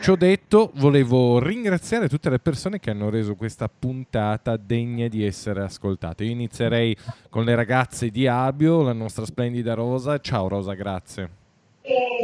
Ciò 0.00 0.14
detto, 0.14 0.70
volevo 0.76 1.38
ringraziare 1.38 2.08
tutte 2.08 2.30
le 2.30 2.38
persone 2.38 2.78
che 2.78 2.90
hanno 2.90 3.10
reso 3.10 3.34
questa 3.34 3.68
puntata 3.68 4.56
degna 4.56 5.08
di 5.08 5.24
essere 5.24 5.62
ascoltate. 5.62 6.24
Io 6.24 6.30
inizierei 6.30 6.96
con 7.28 7.44
le 7.44 7.54
ragazze 7.54 8.08
di 8.10 8.26
Abio, 8.26 8.82
la 8.82 8.92
nostra 8.92 9.24
splendida 9.24 9.74
Rosa. 9.74 10.18
Ciao 10.18 10.48
Rosa, 10.48 10.74
grazie. 10.74 11.28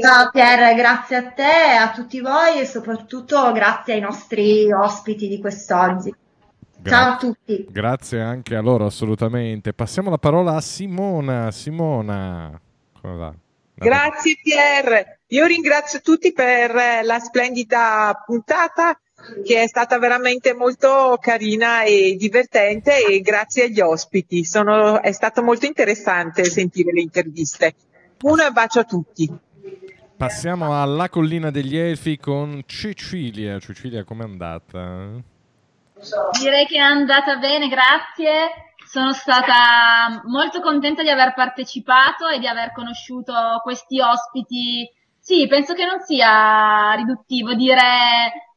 Ciao 0.01 0.31
Pier, 0.31 0.75
grazie 0.77 1.16
a 1.16 1.31
te, 1.31 1.77
a 1.79 1.91
tutti 1.91 2.20
voi 2.20 2.61
e 2.61 2.66
soprattutto 2.66 3.53
grazie 3.53 3.95
ai 3.95 4.01
nostri 4.01 4.70
ospiti 4.72 5.29
di 5.29 5.41
quest'oggi. 5.41 6.14
Ciao 6.85 7.12
a 7.12 7.16
tutti. 7.16 7.66
Grazie 7.68 8.20
anche 8.20 8.57
a 8.57 8.61
loro, 8.61 8.87
assolutamente. 8.87 9.72
Passiamo 9.72 10.11
la 10.11 10.18
parola 10.18 10.55
a 10.55 10.61
Simona. 10.61 11.51
Simona, 11.51 12.59
come 13.01 13.16
va? 13.16 13.35
Grazie 13.75 14.39
Pier, 14.43 15.18
io 15.35 15.47
ringrazio 15.47 16.01
tutti 16.01 16.32
per 16.32 16.74
eh, 16.76 17.03
la 17.03 17.18
splendida 17.18 18.22
puntata 18.24 18.99
che 19.45 19.62
è 19.62 19.66
stata 19.66 19.99
veramente 19.99 20.55
molto 20.55 21.16
carina 21.20 21.82
e 21.82 22.14
divertente 22.16 23.05
e 23.05 23.20
grazie 23.20 23.64
agli 23.64 23.80
ospiti, 23.80 24.45
Sono- 24.45 25.01
è 25.01 25.12
stato 25.12 25.43
molto 25.43 25.66
interessante 25.66 26.45
sentire 26.45 26.93
le 26.93 27.01
interviste. 27.01 27.74
Un 28.22 28.39
bacio 28.53 28.80
a 28.80 28.85
tutti. 28.85 29.30
Passiamo 30.16 30.80
alla 30.80 31.09
collina 31.09 31.51
degli 31.51 31.76
Elfi 31.76 32.18
con 32.18 32.62
Cecilia. 32.66 33.59
Cecilia, 33.59 34.05
com'è 34.05 34.22
andata? 34.22 35.11
Direi 36.39 36.66
che 36.66 36.76
è 36.76 36.80
andata 36.80 37.37
bene, 37.39 37.68
grazie. 37.68 38.72
Sono 38.87 39.12
stata 39.12 40.22
molto 40.26 40.61
contenta 40.61 41.03
di 41.03 41.11
aver 41.11 41.35
partecipato 41.35 42.28
e 42.28 42.39
di 42.39 42.47
aver 42.47 42.72
conosciuto 42.72 43.35
questi 43.62 44.01
ospiti. 44.01 44.89
Sì, 45.25 45.47
penso 45.47 45.72
che 45.72 45.87
non 45.87 46.01
sia 46.01 46.93
riduttivo 46.97 47.55
dire 47.55 47.81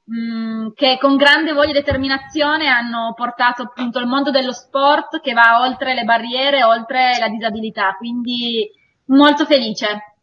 mh, 0.03 0.73
che 0.75 0.97
con 0.99 1.15
grande 1.15 1.53
voglia 1.53 1.69
e 1.69 1.75
determinazione 1.75 2.67
hanno 2.67 3.13
portato 3.15 3.61
appunto 3.61 3.99
il 3.99 4.05
mondo 4.05 4.31
dello 4.31 4.51
sport 4.51 5.21
che 5.21 5.31
va 5.31 5.61
oltre 5.61 5.93
le 5.93 6.03
barriere, 6.03 6.65
oltre 6.65 7.17
la 7.19 7.29
disabilità. 7.29 7.95
Quindi 7.97 8.69
molto 9.05 9.45
felice. 9.45 10.15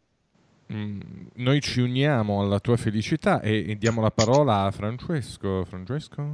Mm, 0.71 0.99
Noi 1.37 1.61
ci 1.61 1.79
uniamo 1.81 2.41
alla 2.41 2.59
tua 2.59 2.77
felicità 2.77 3.41
e, 3.41 3.71
e 3.71 3.75
diamo 3.75 4.01
la 4.01 4.11
parola 4.11 4.65
a 4.65 4.71
Francesco. 4.71 5.65
Francesco? 5.65 6.33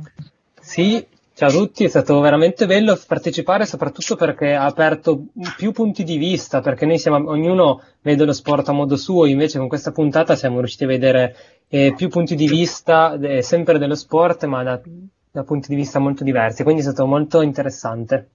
Sì, 0.59 1.07
ciao 1.41 1.49
a 1.49 1.53
tutti, 1.53 1.85
è 1.85 1.87
stato 1.87 2.19
veramente 2.19 2.67
bello 2.67 2.95
partecipare 3.07 3.65
soprattutto 3.65 4.15
perché 4.15 4.53
ha 4.53 4.65
aperto 4.65 5.23
più 5.57 5.71
punti 5.71 6.03
di 6.03 6.17
vista, 6.17 6.61
perché 6.61 6.85
noi 6.85 6.99
siamo, 6.99 7.31
ognuno 7.31 7.81
vede 8.01 8.25
lo 8.25 8.31
sport 8.31 8.69
a 8.69 8.73
modo 8.73 8.95
suo, 8.95 9.25
invece 9.25 9.57
con 9.57 9.67
questa 9.67 9.91
puntata 9.91 10.35
siamo 10.35 10.59
riusciti 10.59 10.83
a 10.83 10.87
vedere 10.87 11.35
eh, 11.67 11.95
più 11.97 12.09
punti 12.09 12.35
di 12.35 12.47
vista, 12.47 13.17
eh, 13.19 13.41
sempre 13.41 13.79
dello 13.79 13.95
sport, 13.95 14.45
ma 14.45 14.61
da, 14.61 14.79
da 15.31 15.43
punti 15.43 15.69
di 15.69 15.75
vista 15.75 15.97
molto 15.97 16.23
diversi, 16.23 16.61
quindi 16.61 16.81
è 16.81 16.83
stato 16.83 17.07
molto 17.07 17.41
interessante. 17.41 18.29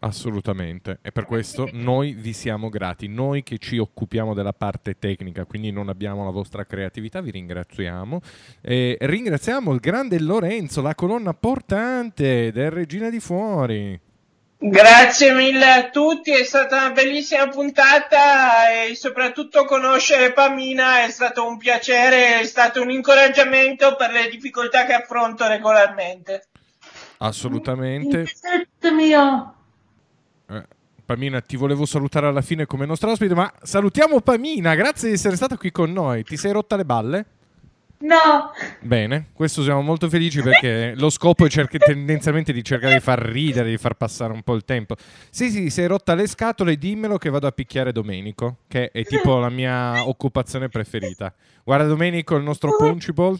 Assolutamente, 0.00 0.98
e 1.00 1.12
per 1.12 1.26
questo 1.26 1.68
noi 1.72 2.12
vi 2.12 2.32
siamo 2.32 2.68
grati. 2.68 3.06
Noi 3.06 3.42
che 3.42 3.58
ci 3.58 3.78
occupiamo 3.78 4.34
della 4.34 4.52
parte 4.52 4.98
tecnica, 4.98 5.44
quindi 5.44 5.70
non 5.70 5.88
abbiamo 5.88 6.24
la 6.24 6.30
vostra 6.30 6.64
creatività, 6.64 7.20
vi 7.20 7.30
ringraziamo. 7.30 8.20
E 8.60 8.96
ringraziamo 9.00 9.72
il 9.72 9.80
grande 9.80 10.18
Lorenzo, 10.18 10.82
la 10.82 10.94
colonna 10.94 11.34
portante 11.34 12.50
del 12.50 12.70
Regina 12.70 13.10
di 13.10 13.20
Fuori. 13.20 14.00
Grazie 14.64 15.32
mille 15.32 15.70
a 15.70 15.90
tutti, 15.90 16.30
è 16.30 16.44
stata 16.44 16.76
una 16.76 16.90
bellissima 16.92 17.48
puntata 17.48 18.70
e 18.70 18.94
soprattutto 18.94 19.64
conoscere 19.64 20.32
Pamina 20.32 21.04
è 21.04 21.10
stato 21.10 21.44
un 21.44 21.56
piacere, 21.58 22.40
è 22.40 22.44
stato 22.44 22.80
un 22.80 22.90
incoraggiamento 22.90 23.96
per 23.96 24.12
le 24.12 24.28
difficoltà 24.28 24.84
che 24.84 24.92
affronto 24.92 25.46
regolarmente. 25.48 26.46
Assolutamente. 27.18 28.26
Mio. 28.92 29.56
Eh, 30.48 30.62
Pamina, 31.04 31.40
ti 31.40 31.56
volevo 31.56 31.84
salutare 31.84 32.26
alla 32.26 32.42
fine 32.42 32.64
come 32.66 32.86
nostra 32.86 33.10
ospite, 33.10 33.34
ma 33.34 33.52
salutiamo 33.62 34.20
Pamina, 34.20 34.74
grazie 34.74 35.08
di 35.08 35.14
essere 35.14 35.36
stata 35.36 35.56
qui 35.56 35.70
con 35.70 35.92
noi. 35.92 36.22
Ti 36.22 36.36
sei 36.36 36.52
rotta 36.52 36.76
le 36.76 36.84
balle? 36.84 37.26
No. 38.02 38.50
Bene, 38.80 39.28
questo 39.32 39.62
siamo 39.62 39.80
molto 39.80 40.08
felici 40.08 40.42
perché 40.42 40.94
lo 40.96 41.08
scopo 41.08 41.46
è 41.46 41.48
cerca- 41.48 41.78
tendenzialmente 41.78 42.52
di 42.52 42.64
cercare 42.64 42.94
di 42.94 43.00
far 43.00 43.20
ridere, 43.20 43.68
di 43.70 43.76
far 43.78 43.94
passare 43.94 44.32
un 44.32 44.42
po' 44.42 44.54
il 44.54 44.64
tempo. 44.64 44.96
Sì, 45.30 45.50
sì, 45.50 45.70
sei 45.70 45.86
rotta 45.86 46.14
le 46.14 46.26
scatole, 46.26 46.76
dimmelo 46.76 47.16
che 47.18 47.30
vado 47.30 47.46
a 47.46 47.52
picchiare 47.52 47.92
Domenico, 47.92 48.58
che 48.66 48.90
è 48.90 49.04
tipo 49.04 49.38
la 49.38 49.50
mia 49.50 50.04
occupazione 50.08 50.68
preferita. 50.68 51.32
Guarda 51.62 51.86
Domenico, 51.86 52.34
il 52.34 52.42
nostro 52.42 52.74
principal. 52.76 53.38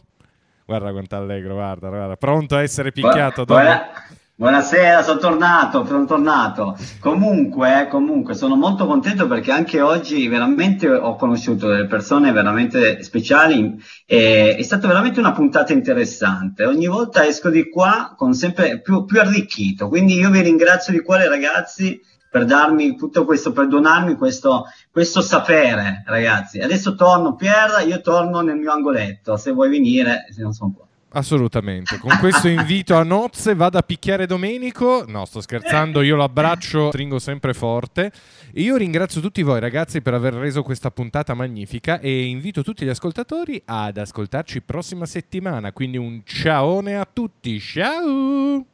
Guarda 0.65 0.93
quanto 0.93 1.17
allegro, 1.17 1.55
guarda, 1.55 1.89
guarda, 1.89 2.17
pronto 2.17 2.55
a 2.55 2.63
essere 2.63 2.93
picchiato. 2.93 3.45
Dom- 3.45 3.61
Buona- 3.61 3.91
Buonasera, 4.35 5.03
sono 5.03 5.19
tornato, 5.21 5.85
sono 5.85 6.07
tornato. 6.07 6.75
Comunque, 7.01 7.87
comunque, 7.91 8.33
sono 8.33 8.57
molto 8.57 8.87
contento 8.87 9.27
perché 9.27 9.53
anche 9.53 9.83
oggi 9.83 10.27
veramente 10.27 10.89
ho 10.89 11.17
conosciuto 11.17 11.69
delle 11.69 11.87
persone 11.87 12.33
veramente 12.33 13.03
speciali 13.03 13.79
e 14.07 14.57
è 14.57 14.63
stata 14.63 14.89
veramente 14.89 15.21
una 15.21 15.33
puntata 15.33 15.75
interessante. 15.75 16.65
Ogni 16.65 16.87
volta 16.87 17.27
esco 17.27 17.51
di 17.51 17.69
qua 17.69 18.15
con 18.17 18.33
sempre 18.33 18.81
più, 18.81 19.05
più 19.05 19.21
arricchito, 19.21 19.89
quindi 19.89 20.15
io 20.15 20.31
vi 20.31 20.41
ringrazio 20.41 20.95
di 20.95 21.03
cuore 21.03 21.29
ragazzi 21.29 22.01
per 22.31 22.47
darmi 22.47 22.97
tutto 22.97 23.27
questo, 23.27 23.53
per 23.53 23.69
donarmi 23.69 24.17
questo, 24.17 24.65
questo 24.91 25.21
sapere 25.21 26.03
ragazzi. 26.07 26.59
Adesso 26.59 26.95
torno, 26.95 27.35
Pier, 27.35 27.87
io 27.87 28.01
torno 28.01 28.41
nel 28.41 28.57
mio 28.57 28.73
angoletto, 28.73 29.37
se 29.37 29.53
vuoi 29.53 29.69
venire, 29.69 30.27
se 30.31 30.41
non 30.41 30.55
sono 30.55 30.73
qua. 30.75 30.87
Assolutamente. 31.13 31.99
Con 31.99 32.17
questo 32.19 32.49
invito 32.49 32.97
a 32.97 33.03
nozze 33.03 33.55
vado 33.55 33.79
a 33.79 33.83
picchiare 33.83 34.27
Domenico. 34.27 35.05
No, 35.07 35.25
sto 35.27 35.41
scherzando, 35.41 36.01
io 36.03 36.17
lo 36.17 36.25
abbraccio, 36.25 36.89
stringo 36.89 37.19
sempre 37.19 37.53
forte. 37.53 38.11
Io 38.55 38.77
ringrazio 38.77 39.21
tutti 39.21 39.43
voi 39.43 39.61
ragazzi 39.61 40.01
per 40.01 40.15
aver 40.15 40.35
reso 40.35 40.63
questa 40.63 40.91
puntata 40.91 41.35
magnifica 41.35 42.01
e 42.01 42.25
invito 42.25 42.63
tutti 42.63 42.85
gli 42.85 42.89
ascoltatori 42.89 43.61
ad 43.67 43.99
ascoltarci 43.99 44.63
prossima 44.63 45.07
settimana. 45.07 45.73
Quindi 45.73 45.99
un 45.99 46.23
ciaone 46.25 46.97
a 46.97 47.07
tutti. 47.11 47.61
Ciao! 47.61 48.72